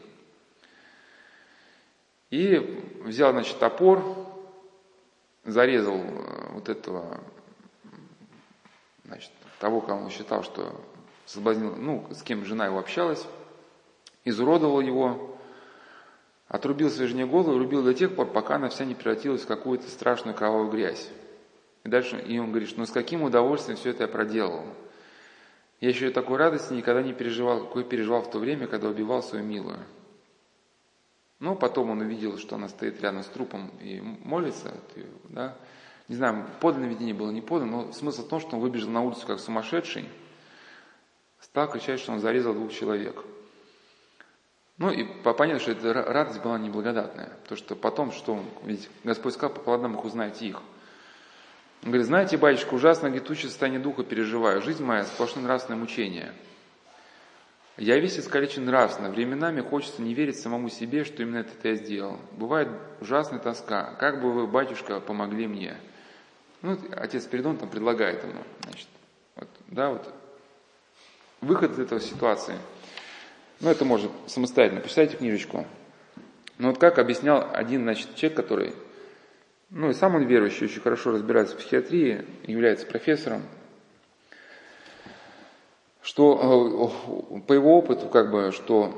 [2.30, 2.56] И
[3.04, 4.02] взял, значит, топор,
[5.44, 7.20] зарезал э, вот этого,
[9.04, 9.30] значит,
[9.60, 10.80] того, кого он считал, что
[11.26, 13.26] соблазнил, ну, с кем жена его общалась,
[14.24, 15.38] изуродовал его,
[16.48, 19.88] отрубил жене голову и рубил до тех пор, пока она вся не превратилась в какую-то
[19.90, 21.10] страшную кровавую грязь.
[21.86, 24.64] И дальше и он говорит, ну с каким удовольствием все это я проделал.
[25.80, 29.44] Я еще такой радости никогда не переживал, какой переживал в то время, когда убивал свою
[29.44, 29.78] милую.
[31.38, 34.74] Но потом он увидел, что она стоит рядом с трупом и молится,
[35.28, 35.56] да.
[36.08, 39.02] Не знаю, подлинное видение было не подлинно, но смысл в том, что он выбежал на
[39.02, 40.08] улицу как сумасшедший,
[41.38, 43.22] стал кричать, что он зарезал двух человек.
[44.78, 49.54] Ну и понятно, что эта радость была неблагодатная, потому что потом, что ведь Господь сказал,
[49.54, 50.60] по плодам их узнаете их.
[51.82, 56.32] Он говорит, знаете, батюшка, ужасно гнетущее состояние духа переживаю, жизнь моя сплошное нравственное мучение–
[57.78, 62.18] я весь искалечен нравственно, временами хочется не верить самому себе, что именно это я сделал.
[62.32, 62.68] Бывает
[63.02, 63.94] ужасная тоска.
[63.98, 65.76] Как бы вы, батюшка, помогли мне?
[66.62, 68.88] Ну, отец Передон там предлагает ему, значит,
[69.36, 70.14] вот, да, вот,
[71.42, 72.54] выход из этой ситуации.
[73.60, 75.66] Ну, это может самостоятельно, почитайте книжечку.
[76.56, 78.72] Но вот как объяснял один, значит, человек, который,
[79.76, 83.42] ну, и сам он верующий, очень хорошо разбирается в психиатрии, является профессором,
[86.00, 86.92] что
[87.36, 88.94] э, по его опыту, как бы, что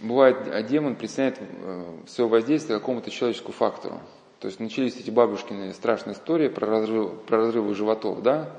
[0.00, 4.00] бывает, демон присоединяет э, свое воздействие какому-то человеческому фактору.
[4.38, 8.50] То есть начались эти бабушкины страшные истории про, разрыв, про разрывы животов, да,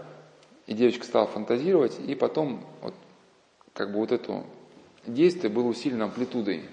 [0.68, 2.94] и девочка стала фантазировать, и потом вот,
[3.74, 4.44] как бы вот это
[5.08, 6.66] действие было усилено амплитудой.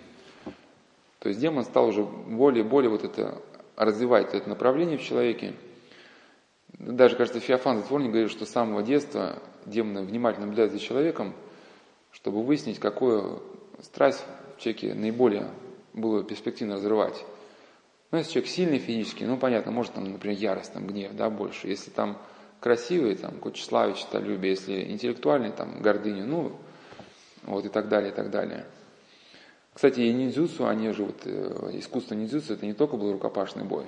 [1.20, 3.40] То есть демон стал уже более и более вот это
[3.78, 5.55] развивать это направление в человеке.
[6.78, 11.34] Даже, кажется, Феофан Затворник говорит, что с самого детства демоны внимательно наблюдают за человеком,
[12.10, 13.42] чтобы выяснить, какую
[13.80, 14.24] страсть
[14.56, 15.48] в человеке наиболее
[15.92, 17.24] было перспективно разрывать.
[18.10, 21.68] Ну, если человек сильный физически, ну, понятно, может, там, например, ярость, там, гнев, да, больше.
[21.68, 22.18] Если там
[22.60, 26.56] красивый, там, какое-то тщеславие, честолюбие, если интеллектуальный, там, гордыня, ну,
[27.44, 28.66] вот и так далее, и так далее.
[29.78, 33.84] Кстати, и ниндзюцу, они же, вот, э, искусство ниндзюцу, это не только был рукопашный бой.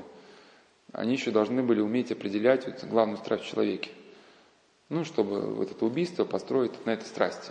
[0.93, 3.91] Они еще должны были уметь определять вот, главную страсть в человеке.
[4.89, 7.51] Ну, чтобы вот это убийство построить на этой страсти.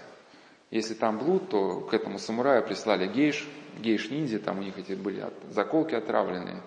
[0.72, 3.46] Если там блуд, то к этому самураю прислали гейш,
[3.80, 6.62] гейш-ниндзя, там у них эти были заколки отравленные.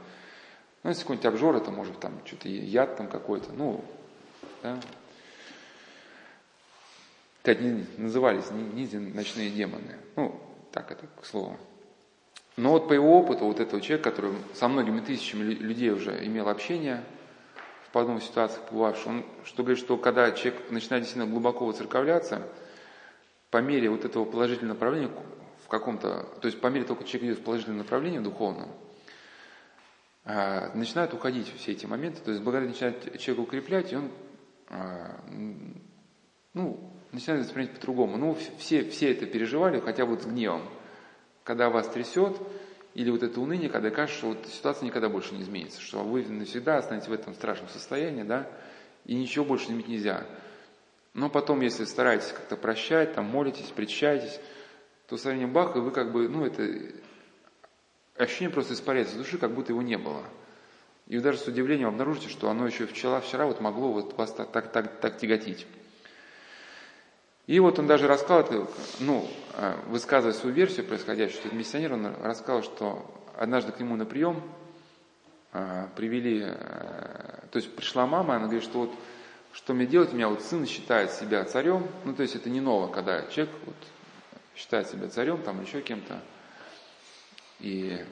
[0.83, 3.83] Ну, если какой-нибудь обжор, это может там что-то яд там какой-то, ну,
[4.63, 4.79] да.
[7.43, 7.57] Как
[7.97, 9.97] назывались ниндзя ночные демоны.
[10.17, 10.39] Ну,
[10.73, 11.57] так это к слову.
[12.57, 16.49] Но вот по его опыту, вот этого человека, который со многими тысячами людей уже имел
[16.49, 17.03] общение,
[17.87, 22.43] в подобных ситуациях побывавший, он что говорит, что когда человек начинает действительно глубоко воцерковляться,
[23.51, 25.11] по мере вот этого положительного направления
[25.65, 28.71] в каком-то, то есть по мере того, как человек идет в положительном направлении духовном,
[30.25, 34.11] а, начинают уходить все эти моменты, то есть благодаря начинает человека укреплять, и он
[34.69, 35.21] а,
[36.55, 38.17] ну, начинает воспринимать по-другому.
[38.17, 40.63] Ну, все, все это переживали, хотя вот с гневом.
[41.45, 42.37] Когда вас трясет,
[42.95, 46.25] или вот это уныние, когда кажется, что вот ситуация никогда больше не изменится, что вы
[46.25, 48.49] навсегда останетесь в этом страшном состоянии, да,
[49.05, 50.27] и ничего больше изменить нельзя.
[51.15, 54.41] Но потом, если стараетесь как-то прощать, там молитесь, причащаетесь,
[55.09, 56.67] то со временем бах, и вы как бы, ну это
[58.17, 60.25] ощущение просто испаряется из души, как будто его не было.
[61.09, 64.33] И вы даже с удивлением обнаружите, что оно еще вчера, вчера вот могло вот вас
[64.33, 65.67] так, так, так, так тяготить.
[67.47, 68.69] И вот он даже рассказал,
[69.01, 73.05] ну, э, высказывая свою версию происходящего, этот миссионер, он рассказал, что
[73.37, 74.43] однажды к нему на прием
[75.53, 76.53] э, привели, э,
[77.51, 78.95] то есть пришла мама, она говорит, что вот
[79.53, 82.61] что мне делать, у меня вот сын считает себя царем, ну, то есть это не
[82.61, 83.77] ново, когда человек вот
[84.57, 86.21] считает себя царем, там еще кем-то,
[87.59, 88.05] и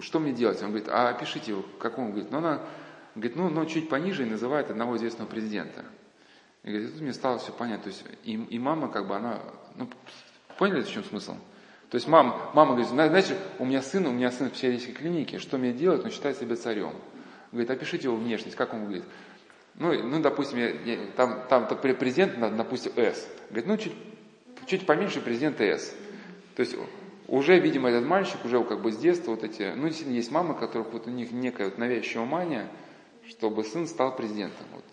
[0.00, 0.62] что мне делать?
[0.62, 2.62] Он говорит, а опишите его, как он говорит, ну, она
[3.14, 5.84] говорит, ну, но чуть пониже и называет одного известного президента.
[6.66, 7.84] И говорит, тут мне стало все понятно.
[7.84, 9.40] То есть и, и мама, как бы, она,
[9.76, 9.88] ну,
[10.58, 11.36] поняли, в чем смысл?
[11.90, 15.38] То есть мама, мама говорит, знаете, у меня сын, у меня сын в психиатрической клинике,
[15.38, 16.04] что мне делать?
[16.04, 16.92] Он считает себя царем.
[17.52, 19.04] Говорит, опишите его внешность, как он говорит.
[19.76, 23.28] Ну, ну допустим, я, я, там, там президент, допустим, С.
[23.50, 23.94] Говорит, ну, чуть,
[24.66, 25.94] чуть поменьше президента С.
[26.56, 26.74] То есть
[27.28, 30.54] уже, видимо, этот мальчик уже как бы с детства вот эти, ну, действительно, есть мамы,
[30.54, 32.68] которых вот у них некая вот навязчивая мания,
[33.28, 34.66] чтобы сын стал президентом.
[34.72, 34.84] Вот,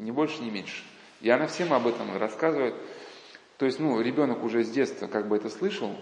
[0.00, 0.84] не больше, не меньше.
[1.20, 2.74] И она всем об этом рассказывает.
[3.56, 5.96] То есть, ну, ребенок уже с детства как бы это слышал,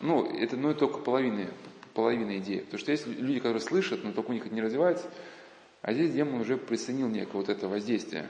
[0.00, 1.48] ну, это ну, только половина,
[1.94, 2.60] половина идеи.
[2.60, 5.08] Потому что есть люди, которые слышат, но только у них это не развивается,
[5.82, 8.28] а здесь демон уже присоединил некое вот это воздействие.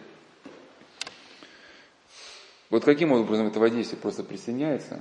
[2.71, 5.01] Вот каким образом это воздействие просто присоединяется?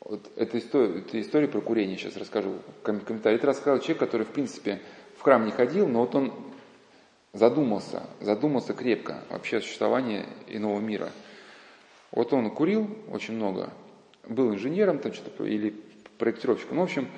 [0.00, 3.36] Вот эта история, это история про курение, сейчас расскажу комментарий.
[3.36, 4.80] Это рассказал человек, который, в принципе,
[5.16, 6.32] в храм не ходил, но вот он
[7.32, 11.10] задумался, задумался крепко вообще о существовании иного мира.
[12.10, 13.70] Вот он курил очень много,
[14.26, 15.74] был инженером там что-то или
[16.18, 16.76] проектировщиком.
[16.76, 17.08] Ну, в общем,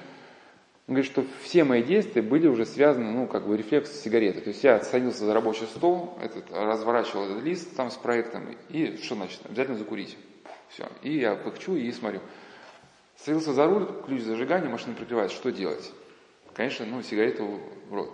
[0.88, 4.40] он говорит, что все мои действия были уже связаны, ну, как бы рефлекс сигареты.
[4.40, 8.96] То есть я садился за рабочий стол, этот, разворачивал этот лист там с проектом, и
[8.96, 9.40] что значит?
[9.46, 10.16] Обязательно закурить.
[10.68, 10.88] Все.
[11.02, 12.20] И я пыхчу и смотрю.
[13.16, 15.36] Садился за руль, ключ зажигания, машина прикрывается.
[15.36, 15.92] Что делать?
[16.54, 18.10] Конечно, ну, сигарету в рот.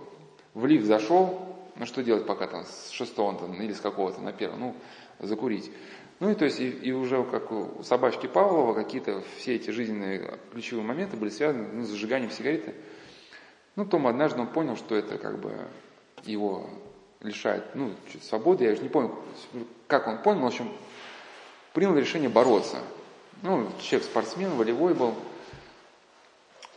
[0.52, 1.45] В лифт зашел,
[1.78, 4.61] ну что делать пока там с шестого там, или с какого-то на первом?
[4.61, 4.77] Ну,
[5.19, 5.70] закурить.
[6.20, 10.39] Ну и то есть и, и уже как у собачки Павлова какие-то все эти жизненные
[10.53, 12.74] ключевые моменты были связаны ну, с зажиганием сигареты.
[13.74, 15.69] Ну, Том однажды он понял, что это как бы
[16.24, 16.70] его
[17.20, 17.93] лишает ну,
[18.23, 18.65] свободы.
[18.65, 19.15] Я уже не помню,
[19.86, 20.73] как он понял, в общем,
[21.74, 22.78] принял решение бороться.
[23.43, 25.15] Ну, человек спортсмен, волевой был.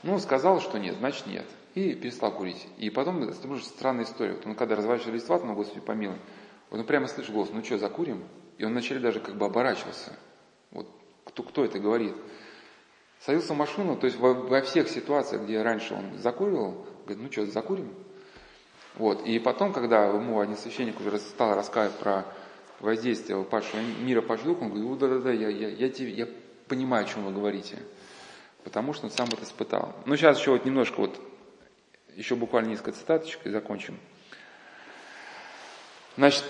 [0.04, 1.46] Ну, сказал, что нет, значит нет
[1.80, 2.68] и перестал курить.
[2.78, 4.34] И потом, это тоже странная история.
[4.34, 6.18] Вот он когда разворачивал лист ватмана, Господи помилуй,
[6.70, 8.24] вот он прямо слышал голос, ну что, закурим?
[8.58, 10.14] И он вначале даже как бы оборачивался.
[10.72, 10.88] Вот
[11.26, 12.16] кто, кто это говорит?
[13.22, 17.32] Садился в машину, то есть во, во всех ситуациях, где раньше он закуривал, говорит, ну
[17.32, 17.94] что, закурим?
[18.96, 19.26] Вот.
[19.26, 22.26] И потом, когда ему один священник уже стал рассказывать про
[22.80, 26.28] воздействие падшего мира падшего духа, он говорит, да-да-да, я, я, я, тебе, я
[26.68, 27.78] понимаю, о чем вы говорите.
[28.64, 29.96] Потому что он сам это испытал.
[30.06, 31.20] Ну, сейчас еще вот немножко вот
[32.20, 33.98] еще буквально несколько цитаточек и закончим.
[36.18, 36.44] Значит,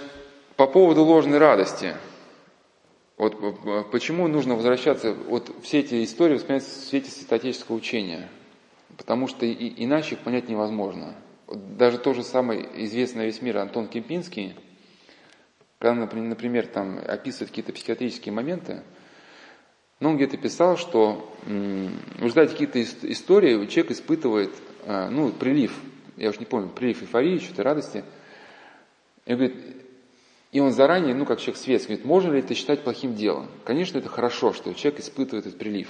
[0.55, 1.95] по поводу ложной радости.
[3.17, 8.27] Вот почему нужно возвращаться, вот все эти истории вспоминать в свете святоотеческого учения.
[8.97, 11.15] Потому что и, иначе их понять невозможно.
[11.47, 14.55] Даже то же самое известное весь мир Антон Кемпинский,
[15.77, 18.81] когда, например, там описывает какие-то психиатрические моменты,
[19.99, 24.51] но он где-то писал, что в результате каких-то историй человек испытывает
[24.85, 25.73] ну, прилив,
[26.17, 28.03] я уж не помню, прилив эйфории, что-то радости.
[29.25, 29.55] И, говорит,
[30.51, 33.47] и он заранее, ну, как человек светский, говорит, можно ли это считать плохим делом?
[33.63, 35.89] Конечно, это хорошо, что человек испытывает этот прилив.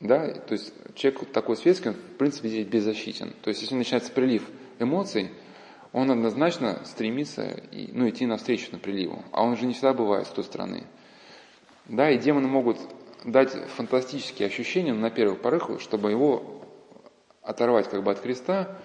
[0.00, 0.32] Да?
[0.32, 3.32] То есть человек такой светский, он, в принципе, здесь беззащитен.
[3.42, 4.42] То есть если начинается прилив
[4.78, 5.30] эмоций,
[5.92, 9.24] он однозначно стремится ну, идти навстречу на приливу.
[9.30, 10.84] А он же не всегда бывает с той стороны.
[11.86, 12.78] Да, и демоны могут
[13.24, 16.53] дать фантастические ощущения на первых порывах, чтобы его
[17.44, 18.76] оторвать как бы от креста,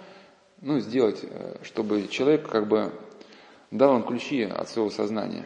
[0.61, 2.91] ну, сделать, э, чтобы человек как бы
[3.72, 5.45] дал им ключи от своего сознания.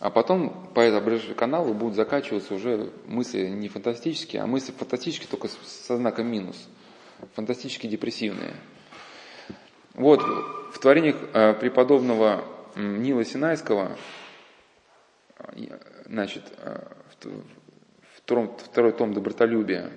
[0.00, 5.48] А потом по этому каналу будут закачиваться уже мысли не фантастические, а мысли фантастические только
[5.48, 6.68] со знаком минус.
[7.34, 8.54] Фантастически депрессивные.
[9.94, 12.44] Вот, в творениях э, преподобного
[12.76, 13.96] Нила Синайского,
[15.38, 16.44] э, значит,
[18.16, 19.90] втором, второй том «Добротолюбие»,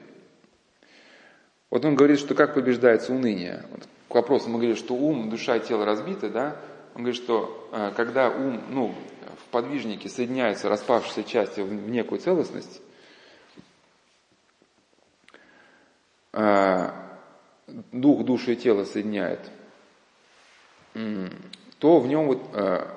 [1.73, 3.65] вот он говорит, что как побеждается уныние.
[3.71, 6.55] Вот к вопросу мы говорили, что ум, душа тело разбиты, да?
[6.93, 8.93] Он говорит, что э, когда ум, ну,
[9.39, 12.79] в подвижнике соединяются распавшиеся части в некую целостность,
[16.33, 16.91] э,
[17.91, 19.39] дух, душу и тело соединяет,
[21.79, 22.87] то в нем вот, э,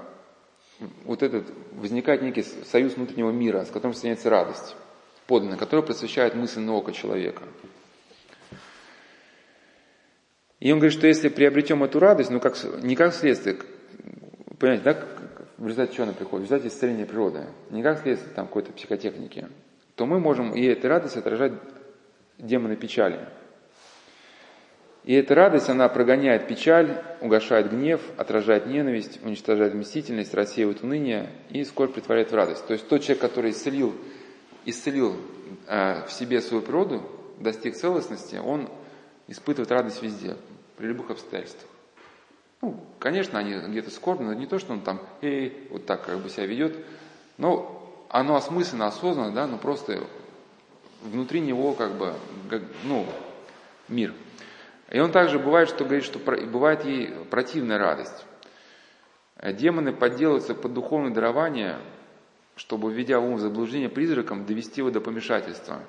[1.05, 4.77] вот этот возникает некий союз внутреннего мира, с которым соединяется радость
[5.27, 7.43] подлинная, которая просвещает мысленное око человека.
[10.61, 13.57] И он говорит, что если приобретем эту радость, ну как, не как следствие,
[14.59, 14.97] понимаете, да,
[15.59, 16.49] в результате чего она приходит?
[16.49, 19.49] В результате исцеления природы, не как следствие там, какой-то психотехники,
[19.95, 21.53] то мы можем и этой радость отражать
[22.39, 23.21] демоны печали.
[25.05, 31.63] И эта радость, она прогоняет печаль, угошает гнев, отражает ненависть, уничтожает мстительность, рассеивает уныние и
[31.65, 32.67] скоро притворяет в радость.
[32.67, 33.95] То есть тот человек, который исцелил,
[34.65, 35.17] исцелил
[35.69, 37.03] э, в себе свою природу,
[37.39, 38.69] достиг целостности, он
[39.29, 40.37] испытывает радость везде,
[40.77, 41.71] при любых обстоятельствах.
[42.63, 46.19] Ну, конечно, они где-то скорбны, но не то, что он там эй, вот так как
[46.19, 46.77] бы себя ведет,
[47.39, 50.03] но оно осмысленно, осознанно, да, но просто
[51.03, 52.15] внутри него как бы,
[52.85, 53.07] ну,
[53.89, 54.15] мир–
[54.91, 58.25] и он также бывает, что говорит, что бывает ей противная радость.
[59.43, 61.79] Демоны подделываются под духовное дарование,
[62.55, 65.81] чтобы, введя ум в заблуждение призраком, довести его до помешательства.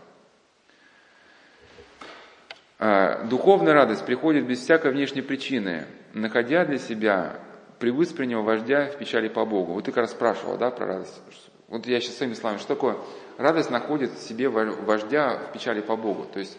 [2.80, 7.40] А, духовная радость приходит без всякой внешней причины, находя для себя
[7.80, 9.74] привыспреннего вождя в печали по Богу.
[9.74, 11.22] Вот ты как раз спрашивал, да, про радость.
[11.68, 12.98] Вот я сейчас своими словами, что такое?
[13.38, 16.26] Радость находит в себе вождя в печали по Богу.
[16.32, 16.58] То есть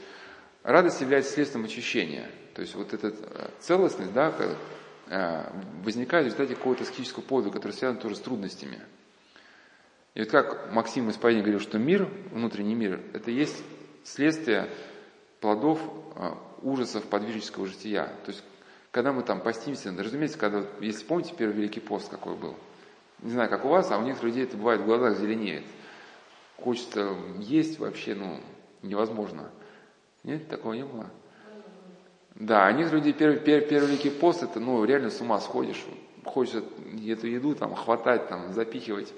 [0.69, 2.29] Радость является следствием очищения.
[2.55, 4.35] То есть вот эта э, целостность да,
[5.09, 5.51] э,
[5.83, 8.79] возникает в результате какого-то аскетического подвига, который связан тоже с трудностями.
[10.15, 13.63] И вот как Максим Исповедник говорил, что мир, внутренний мир, это есть
[14.05, 14.69] следствие
[15.41, 15.81] плодов
[16.17, 16.31] э,
[16.63, 18.07] ужасов подвижнического жития.
[18.25, 18.43] То есть,
[18.91, 22.57] когда мы там постимся, разумеется, когда, если помните, первый Великий пост какой был,
[23.21, 25.65] не знаю, как у вас, а у некоторых людей это бывает в глазах зеленеет.
[26.63, 28.41] Хочется есть вообще, ну,
[28.83, 29.51] невозможно.
[30.25, 31.11] Нет, такого не было.
[32.35, 35.85] Да, они людей первый, первый, первый Великий пост, это ну реально с ума сходишь.
[36.25, 36.63] Хочется
[37.07, 39.13] эту еду там хватать, там, запихивать.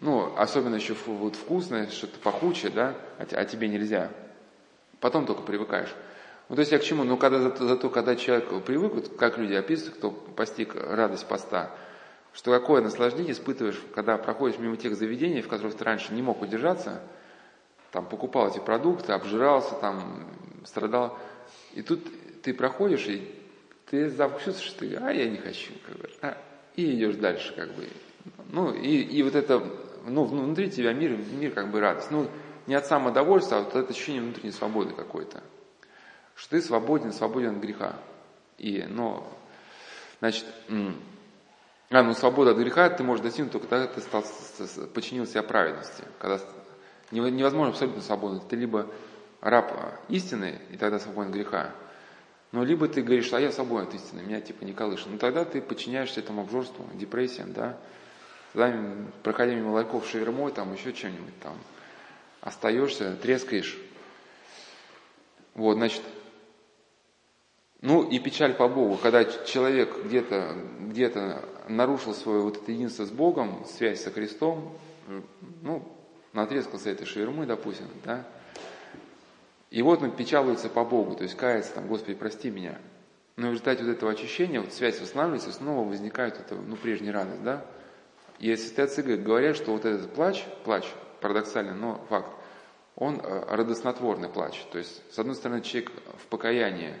[0.00, 4.10] Ну, особенно еще вот вкусное, что-то пахучее, да, а, а тебе нельзя.
[5.00, 5.94] Потом только привыкаешь.
[6.48, 7.04] Ну, то есть я к чему?
[7.04, 11.70] Ну, когда, зато, зато когда человек привык, вот, как люди описывают, кто постиг радость поста,
[12.32, 16.40] что какое наслаждение испытываешь, когда проходишь мимо тех заведений, в которых ты раньше не мог
[16.40, 17.02] удержаться,
[17.92, 20.26] там покупал эти продукты, обжирался, там
[20.64, 21.18] страдал.
[21.74, 22.00] И тут
[22.42, 23.34] ты проходишь, и
[23.90, 26.36] ты запах чувствуешь, что ты, а я не хочу, как бы, а,
[26.76, 27.88] и идешь дальше, как бы.
[28.50, 29.62] Ну, и, и вот это,
[30.06, 32.10] ну, внутри тебя мир, мир как бы радость.
[32.10, 32.28] Ну,
[32.68, 35.42] не от самодовольства, а вот это ощущение внутренней свободы какой-то.
[36.36, 37.96] Что ты свободен, свободен от греха.
[38.58, 39.26] И, но,
[40.20, 40.46] значит,
[41.90, 44.24] а, ну, свобода от греха ты можешь достигнуть только тогда, ты стал,
[44.94, 46.04] подчинил себя праведности.
[46.20, 46.38] Когда
[47.10, 48.40] Невозможно абсолютно свободно.
[48.40, 48.86] Ты либо
[49.40, 49.72] раб
[50.08, 51.72] истины, и тогда свободен греха,
[52.52, 55.08] но либо ты говоришь, а я свободен от истины, меня типа не колышет.
[55.10, 57.78] Но тогда ты подчиняешься этому обжорству, депрессиям, да,
[58.52, 58.76] тогда,
[59.22, 61.56] проходя мимо ларьков шавермой, там еще чем-нибудь там,
[62.40, 63.78] остаешься, трескаешь.
[65.54, 66.02] Вот, значит,
[67.80, 71.12] ну и печаль по Богу, когда человек где-то где
[71.68, 74.78] нарушил свое вот это единство с Богом, связь со Христом,
[75.62, 75.86] ну,
[76.32, 78.24] натрескался этой шавермы, допустим, да,
[79.70, 82.78] и вот он печалуется по Богу, то есть кается там, Господи, прости меня.
[83.36, 87.42] Но в результате вот этого очищения, вот связь восстанавливается, снова возникает это, ну, прежняя радость,
[87.42, 87.64] да.
[88.38, 90.86] И святые отцы говорят, что вот этот плач, плач,
[91.20, 92.30] парадоксально, но факт,
[92.96, 94.64] он э, радостнотворный плач.
[94.72, 96.94] То есть, с одной стороны, человек в покаянии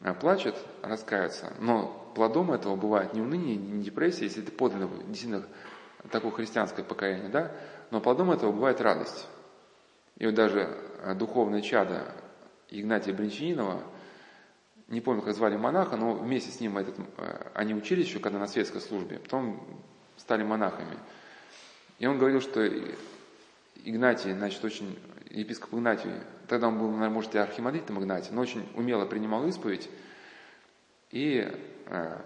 [0.00, 5.44] э, плачет, раскается, но плодом этого бывает не уныние, не депрессия, если это подлинно, действительно
[6.10, 7.52] такое христианское покаяние, да,
[7.90, 9.28] но плодом этого бывает радость.
[10.18, 12.12] И вот даже э, духовное чадо
[12.68, 13.82] Игнатия Бринчанинова,
[14.88, 16.96] не помню, как звали монаха, но вместе с ним этот,
[17.54, 19.82] они учились еще, когда на светской службе, потом
[20.16, 20.98] стали монахами.
[21.98, 22.60] И он говорил, что
[23.84, 24.98] Игнатий, значит, очень,
[25.30, 26.10] епископ Игнатий,
[26.48, 29.88] тогда он был, наверное, может, и архимандритом Игнатий, но очень умело принимал исповедь,
[31.10, 31.50] и
[31.86, 32.18] э,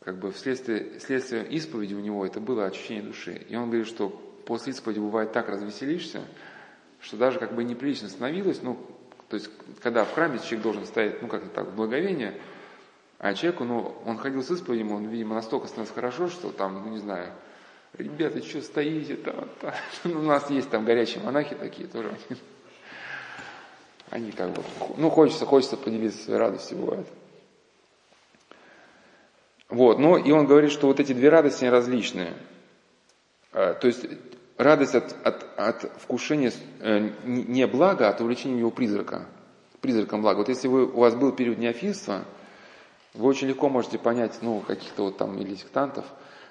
[0.00, 3.46] как бы вследствие, вследствие исповеди у него это было очищение души.
[3.48, 4.08] И он говорит, что
[4.46, 6.22] после исповеди бывает так развеселишься,
[7.00, 8.78] что даже как бы неприлично становилось, ну,
[9.28, 9.50] то есть,
[9.82, 12.40] когда в храме человек должен стоять, ну, как-то так, благовение,
[13.18, 16.90] а человеку, ну, он ходил с исповедью, он, видимо, настолько становится хорошо, что там, ну,
[16.90, 17.32] не знаю,
[17.98, 19.48] ребята, что стоите там.
[20.04, 22.10] Ну, у нас есть там горячие монахи такие тоже.
[24.10, 24.62] Они как бы,
[24.96, 27.06] ну, хочется, хочется поделиться своей радостью, бывает.
[29.68, 32.32] Вот, ну, и он говорит, что вот эти две радости, они различные.
[33.52, 34.06] А, то есть,
[34.56, 39.26] радость от, от, от вкушения э, не блага, а от увлечения его призрака,
[39.82, 40.38] призраком блага.
[40.38, 42.24] Вот если вы, у вас был период неофильства,
[43.12, 46.06] вы очень легко можете понять, ну, каких-то вот там или сектантов.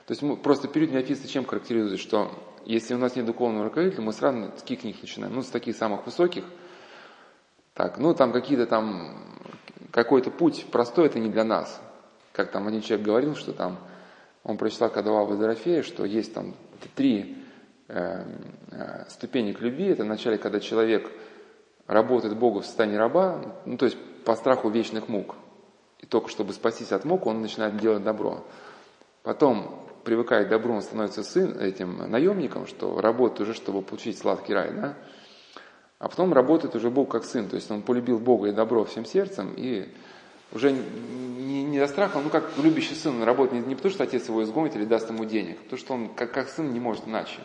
[0.08, 2.32] То есть мы, просто период неофильства чем характеризуется, что
[2.64, 5.36] если у нас нет духовного руководителя, мы сразу с каких книг начинаем?
[5.36, 6.46] Ну, с таких самых высоких.
[7.74, 9.18] Так, ну, там какие-то там
[9.92, 11.82] какой-то путь простой, это не для нас.
[12.32, 13.78] Как там один человек говорил, что там,
[14.44, 16.56] он прочитал, у Дорофея, что есть там
[16.96, 17.44] три
[17.90, 18.24] э,
[18.72, 19.88] э, ступени к любви.
[19.88, 21.12] Это вначале, когда человек
[21.86, 25.36] работает Богу в состоянии раба, ну, то есть по страху вечных мук.
[26.00, 28.46] И только чтобы спастись от мук, он начинает делать добро.
[29.24, 34.54] Потом, привыкая к добру, он становится сын, этим наемником, что работает уже, чтобы получить сладкий
[34.54, 34.72] рай.
[34.72, 34.98] Да?
[36.00, 37.50] А потом работает уже Бог как сын.
[37.50, 39.90] То есть он полюбил Бога и добро всем сердцем, и
[40.54, 44.06] уже не, не за страхом, ну как любящий сын, он работает не, не потому, что
[44.06, 46.80] отец его изгонит или даст ему денег, а потому что он как, как сын не
[46.80, 47.42] может иначе.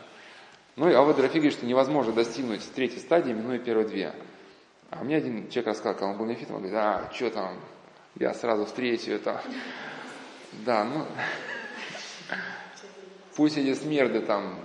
[0.76, 4.14] Ну и Алва Дорофей говорит, что невозможно достигнуть третьей стадии, минуя первые две.
[4.90, 7.56] А мне один человек рассказал, когда он был нефитом, он говорит, а, что там,
[8.20, 9.42] я сразу в третью, это...
[10.64, 11.06] Да, ну...
[13.36, 14.58] Пусть эти смерды там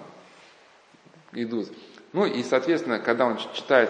[1.31, 1.69] идут.
[2.14, 3.89] Ну и, соответственно, когда он читает,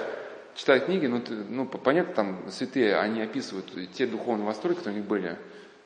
[0.55, 5.07] читает книги, ну, ну понятно, там святые, они описывают те духовные восторги, которые у них
[5.07, 5.37] были.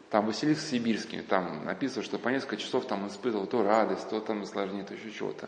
[0.10, 4.20] Там Василиск Сибирский, там написано, что по несколько часов там он испытывал то радость, то
[4.20, 5.48] там наслаждение, то еще чего-то.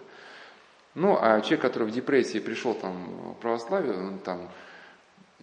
[0.96, 4.50] Ну, а человек, который в депрессии пришел там в православие, он там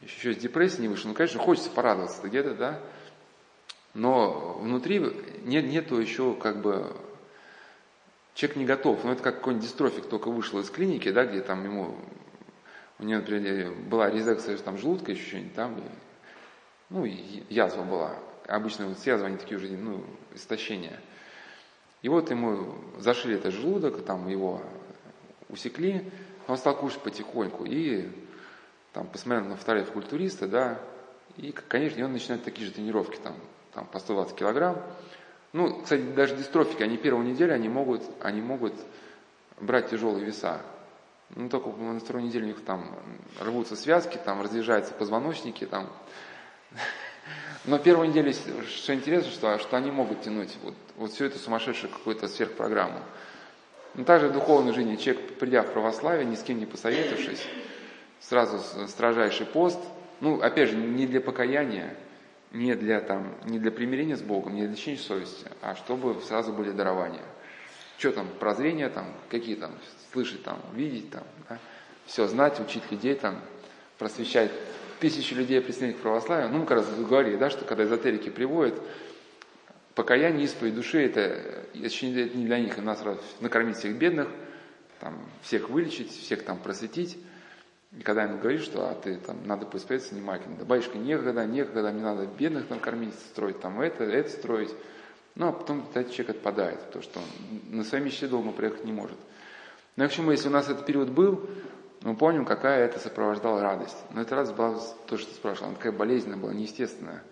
[0.01, 2.81] еще из депрессии не вышел, ну, конечно, хочется порадоваться где-то, да,
[3.95, 5.01] но внутри
[5.45, 6.97] нет, нету еще как бы
[8.35, 9.05] человек не готов.
[9.05, 11.97] Ну, это как какой-нибудь дистрофик только вышел из клиники, да, где там ему,
[12.99, 15.83] у него, например, была резекция там желудка еще что-нибудь там, и,
[16.91, 18.17] ну, язва была.
[18.47, 20.05] Обычно вот с язвой они такие уже, ну,
[20.35, 20.99] истощения.
[22.03, 24.62] И вот ему зашили этот желудок, там его
[25.49, 26.11] усекли,
[26.49, 27.65] он стал кушать потихоньку.
[27.65, 28.09] И
[28.93, 30.81] там посмотрел на фотографии культуриста, да,
[31.37, 33.37] и, конечно, он начинает такие же тренировки, там,
[33.74, 34.76] там по 120 килограмм.
[35.52, 38.74] Ну, кстати, даже дистрофики, они первую неделю, они могут, они могут
[39.60, 40.60] брать тяжелые веса.
[41.30, 42.97] Ну, только на второй неделе у них там
[43.40, 45.88] рвутся связки, там разъезжаются позвоночники, там.
[47.66, 48.32] Но первую неделю,
[48.66, 53.01] что интересно, что, что они могут тянуть вот, вот все это сумасшедшее какую-то сверхпрограмму.
[53.94, 57.44] Но также в духовной жизни человек, придя в православие, ни с кем не посоветовавшись,
[58.20, 59.78] сразу строжайший пост,
[60.20, 61.97] ну, опять же, не для покаяния,
[62.52, 66.52] не для, там, не для примирения с Богом, не для лечения совести, а чтобы сразу
[66.52, 67.22] были дарования.
[67.98, 69.72] Что там, прозрения там, какие там,
[70.12, 71.59] слышать там, видеть там, да?
[72.06, 73.40] все знать, учить людей там,
[73.98, 74.51] просвещать
[75.01, 76.51] тысячи людей присоединить к православию.
[76.51, 78.81] Ну, мы как раз говорили, да, что когда эзотерики приводят,
[79.94, 83.02] покаяние, исповедь души, это, это не для них, у нас
[83.40, 84.28] накормить всех бедных,
[84.98, 87.18] там, всех вылечить, всех там просветить.
[87.97, 91.91] И когда ему говоришь, что а ты там надо поисповедаться внимательно, да батюшка, некогда, некогда,
[91.91, 94.71] мне надо бедных там кормить, строить там это, это строить.
[95.35, 98.93] Ну, а потом этот человек отпадает, потому что он на своей мечте дома приехать не
[98.93, 99.19] может.
[99.97, 101.49] Но к чему, если у нас этот период был,
[102.03, 103.97] мы помним, какая это сопровождала радость.
[104.12, 107.23] Но эта радость была то, что ты спрашивал, она такая болезненная была, неестественная.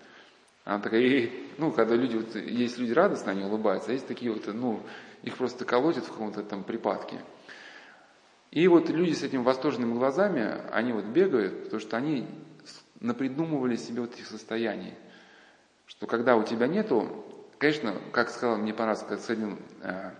[0.65, 4.47] Она такая, ну, когда люди, вот, есть люди радостные, они улыбаются, а есть такие вот,
[4.49, 4.83] ну,
[5.23, 7.21] их просто колотят в каком-то там припадке.
[8.51, 12.27] И вот люди с этими восторженными глазами, они вот бегают, потому что они
[13.01, 14.95] напридумывали себе вот этих состояний.
[15.87, 17.25] Что когда у тебя нету,
[17.59, 19.51] конечно, как сказал, мне понравилось, как сказал
[19.83, 20.11] э,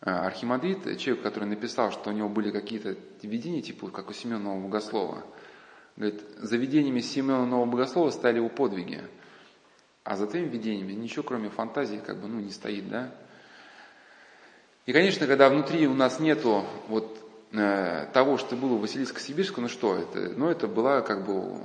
[0.00, 4.38] э, Архимандрит, человек, который написал, что у него были какие-то видения, типа как у Семена
[4.38, 5.24] Нового Богослова.
[5.96, 9.02] Говорит, за видениями Семена Нового Богослова стали его подвиги.
[10.04, 13.14] А за твоими видениями ничего, кроме фантазии, как бы, ну, не стоит, да?
[14.86, 17.18] И, конечно, когда внутри у нас нету вот
[17.52, 20.30] э, того, что было у Василиска Сибирского, ну что это?
[20.30, 21.60] Ну, это была как бы,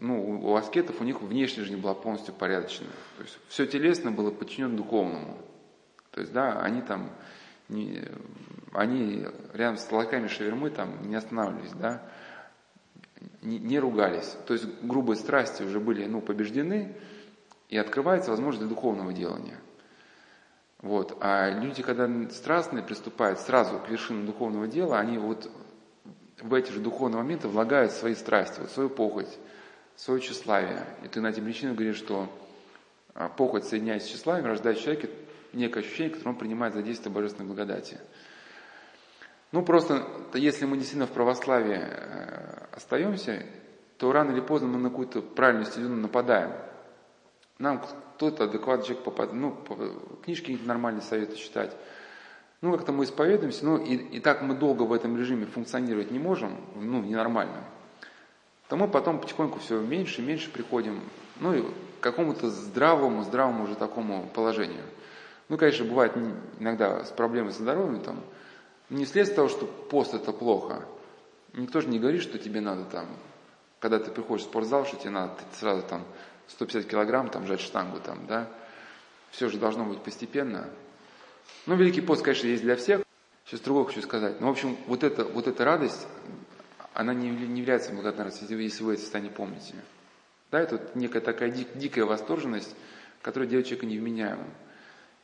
[0.00, 2.88] ну, у аскетов у них внешняя жизнь была полностью порядочная.
[3.18, 5.36] То есть все телесное было подчинено духовному.
[6.10, 7.10] То есть, да, они там,
[7.68, 8.02] не,
[8.72, 12.02] они рядом с лаками шавермы там не останавливались, да,
[13.42, 14.36] не, не ругались.
[14.46, 16.96] То есть грубые страсти уже были, ну, побеждены,
[17.68, 19.58] и открывается возможность для духовного делания–
[20.82, 21.16] вот.
[21.20, 25.48] А люди, когда страстные приступают сразу к вершинам духовного дела, они вот
[26.40, 29.38] в эти же духовные моменты влагают свои страсти, вот свою похоть,
[29.94, 30.84] свое тщеславие.
[31.04, 32.28] И ты на эти причины говоришь, что
[33.14, 35.08] а, похоть, соединяясь с тщеславием, рождает в человеке
[35.52, 37.98] некое ощущение, которое он принимает за действие божественной благодати.
[39.52, 40.04] Ну, просто,
[40.34, 43.44] если мы действительно в православии э, остаемся,
[43.98, 46.52] то рано или поздно мы на какую-то правильную стезю нападаем.
[47.58, 47.84] Нам
[48.22, 49.56] кто-то адекватный человек попадает, ну,
[50.24, 51.76] книжки нормальные советы читать.
[52.60, 56.20] Ну, как-то мы исповедуемся, ну, и, и так мы долго в этом режиме функционировать не
[56.20, 57.64] можем, ну, ненормально.
[58.68, 61.00] То мы потом потихоньку все меньше и меньше приходим,
[61.40, 64.84] ну, и к какому-то здравому, здравому уже такому положению.
[65.48, 66.12] Ну, конечно, бывает
[66.60, 68.20] иногда с проблемой со здоровьем, там,
[68.88, 70.84] не вследствие того, что пост это плохо.
[71.54, 73.06] Никто же не говорит, что тебе надо там
[73.82, 76.04] когда ты приходишь в спортзал, что тебе надо ты сразу там
[76.48, 78.48] 150 килограмм, там, жать штангу, там, да,
[79.30, 80.68] все же должно быть постепенно.
[81.66, 83.02] Ну, Великий пост, конечно, есть для всех.
[83.46, 84.40] Сейчас другое хочу сказать.
[84.40, 86.06] Ну, в общем, вот эта, вот эта радость,
[86.94, 89.74] она не, не является благодарностью, если вы это состояние помните.
[90.50, 92.74] Да, это вот некая такая дик, дикая восторженность,
[93.22, 94.50] которая делает человека невменяемым.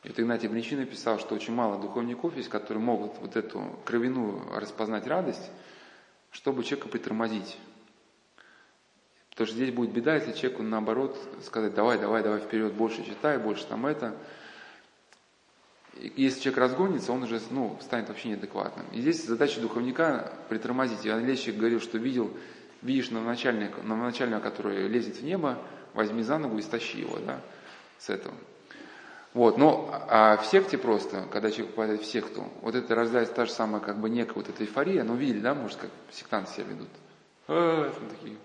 [0.03, 4.41] И вот Игнатий Бринчин написал, что очень мало духовников есть, которые могут вот эту кровяную
[4.55, 5.51] распознать радость,
[6.31, 7.57] чтобы человека притормозить.
[9.39, 13.37] Потому что здесь будет беда, если человеку наоборот сказать, давай, давай, давай вперед, больше читай,
[13.37, 14.13] больше там это.
[15.97, 18.85] И если человек разгонится, он уже ну, станет вообще неадекватным.
[18.91, 21.07] И здесь задача духовника притормозить.
[21.07, 22.33] Иван Лещик говорил, что видел,
[22.81, 25.57] видишь новоначальника, новоначальника, который лезет в небо,
[25.93, 27.39] возьми за ногу и стащи его, да,
[27.97, 28.35] с этого.
[29.33, 33.45] Вот, но а в секте просто, когда человек попадает в секту, вот это рождается та
[33.45, 36.65] же самая как бы некая вот эта эйфория, ну видели, да, может, как сектанты себя
[36.65, 36.89] ведут.
[37.47, 38.35] А, такие.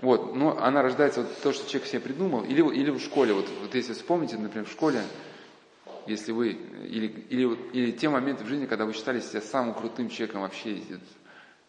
[0.00, 3.46] Вот, но она рождается вот то, что человек себе придумал, или, или в школе, вот,
[3.60, 5.02] вот если вспомните, например, в школе,
[6.06, 10.08] если вы, или, или, или те моменты в жизни, когда вы считали себя самым крутым
[10.08, 10.80] человеком вообще,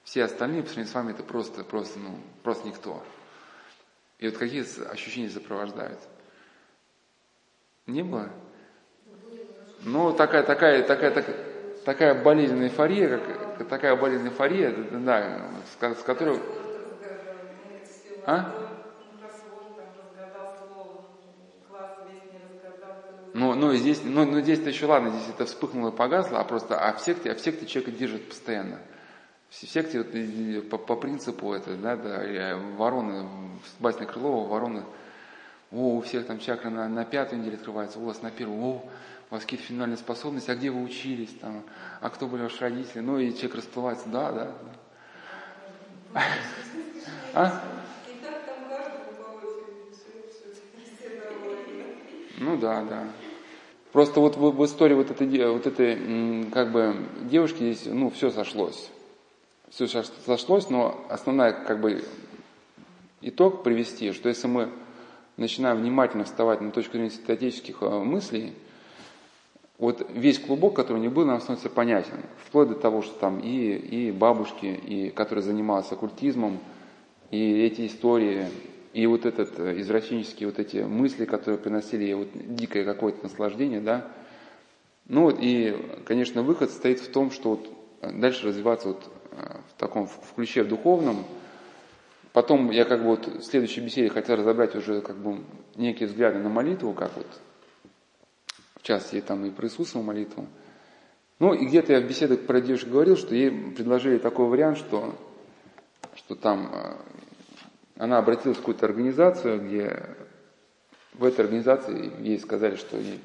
[0.03, 3.03] все остальные по сравнению с вами это просто, просто, ну, просто никто.
[4.19, 5.99] И вот какие ощущения сопровождают?
[7.85, 8.29] Не было?
[9.83, 11.35] Ну, такая, такая, такая, такая,
[11.83, 16.39] такая болезненная эйфория, как, такая болезненная эйфория, да, с, с которой...
[18.25, 18.51] А?
[23.33, 26.77] Ну, ну, здесь, ну, ну, здесь-то еще ладно, здесь это вспыхнуло и погасло, а просто,
[26.77, 28.79] а в секте, а в секте человека держит постоянно.
[29.49, 33.27] В секте вот, по, по принципу это, да, да, вороны,
[33.79, 34.83] басня Крылова, вороны
[35.71, 38.83] о, у всех там чакра на, на пятой неделе открывается, у вас на первой, о,
[39.29, 41.63] у вас какие-то феноменальные способности, а где вы учились, там,
[42.01, 44.51] а кто были ваши родители, ну и человек расплывается, да, да,
[46.13, 46.23] да.
[47.33, 47.61] А?
[52.41, 53.03] Ну да, да.
[53.91, 58.31] Просто вот в, в истории вот этой, вот этой как бы девушки здесь, ну, все
[58.31, 58.89] сошлось.
[59.69, 62.03] Все сошлось, но основная как бы
[63.21, 64.69] итог привести, что если мы
[65.37, 68.53] начинаем внимательно вставать на точку зрения статических э, мыслей,
[69.77, 72.23] вот весь клубок, который не был, нам становится понятен.
[72.43, 76.57] Вплоть до того, что там и, и бабушки, и, которые занимались оккультизмом,
[77.29, 78.47] и эти истории,
[78.93, 83.81] и вот этот э, извращенческие вот эти мысли, которые приносили ей вот дикое какое-то наслаждение,
[83.81, 84.07] да.
[85.07, 89.79] Ну вот и, конечно, выход стоит в том, что вот дальше развиваться вот э, в
[89.79, 91.25] таком в ключе духовном,
[92.33, 95.43] Потом я как бы вот в следующей беседе хотел разобрать уже как бы
[95.75, 97.27] некие взгляды на молитву, как вот
[98.77, 100.47] в частности там и про Иисусову молитву.
[101.39, 105.13] Ну и где-то я в беседах про девушек говорил, что ей предложили такой вариант, что,
[106.15, 106.95] что там э,
[108.01, 109.95] она обратилась в какую-то организацию, где
[111.13, 113.21] в этой организации ей сказали, что ей,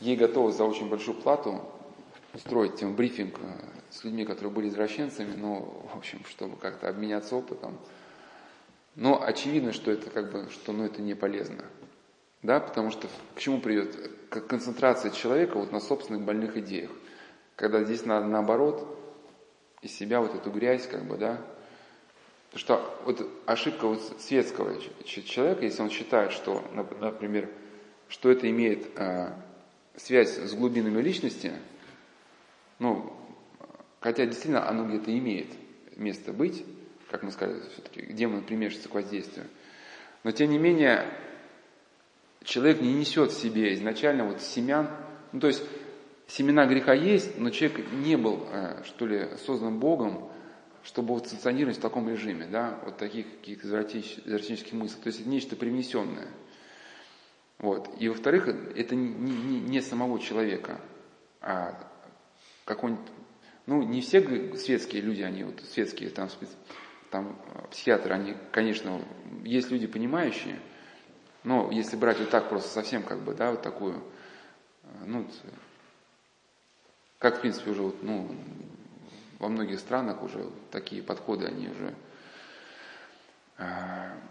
[0.00, 1.64] ей готовы за очень большую плату
[2.34, 3.42] устроить тем брифинг э,
[3.88, 7.78] с людьми, которые были извращенцами, ну, в общем, чтобы как-то обменяться опытом.
[8.96, 11.64] Но очевидно, что это как бы, что ну, это не полезно.
[12.42, 13.96] Да, потому что к чему приведет?
[14.28, 16.90] К концентрации человека вот на собственных больных идеях.
[17.56, 18.86] Когда здесь надо наоборот
[19.80, 21.40] из себя вот эту грязь, как бы, да.
[22.52, 27.48] Потому что вот ошибка вот светского человека, если он считает, что, например,
[28.08, 29.32] что это имеет э,
[29.96, 31.52] связь с глубинами личности,
[32.78, 33.10] ну,
[34.00, 35.46] хотя действительно оно где-то имеет
[35.96, 36.62] место быть,
[37.10, 39.46] как мы сказали, все-таки демон примешивается к воздействию.
[40.22, 41.06] Но тем не менее,
[42.44, 44.90] человек не несет в себе изначально вот семян,
[45.32, 45.62] ну то есть
[46.26, 50.28] семена греха есть, но человек не был, э, что ли, создан Богом,
[50.84, 55.02] чтобы вот функционировать в таком режиме, да, вот таких каких-то извратительских мыслей.
[55.02, 56.28] То есть это нечто привнесенное.
[57.58, 57.88] Вот.
[58.00, 60.80] И во-вторых, это не, не, не самого человека,
[61.40, 61.78] а
[62.64, 63.06] какой-нибудь,
[63.66, 66.28] ну, не все светские люди, они вот светские там
[67.10, 69.00] там э, психиатры, они, конечно,
[69.44, 70.58] есть люди понимающие,
[71.44, 74.02] но если брать вот так просто совсем как бы, да, вот такую,
[74.82, 75.28] э, ну,
[77.18, 78.34] как в принципе уже вот, ну,
[79.42, 81.94] во многих странах уже такие подходы, они уже,
[83.58, 83.64] э,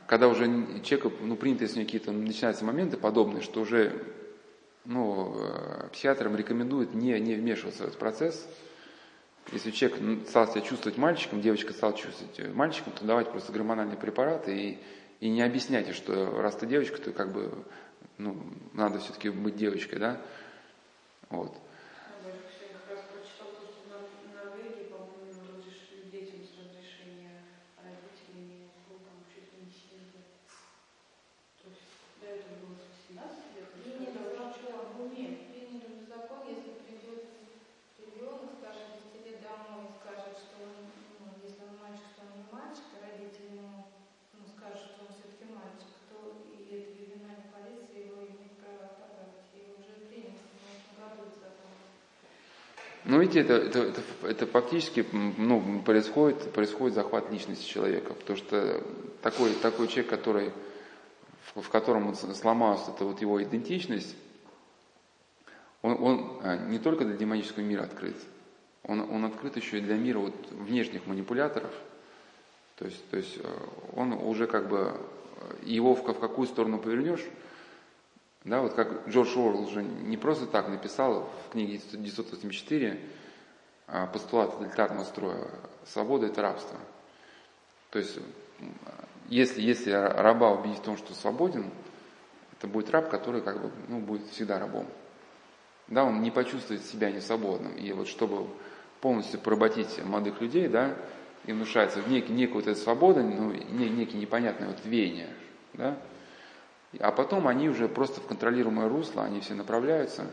[0.08, 0.46] когда уже
[0.84, 4.04] человеку, ну, принято, если какие-то начинаются моменты подобные, что уже,
[4.86, 5.38] ну,
[5.92, 8.48] психиатрам рекомендуют не, не вмешиваться в этот процесс,
[9.52, 13.98] если человек стал себя чувствовать мальчиком, девочка стала чувствовать э, мальчиком, то давайте просто гормональные
[13.98, 14.80] препараты и,
[15.20, 17.52] и не объясняйте, что раз ты девочка, то как бы
[18.18, 18.38] ну,
[18.74, 20.22] надо все-таки быть девочкой, да?
[21.30, 21.54] Вот.
[53.72, 58.84] Это, это, это, это фактически ну, происходит, происходит захват личности человека, потому что
[59.22, 60.52] такой, такой человек, который,
[61.54, 64.16] в, в котором сломалась эта вот его идентичность,
[65.82, 68.16] он, он а, не только для демонического мира открыт,
[68.84, 71.72] он, он открыт еще и для мира вот внешних манипуляторов.
[72.78, 73.58] То есть, то есть э,
[73.96, 74.98] он уже как бы,
[75.38, 77.24] э, его в, в какую сторону повернешь,
[78.44, 82.98] да, вот как Джордж Уоррелл уже не просто так написал в книге 1984 а,
[84.14, 85.48] постулат тоталитарного строя
[85.86, 86.78] «Свобода– это рабство».
[87.90, 88.20] То есть,
[89.28, 91.70] если, если раба убедить в том, что свободен,
[92.58, 94.86] это будет раб, который как бы, ну, будет всегда рабом.
[95.88, 97.76] Да, он не почувствует себя несвободным.
[97.76, 98.48] И вот чтобы
[99.02, 100.96] полностью поработить молодых людей, да,
[101.46, 105.30] и внушается в некий, некую вот эту свободу, ну, некий непонятное вот веяние,
[105.74, 105.98] да,
[107.00, 110.26] а потом они уже просто в контролируемое русло, они все направляются.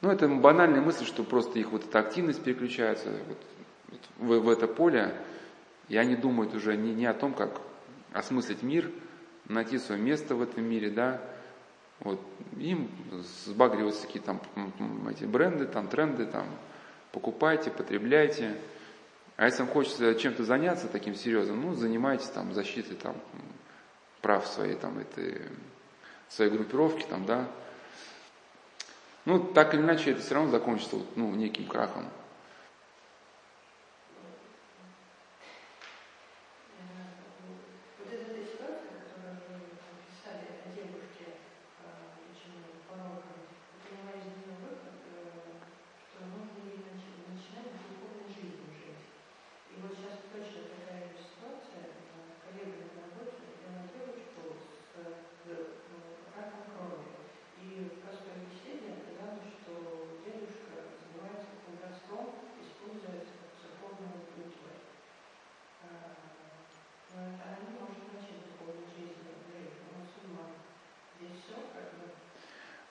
[0.00, 3.38] Ну, это банальная мысль, что просто их вот эта активность переключается вот,
[3.88, 5.14] вот в, в это поле,
[5.88, 7.60] и они думают уже не, не о том, как
[8.12, 8.90] осмыслить мир,
[9.46, 11.20] найти свое место в этом мире, да,
[12.00, 12.20] вот,
[12.56, 12.90] им
[13.44, 16.46] сбагриваются какие-то там эти бренды, там тренды, там,
[17.10, 18.56] покупайте, потребляйте.
[19.36, 23.16] А если вам хочется чем-то заняться таким серьезным, ну, занимайтесь там защитой там
[24.20, 25.42] прав своей там этой
[26.28, 27.48] своей группировки там, да.
[29.28, 32.06] Ну, так или иначе, это все равно закончится ну, неким крахом.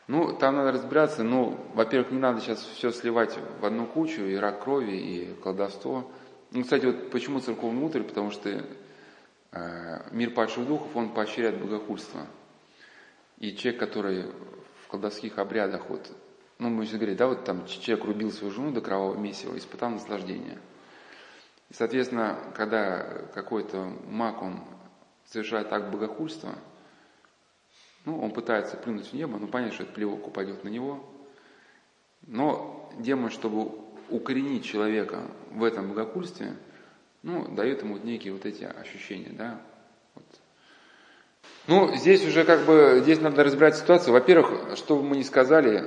[0.07, 4.35] Ну, там надо разбираться, ну, во-первых, не надо сейчас все сливать в одну кучу, и
[4.35, 6.09] рак крови, и колдовство.
[6.51, 8.63] Ну, кстати, вот почему церковный мудрый, потому что
[9.51, 12.21] э, мир падших духов, он поощряет богохульство.
[13.39, 14.27] И человек, который
[14.85, 16.09] в колдовских обрядах, вот,
[16.59, 19.89] ну, мы сейчас говорим, да, вот там человек рубил свою жену до кровавого месива, испытал
[19.89, 20.59] наслаждение.
[21.69, 23.03] И, соответственно, когда
[23.33, 24.61] какой-то маг, он
[25.25, 26.55] совершает акт богохульства–
[28.07, 31.03] ну, он пытается плюнуть в небо, но понятно, что этот плевок упадет на него.
[32.25, 33.69] Но демон, чтобы
[34.09, 36.53] укоренить человека в этом богокульстве,
[37.21, 39.59] ну, дает ему некие вот эти ощущения, да.
[40.15, 40.23] Вот.
[41.67, 44.13] Ну, здесь уже как бы, здесь надо разбирать ситуацию.
[44.13, 45.83] Во-первых, что бы мы ни сказали,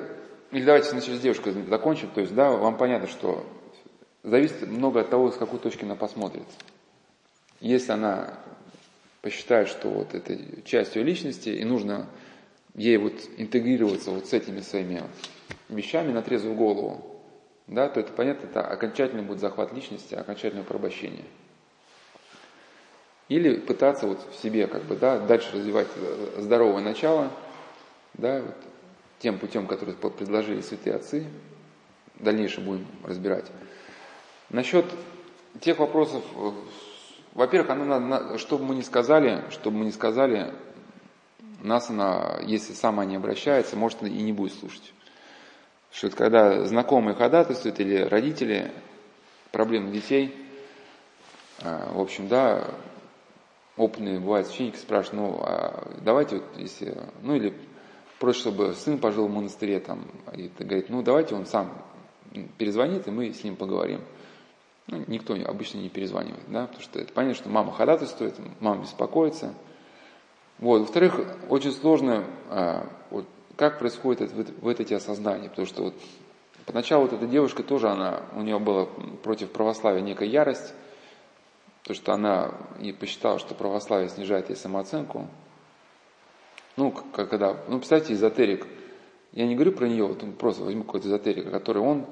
[0.51, 3.47] или давайте сначала с девушкой закончим, то есть, да, вам понятно, что
[4.25, 6.45] зависит много от того, с какой точки она посмотрит.
[7.61, 8.39] Если она
[9.23, 12.07] посчитает, что вот это часть ее личности, и нужно
[12.75, 15.03] ей вот интегрироваться вот с этими своими
[15.69, 17.05] вещами на трезвую голову,
[17.67, 21.25] да, то это понятно, это окончательный будет захват личности, окончательное порабощение.
[23.29, 25.87] Или пытаться вот в себе как бы, да, дальше развивать
[26.37, 27.31] здоровое начало,
[28.15, 28.57] да, вот,
[29.21, 31.27] тем путем, который предложили святые отцы,
[32.19, 33.47] дальнейшее будем разбирать.
[34.49, 34.85] Насчет
[35.61, 36.25] тех вопросов,
[37.35, 40.53] во-первых, она, надо, чтобы мы не сказали, чтобы мы не сказали,
[41.63, 44.93] нас она, если сама не обращается, может и не будет слушать.
[45.93, 48.73] Что это когда знакомые ходатайствуют или родители
[49.53, 50.35] проблемных детей,
[51.63, 52.69] а, в общем, да,
[53.77, 57.55] опытные бывают священники спрашивают, ну, а давайте вот, если, ну, или
[58.19, 61.83] просят, чтобы сын пожил в монастыре, там, и говорит, ну, давайте он сам
[62.59, 64.01] перезвонит, и мы с ним поговорим.
[64.87, 69.55] Ну, никто обычно не перезванивает, да, потому что это понятно, что мама ходатайствует, мама беспокоится.
[70.59, 70.81] Вот.
[70.81, 73.27] Во-вторых, очень сложно, а, вот,
[73.57, 75.95] как происходит это, вот, вот эти осознания, потому что вот
[76.67, 78.87] поначалу вот эта девушка тоже, она, у нее была
[79.23, 80.75] против православия некая ярость,
[81.83, 85.29] то что она и посчитала, что православие снижает ей самооценку.
[86.77, 88.67] Ну, когда, ну, представьте, эзотерик,
[89.33, 92.07] я не говорю про нее, вот просто возьму какой-то эзотерика, который он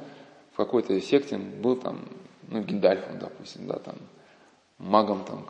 [0.52, 2.00] в какой-то секте был там
[2.48, 3.96] ну, Гендальфом, допустим, да, там,
[4.78, 5.46] магом там,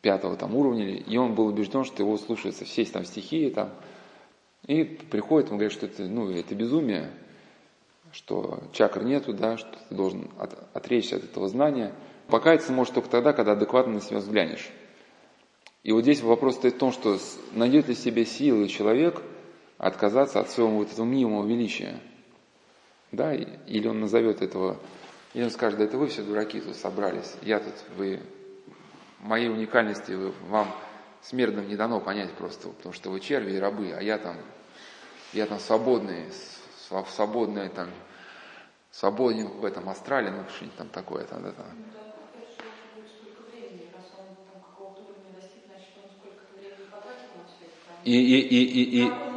[0.00, 3.70] пятого там уровня, и он был убежден, что его слушаются все там стихии, там,
[4.66, 7.10] и приходит, он говорит, что это, ну, это безумие,
[8.12, 11.92] что чакр нету, да, что ты должен от, отречься от этого знания.
[12.28, 14.70] Покаяться может только тогда, когда адекватно на себя взглянешь.
[15.82, 17.18] И вот здесь вопрос стоит в том, что
[17.52, 19.20] найдет ли себе силы человек
[19.76, 22.00] отказаться от своего вот этого мнимого величия–
[23.14, 24.76] Да, или он назовет этого,
[25.34, 28.20] или он скажет, да это вы все дураки тут собрались, я тут, вы,
[29.18, 30.72] моей уникальности вы, вам
[31.22, 34.36] смертным не дано понять просто, потому что вы черви и рабы, а я там,
[35.32, 36.26] я там свободный,
[37.08, 37.90] свободный там,
[38.92, 41.66] свободен в этом астрале, ну что-нибудь там такое там, да, там.
[48.04, 49.33] И, и, и, и, и,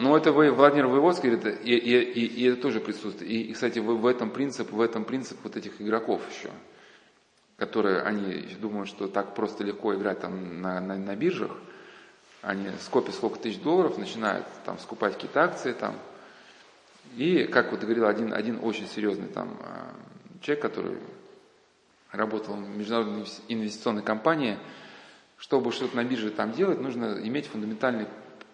[0.00, 3.22] ну, это вы, Владимир Воеводский говорит, и, и, и, и это тоже присутствует.
[3.22, 6.50] И, и кстати, в, этом принцип, в этом принцип вот этих игроков еще,
[7.56, 11.52] которые, они думают, что так просто легко играть там на, на, на биржах,
[12.42, 15.94] они скопят сколько тысяч долларов, начинают там скупать какие-то акции там.
[17.16, 19.92] И, как вот говорил один, один очень серьезный там а,
[20.40, 20.98] человек, который
[22.12, 24.58] работал в международной инвестиционной компании,
[25.36, 28.08] чтобы что-то на бирже там делать, нужно иметь фундаментальные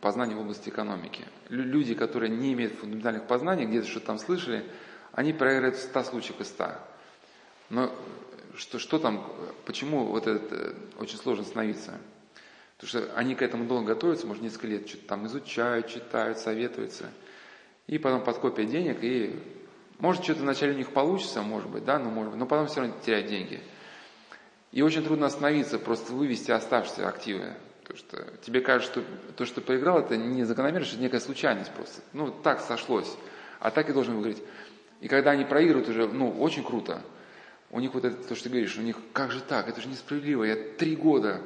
[0.07, 1.25] познания в области экономики.
[1.49, 4.65] Люди, которые не имеют фундаментальных познаний, где-то что-то там слышали,
[5.11, 6.69] они проиграют в 100 случаев из 100.
[7.71, 7.93] Но
[8.55, 9.29] что, что там,
[9.65, 11.99] почему вот это э, очень сложно становиться?
[12.79, 17.11] Потому что они к этому долго готовятся, может, несколько лет что-то там изучают, читают, советуются.
[17.89, 19.37] И потом подкопят денег, и
[19.99, 22.83] может, что-то вначале у них получится, может быть, да, но, может быть, но потом все
[22.83, 23.61] равно теряют деньги.
[24.71, 27.57] И очень трудно остановиться, просто вывести оставшиеся активы.
[27.87, 29.05] Потому что тебе кажется, что
[29.37, 32.01] то, что проиграл, это не закономерность, это некая случайность просто.
[32.13, 33.17] Ну, так сошлось.
[33.61, 34.43] А так и должен выиграть.
[35.01, 37.03] И когда они проигрывают уже, ну, очень круто.
[37.71, 39.89] У них вот это, то, что ты говоришь, у них, как же так, это же
[39.89, 40.45] несправедливо.
[40.45, 41.41] Я три года,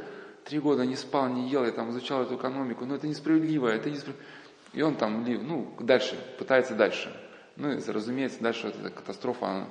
[0.44, 3.90] три года не спал, не ел, я там изучал эту экономику, но это несправедливо, это
[3.90, 4.26] несправедливо.
[4.72, 7.14] И он там, ну, дальше, пытается дальше.
[7.56, 9.66] Ну, и, разумеется, дальше вот эта катастрофа, она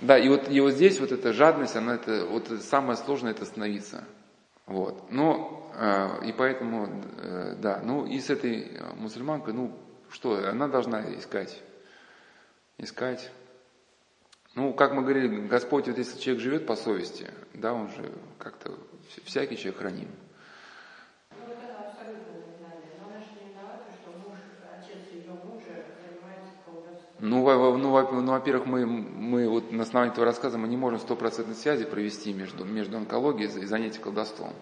[0.00, 3.42] да, и вот, и вот здесь вот эта жадность, она это, вот самое сложное это
[3.42, 4.04] остановиться.
[4.66, 5.10] Вот.
[5.10, 5.67] Но,
[6.24, 6.88] и поэтому,
[7.18, 9.78] э, да, ну и с этой мусульманкой, ну
[10.10, 11.62] что, она должна искать,
[12.78, 13.30] искать.
[14.54, 18.74] Ну, как мы говорили, Господь, вот если человек живет по совести, да, он же как-то,
[19.24, 20.08] всякий человек храним.
[27.20, 31.56] Ну, ну, ну, во-первых, мы, мы вот на основании этого рассказа мы не можем стопроцентной
[31.56, 34.52] связи провести между, между онкологией и занятием колдовством.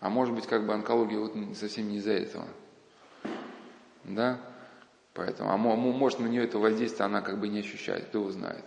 [0.00, 2.46] А может быть, как бы онкология вот совсем не из-за этого.
[4.04, 4.40] Да?
[5.14, 8.64] Поэтому, а может на нее это воздействие она как бы не ощущает, кто его знает.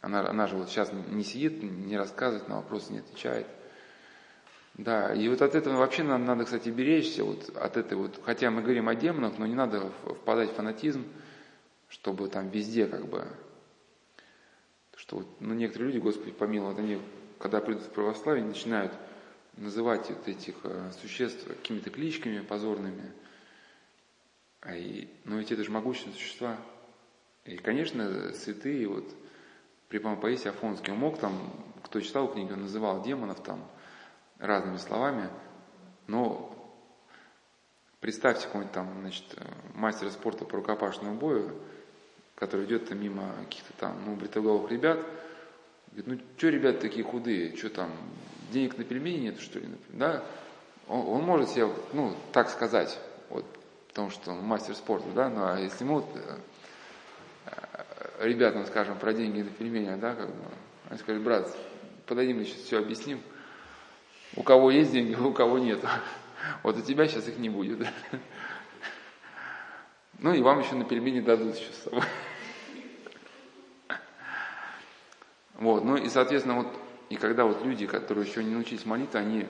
[0.00, 3.46] Она, она же вот сейчас не сидит, не рассказывает, на вопросы не отвечает.
[4.74, 8.50] Да, и вот от этого вообще нам надо, кстати, беречься, вот от этой вот, хотя
[8.50, 11.04] мы говорим о демонах, но не надо впадать в фанатизм,
[11.88, 13.26] чтобы там везде как бы,
[14.96, 17.00] что вот, ну, некоторые люди, Господи помилуй, они,
[17.40, 18.92] когда придут в православие, начинают
[19.58, 23.12] называть вот этих э, существ какими-то кличками позорными.
[24.60, 26.56] А и, но ведь это же могущественные существа.
[27.44, 29.04] И, конечно, святые, вот,
[29.88, 31.34] при Паисий Афонский, он мог там,
[31.82, 33.66] кто читал книгу, он называл демонов там
[34.38, 35.30] разными словами,
[36.06, 36.54] но
[38.00, 39.24] представьте какой-нибудь там, значит,
[39.74, 41.50] мастера спорта по рукопашному бою,
[42.34, 44.98] который идет мимо каких-то там, ну, бритоголовых ребят,
[45.92, 47.90] говорит, ну, что ребят такие худые, что там,
[48.50, 50.22] денег на пельмени нет, что ли, да?
[50.86, 52.98] Он, он может себе, ну, так сказать,
[53.28, 53.44] вот,
[53.88, 56.38] потому что он мастер спорта, да, ну, а если ему э,
[58.20, 60.44] ребятам скажем про деньги на пельмени, да, как бы,
[60.88, 61.54] они скажут, брат,
[62.06, 63.20] подойди, мы сейчас все объясним,
[64.36, 65.80] у кого есть деньги, у кого нет.
[66.62, 67.86] Вот у тебя сейчас их не будет.
[70.20, 72.02] Ну и вам еще на пельмени дадут еще с собой.
[75.54, 76.66] Вот, ну и, соответственно, вот,
[77.08, 79.46] и когда вот люди, которые еще не научились молиться, они,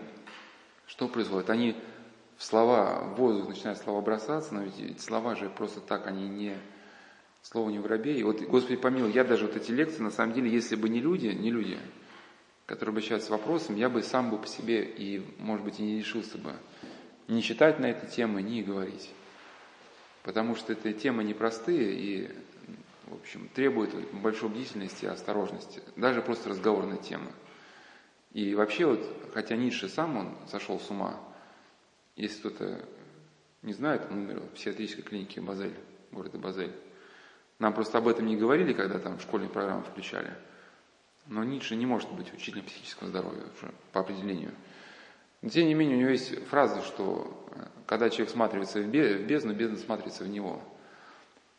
[0.87, 1.51] что происходит?
[1.51, 1.77] Они
[2.37, 6.29] в слова, в воздух начинают слова бросаться, но ведь эти слова же просто так, они
[6.29, 6.57] не,
[7.43, 8.19] слово не воробей.
[8.19, 11.01] И вот, Господи помилуй, я даже вот эти лекции, на самом деле, если бы не
[11.01, 11.79] люди, не люди,
[12.67, 15.99] которые обращаются с вопросом, я бы сам бы по себе и, может быть, и не
[15.99, 16.55] решился бы
[17.27, 19.11] не читать на эти темы, не говорить.
[20.23, 22.31] Потому что эти темы непростые и
[23.07, 27.31] в общем, требует большой бдительности и осторожности, даже просто разговорной темы.
[28.33, 29.01] И вообще вот,
[29.33, 31.19] хотя Ницше сам он сошел с ума,
[32.17, 32.85] если кто-то
[33.63, 35.75] не знает, он умер в психиатрической клинике Базель,
[36.13, 36.73] города Базель.
[37.59, 40.33] Нам просто об этом не говорили, когда там школьные программы включали.
[41.27, 44.53] Но Ницше не может быть учителем психического здоровья уже по определению.
[45.43, 49.55] Но тем не менее, у него есть фраза, что э, когда человек смотрится в бездну,
[49.55, 50.63] бездна смотрится в него–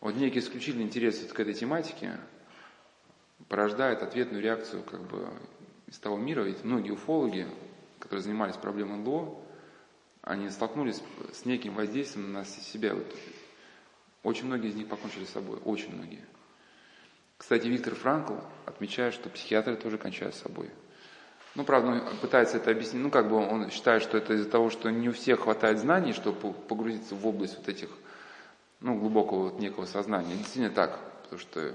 [0.02, 2.18] вот некий исключительный интерес к этой тематике
[3.50, 5.28] порождает ответную реакцию как бы
[5.90, 6.44] из того мира.
[6.44, 7.48] Ведь многие уфологи,
[8.00, 9.36] которые занимались проблемой НЛО,
[10.22, 11.02] они столкнулись
[11.34, 12.94] с неким воздействием на себя.
[12.94, 13.08] Вот
[14.24, 16.26] Очень многие из них покончили с собой, очень многие.
[17.38, 18.36] Кстати, Виктор Франкл
[18.66, 20.70] отмечает, что психиатры тоже кончают с собой.
[21.56, 24.70] Ну, правда, он пытается это объяснить, ну, как бы он считает, что это из-за того,
[24.70, 27.90] что не у всех хватает знаний, чтобы погрузиться в область вот этих,
[28.82, 30.36] ну, глубокого вот некого сознания.
[30.36, 31.74] Действительно так, потому что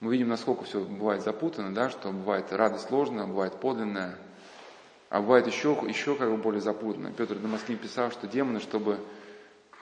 [0.00, 4.16] мы видим, насколько все бывает запутано, да, что бывает радость ложная, бывает подлинная,
[5.10, 7.12] а бывает еще, еще как бы более запутанно.
[7.12, 8.98] Петр Дамаскин писал, что демоны, чтобы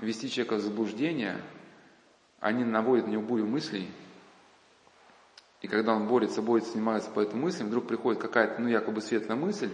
[0.00, 1.40] ввести человека в заблуждение,
[2.40, 3.88] они наводят на него бурю мыслей,
[5.60, 9.36] и когда он борется, борется, снимается по этим мыслям, вдруг приходит какая-то, ну, якобы светлая
[9.36, 9.70] мысль,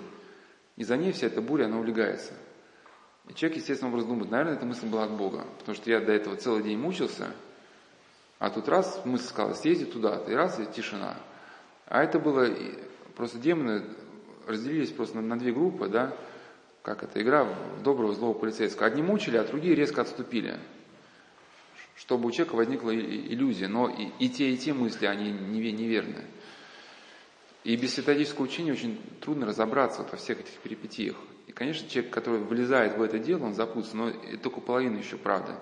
[0.77, 2.33] и за ней вся эта буря, она улегается.
[3.29, 6.13] И человек, естественно, образом думает, наверное, эта мысль была от Бога, потому что я до
[6.13, 7.33] этого целый день мучился,
[8.45, 11.17] а тут раз мысль сказала, съезди туда-то, и раз, и тишина.
[11.87, 12.49] А это было,
[13.17, 13.85] просто демоны
[14.47, 16.17] разделились просто на, на две группы, да,
[16.83, 18.87] как это, игра в доброго злого полицейского.
[18.87, 20.59] Одни мучили, а другие резко отступили
[21.97, 26.27] чтобы у человека возникла иллюзия, но и, и те, и те мысли, они неверные.
[27.63, 31.17] И без святодического учения очень трудно разобраться вот во всех этих перипетиях.
[31.47, 35.17] И, конечно, человек, который влезает в это дело, он запутается, но это только половина еще
[35.17, 35.59] правда.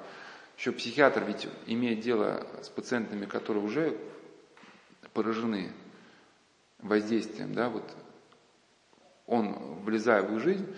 [0.63, 3.99] Еще психиатр ведь имеет дело с пациентами, которые уже
[5.13, 5.73] поражены
[6.79, 7.83] воздействием, да, вот
[9.27, 10.73] он, влезая в их жизнь,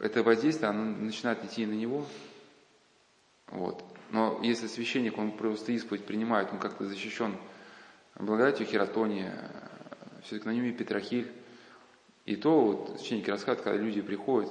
[0.00, 2.04] это воздействие, оно начинает идти на него,
[3.46, 3.84] вот.
[4.10, 7.36] Но если священник, он просто исповедь принимает, он как-то защищен
[8.16, 9.52] благодатью хератония,
[10.24, 11.30] все-таки на нем и Петрохиль.
[12.24, 14.50] И то вот, священники рассказывают, когда люди приходят,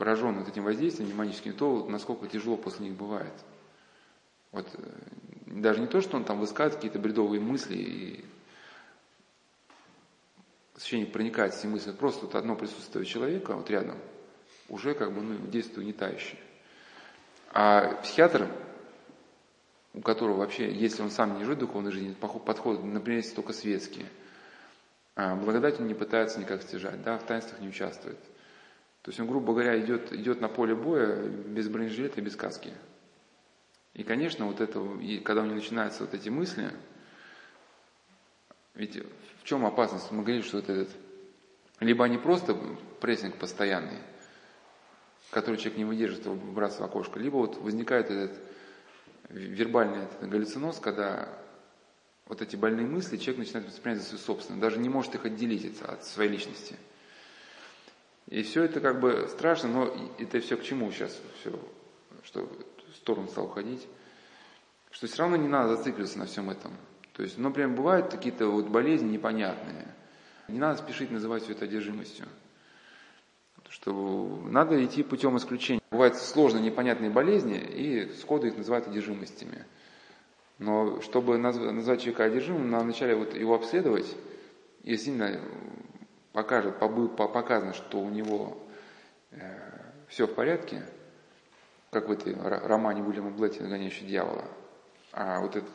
[0.00, 3.34] пораженные вот этим воздействием демоническим, то вот, насколько тяжело после них бывает.
[4.50, 4.90] Вот, э,
[5.44, 8.24] даже не то, что он там высказывает какие-то бредовые мысли, и
[10.78, 13.98] священник проникает в эти мысли, просто вот одно присутствие человека вот рядом,
[14.70, 16.40] уже как бы ну, действие угнетающее.
[17.52, 18.50] А психиатр,
[19.92, 24.06] у которого вообще, если он сам не живет духовной жизнью, подходы, например, только светские,
[25.14, 28.16] а благодать он не пытается никак стяжать, да, в таинствах не участвует.
[29.02, 32.72] То есть он, грубо говоря, идет, идет на поле боя без бронежилета и без каски.
[33.94, 36.70] И, конечно, вот это, и когда у него начинаются вот эти мысли,
[38.74, 38.96] ведь
[39.40, 40.10] в чем опасность?
[40.10, 40.90] Мы говорили, что вот этот,
[41.80, 42.54] либо они просто
[43.00, 43.98] прессинг постоянный,
[45.30, 47.18] который человек не выдержит, его выбрасывает в окошко.
[47.18, 48.38] Либо вот возникает этот
[49.30, 51.28] вербальный этот галлюциноз, когда
[52.26, 55.80] вот эти больные мысли человек начинает воспринимать за свою собственную, даже не может их отделить
[55.82, 56.76] от своей личности.
[58.30, 61.52] И все это как бы страшно, но это все к чему сейчас, все,
[62.22, 62.48] что
[62.92, 63.86] в сторону стал уходить,
[64.90, 66.72] что все равно не надо зацикливаться на всем этом.
[67.12, 69.88] То есть, например, бывают какие-то вот болезни непонятные,
[70.48, 72.26] не надо спешить называть все это одержимостью
[73.70, 75.80] что надо идти путем исключения.
[75.90, 79.64] Бывают сложные, непонятные болезни, и сходу их называют одержимостями.
[80.58, 84.14] Но чтобы назвать человека одержимым, надо вначале вот его обследовать,
[84.82, 85.40] и сильно
[86.32, 88.58] покажет, показано, что у него
[89.32, 89.38] э,
[90.08, 90.82] все в порядке,
[91.90, 94.44] как в этой романе Уильяма Блетти «Нагоняющий дьявола».
[95.12, 95.70] А вот этот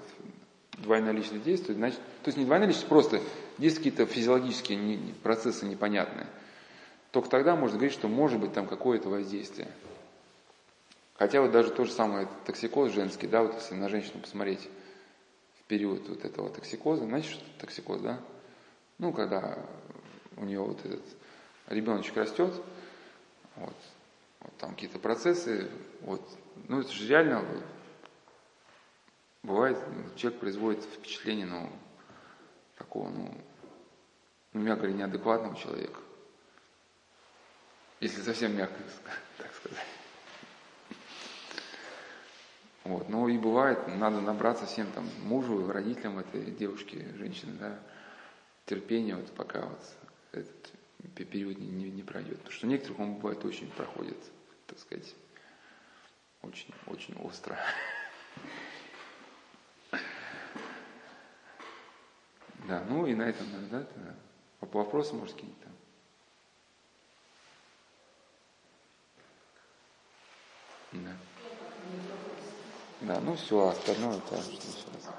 [0.78, 3.20] двойная личность действует, значит, то есть не двойная личность, просто
[3.58, 6.28] есть какие-то физиологические процессы непонятные–
[7.16, 9.70] только тогда можно говорить, что может быть там какое-то воздействие.
[11.14, 14.68] Хотя вот даже то же самое токсикоз женский, да, вот если на женщину посмотреть
[15.62, 18.20] в период вот этого токсикоза, знаете, что это токсикоз, да?
[18.98, 19.58] Ну, когда
[20.38, 21.06] у нее вот этот
[21.68, 22.54] ребеночек растет,
[23.56, 23.76] вот,
[24.42, 25.70] вот там какие-то процессы,
[26.02, 26.22] вот,
[26.68, 27.46] ну, это же реально
[29.44, 29.78] бывает,
[30.16, 31.70] человек производит впечатление, ну,
[32.78, 33.34] такого, ну,
[34.54, 36.00] ну, мягко говоря, неадекватного человека.
[38.00, 38.76] Если совсем мягко,
[39.38, 39.86] так сказать.
[42.86, 43.10] Вот.
[43.10, 47.80] Ну и бывает, надо набраться всем там мужу, родителям этой девушки, женщины, да,
[48.66, 49.80] терпения, вот пока вот
[50.36, 50.72] этот
[51.16, 52.38] период не, не, не пройдет.
[52.38, 54.18] Потому что некоторых он бывает очень проходит,
[54.68, 55.16] так сказать,
[56.42, 57.58] очень, очень остро.
[62.68, 64.16] Да, ну и на этом, да, да.
[64.60, 65.70] Вопросы, может, какие-то?
[70.94, 71.16] Да.
[73.02, 75.15] Да, ну все, остальное это что сейчас.